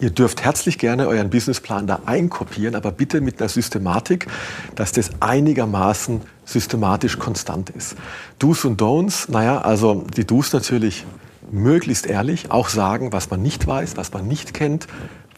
Ihr 0.00 0.10
dürft 0.10 0.42
herzlich 0.42 0.78
gerne 0.78 1.06
euren 1.06 1.30
Businessplan 1.30 1.86
da 1.86 2.00
einkopieren, 2.06 2.74
aber 2.74 2.90
bitte 2.90 3.20
mit 3.20 3.40
einer 3.40 3.48
Systematik, 3.48 4.26
dass 4.74 4.92
das 4.92 5.10
einigermaßen 5.20 6.20
systematisch 6.44 7.18
konstant 7.18 7.70
ist. 7.70 7.96
Do's 8.38 8.64
und 8.64 8.80
Don'ts, 8.80 9.30
naja, 9.30 9.60
also 9.60 10.04
die 10.16 10.26
Do's 10.26 10.52
natürlich 10.52 11.06
möglichst 11.50 12.06
ehrlich, 12.06 12.50
auch 12.50 12.68
sagen, 12.68 13.12
was 13.12 13.30
man 13.30 13.42
nicht 13.42 13.66
weiß, 13.66 13.96
was 13.96 14.12
man 14.12 14.26
nicht 14.26 14.54
kennt, 14.54 14.86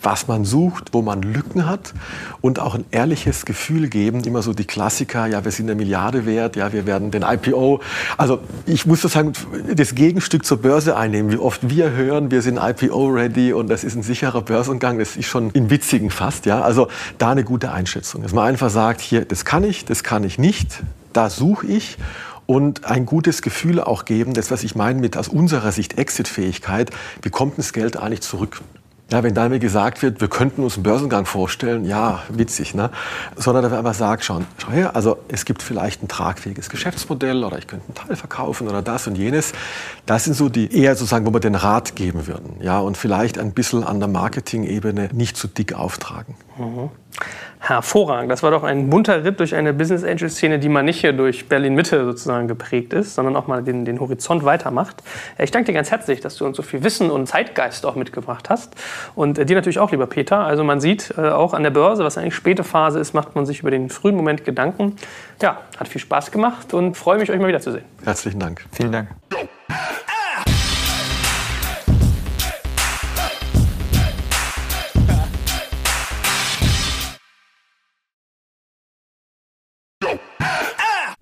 was 0.02 0.28
man 0.28 0.44
sucht, 0.44 0.92
wo 0.92 1.02
man 1.02 1.22
Lücken 1.22 1.66
hat 1.66 1.92
und 2.40 2.58
auch 2.58 2.74
ein 2.74 2.84
ehrliches 2.90 3.44
Gefühl 3.44 3.88
geben. 3.88 4.24
Immer 4.24 4.42
so 4.42 4.52
die 4.52 4.64
Klassiker, 4.64 5.26
ja, 5.26 5.44
wir 5.44 5.50
sind 5.50 5.66
eine 5.66 5.74
Milliarde 5.74 6.26
wert, 6.26 6.56
ja, 6.56 6.72
wir 6.72 6.86
werden 6.86 7.10
den 7.10 7.22
IPO. 7.22 7.80
Also 8.16 8.40
ich 8.66 8.86
muss 8.86 9.02
sagen, 9.02 9.32
das 9.74 9.94
Gegenstück 9.94 10.44
zur 10.44 10.58
Börse 10.58 10.96
einnehmen. 10.96 11.32
Wie 11.32 11.38
oft 11.38 11.68
wir 11.68 11.90
hören, 11.92 12.30
wir 12.30 12.42
sind 12.42 12.58
IPO-ready 12.58 13.52
und 13.52 13.68
das 13.68 13.84
ist 13.84 13.96
ein 13.96 14.02
sicherer 14.02 14.42
Börsengang, 14.42 14.98
das 14.98 15.16
ist 15.16 15.26
schon 15.26 15.50
in 15.50 15.70
witzigen 15.70 16.10
fast. 16.10 16.46
Ja, 16.46 16.62
also 16.62 16.88
da 17.18 17.30
eine 17.30 17.44
gute 17.44 17.72
Einschätzung. 17.72 18.22
Dass 18.22 18.32
man 18.32 18.46
einfach 18.46 18.70
sagt, 18.70 19.00
hier, 19.00 19.24
das 19.24 19.44
kann 19.44 19.64
ich, 19.64 19.84
das 19.84 20.02
kann 20.02 20.24
ich 20.24 20.38
nicht, 20.38 20.82
da 21.12 21.30
suche 21.30 21.66
ich 21.66 21.96
und 22.46 22.84
ein 22.84 23.06
gutes 23.06 23.42
Gefühl 23.42 23.80
auch 23.80 24.04
geben, 24.04 24.32
das, 24.32 24.50
was 24.50 24.62
ich 24.62 24.74
meine 24.74 25.00
mit 25.00 25.16
aus 25.16 25.28
unserer 25.28 25.72
Sicht 25.72 25.98
Exit-Fähigkeit, 25.98 26.90
wie 27.22 27.30
kommt 27.30 27.58
das 27.58 27.72
Geld 27.72 27.96
eigentlich 27.96 28.22
zurück? 28.22 28.60
Ja, 29.08 29.22
wenn 29.22 29.34
da 29.34 29.48
mir 29.48 29.60
gesagt 29.60 30.02
wird, 30.02 30.20
wir 30.20 30.26
könnten 30.26 30.64
uns 30.64 30.74
einen 30.74 30.82
Börsengang 30.82 31.26
vorstellen, 31.26 31.84
ja, 31.84 32.24
witzig, 32.28 32.74
ne? 32.74 32.90
Sondern 33.36 33.62
dass 33.62 33.70
wir 33.70 33.78
einfach 33.78 33.94
sagen, 33.94 34.20
schau, 34.22 34.40
schau 34.58 34.72
her, 34.72 34.96
also 34.96 35.18
es 35.28 35.44
gibt 35.44 35.62
vielleicht 35.62 36.02
ein 36.02 36.08
tragfähiges 36.08 36.70
Geschäftsmodell 36.70 37.44
oder 37.44 37.56
ich 37.56 37.68
könnte 37.68 37.86
einen 37.86 37.94
Teil 37.94 38.16
verkaufen 38.16 38.66
oder 38.66 38.82
das 38.82 39.06
und 39.06 39.16
jenes. 39.16 39.52
Das 40.06 40.24
sind 40.24 40.34
so 40.34 40.48
die 40.48 40.76
eher 40.76 40.96
sozusagen, 40.96 41.24
wo 41.24 41.32
wir 41.32 41.38
den 41.38 41.54
Rat 41.54 41.94
geben 41.94 42.26
würden, 42.26 42.56
ja, 42.60 42.80
und 42.80 42.96
vielleicht 42.96 43.38
ein 43.38 43.52
bisschen 43.52 43.84
an 43.84 44.00
der 44.00 44.08
Marketing-Ebene 44.08 45.10
nicht 45.12 45.36
zu 45.36 45.46
dick 45.46 45.74
auftragen. 45.74 46.34
Mhm. 46.58 46.90
Hervorragend. 47.68 48.30
Das 48.30 48.44
war 48.44 48.52
doch 48.52 48.62
ein 48.62 48.90
bunter 48.90 49.24
Ritt 49.24 49.40
durch 49.40 49.56
eine 49.56 49.74
Business 49.74 50.04
Angel 50.04 50.30
Szene, 50.30 50.60
die 50.60 50.68
man 50.68 50.84
nicht 50.84 51.00
hier 51.00 51.12
durch 51.12 51.48
Berlin 51.48 51.74
Mitte 51.74 52.04
sozusagen 52.04 52.46
geprägt 52.46 52.92
ist, 52.92 53.16
sondern 53.16 53.34
auch 53.34 53.48
mal 53.48 53.60
den, 53.60 53.84
den 53.84 53.98
Horizont 53.98 54.44
weitermacht. 54.44 55.02
Ich 55.36 55.50
danke 55.50 55.66
dir 55.66 55.72
ganz 55.72 55.90
herzlich, 55.90 56.20
dass 56.20 56.36
du 56.36 56.46
uns 56.46 56.56
so 56.56 56.62
viel 56.62 56.84
Wissen 56.84 57.10
und 57.10 57.26
Zeitgeist 57.26 57.84
auch 57.84 57.96
mitgebracht 57.96 58.50
hast. 58.50 58.76
Und 59.16 59.38
äh, 59.38 59.44
dir 59.44 59.56
natürlich 59.56 59.80
auch, 59.80 59.90
lieber 59.90 60.06
Peter. 60.06 60.38
Also 60.38 60.62
man 60.62 60.80
sieht 60.80 61.14
äh, 61.18 61.22
auch 61.22 61.54
an 61.54 61.64
der 61.64 61.70
Börse, 61.70 62.04
was 62.04 62.16
eigentlich 62.16 62.36
späte 62.36 62.62
Phase 62.62 63.00
ist, 63.00 63.14
macht 63.14 63.34
man 63.34 63.46
sich 63.46 63.60
über 63.60 63.72
den 63.72 63.90
frühen 63.90 64.14
Moment 64.14 64.44
Gedanken. 64.44 64.94
Ja, 65.42 65.62
hat 65.76 65.88
viel 65.88 66.00
Spaß 66.00 66.30
gemacht 66.30 66.72
und 66.72 66.96
freue 66.96 67.18
mich, 67.18 67.32
euch 67.32 67.40
mal 67.40 67.48
wiederzusehen. 67.48 67.84
Herzlichen 68.04 68.38
Dank. 68.38 68.64
Vielen 68.70 68.92
Dank. 68.92 69.08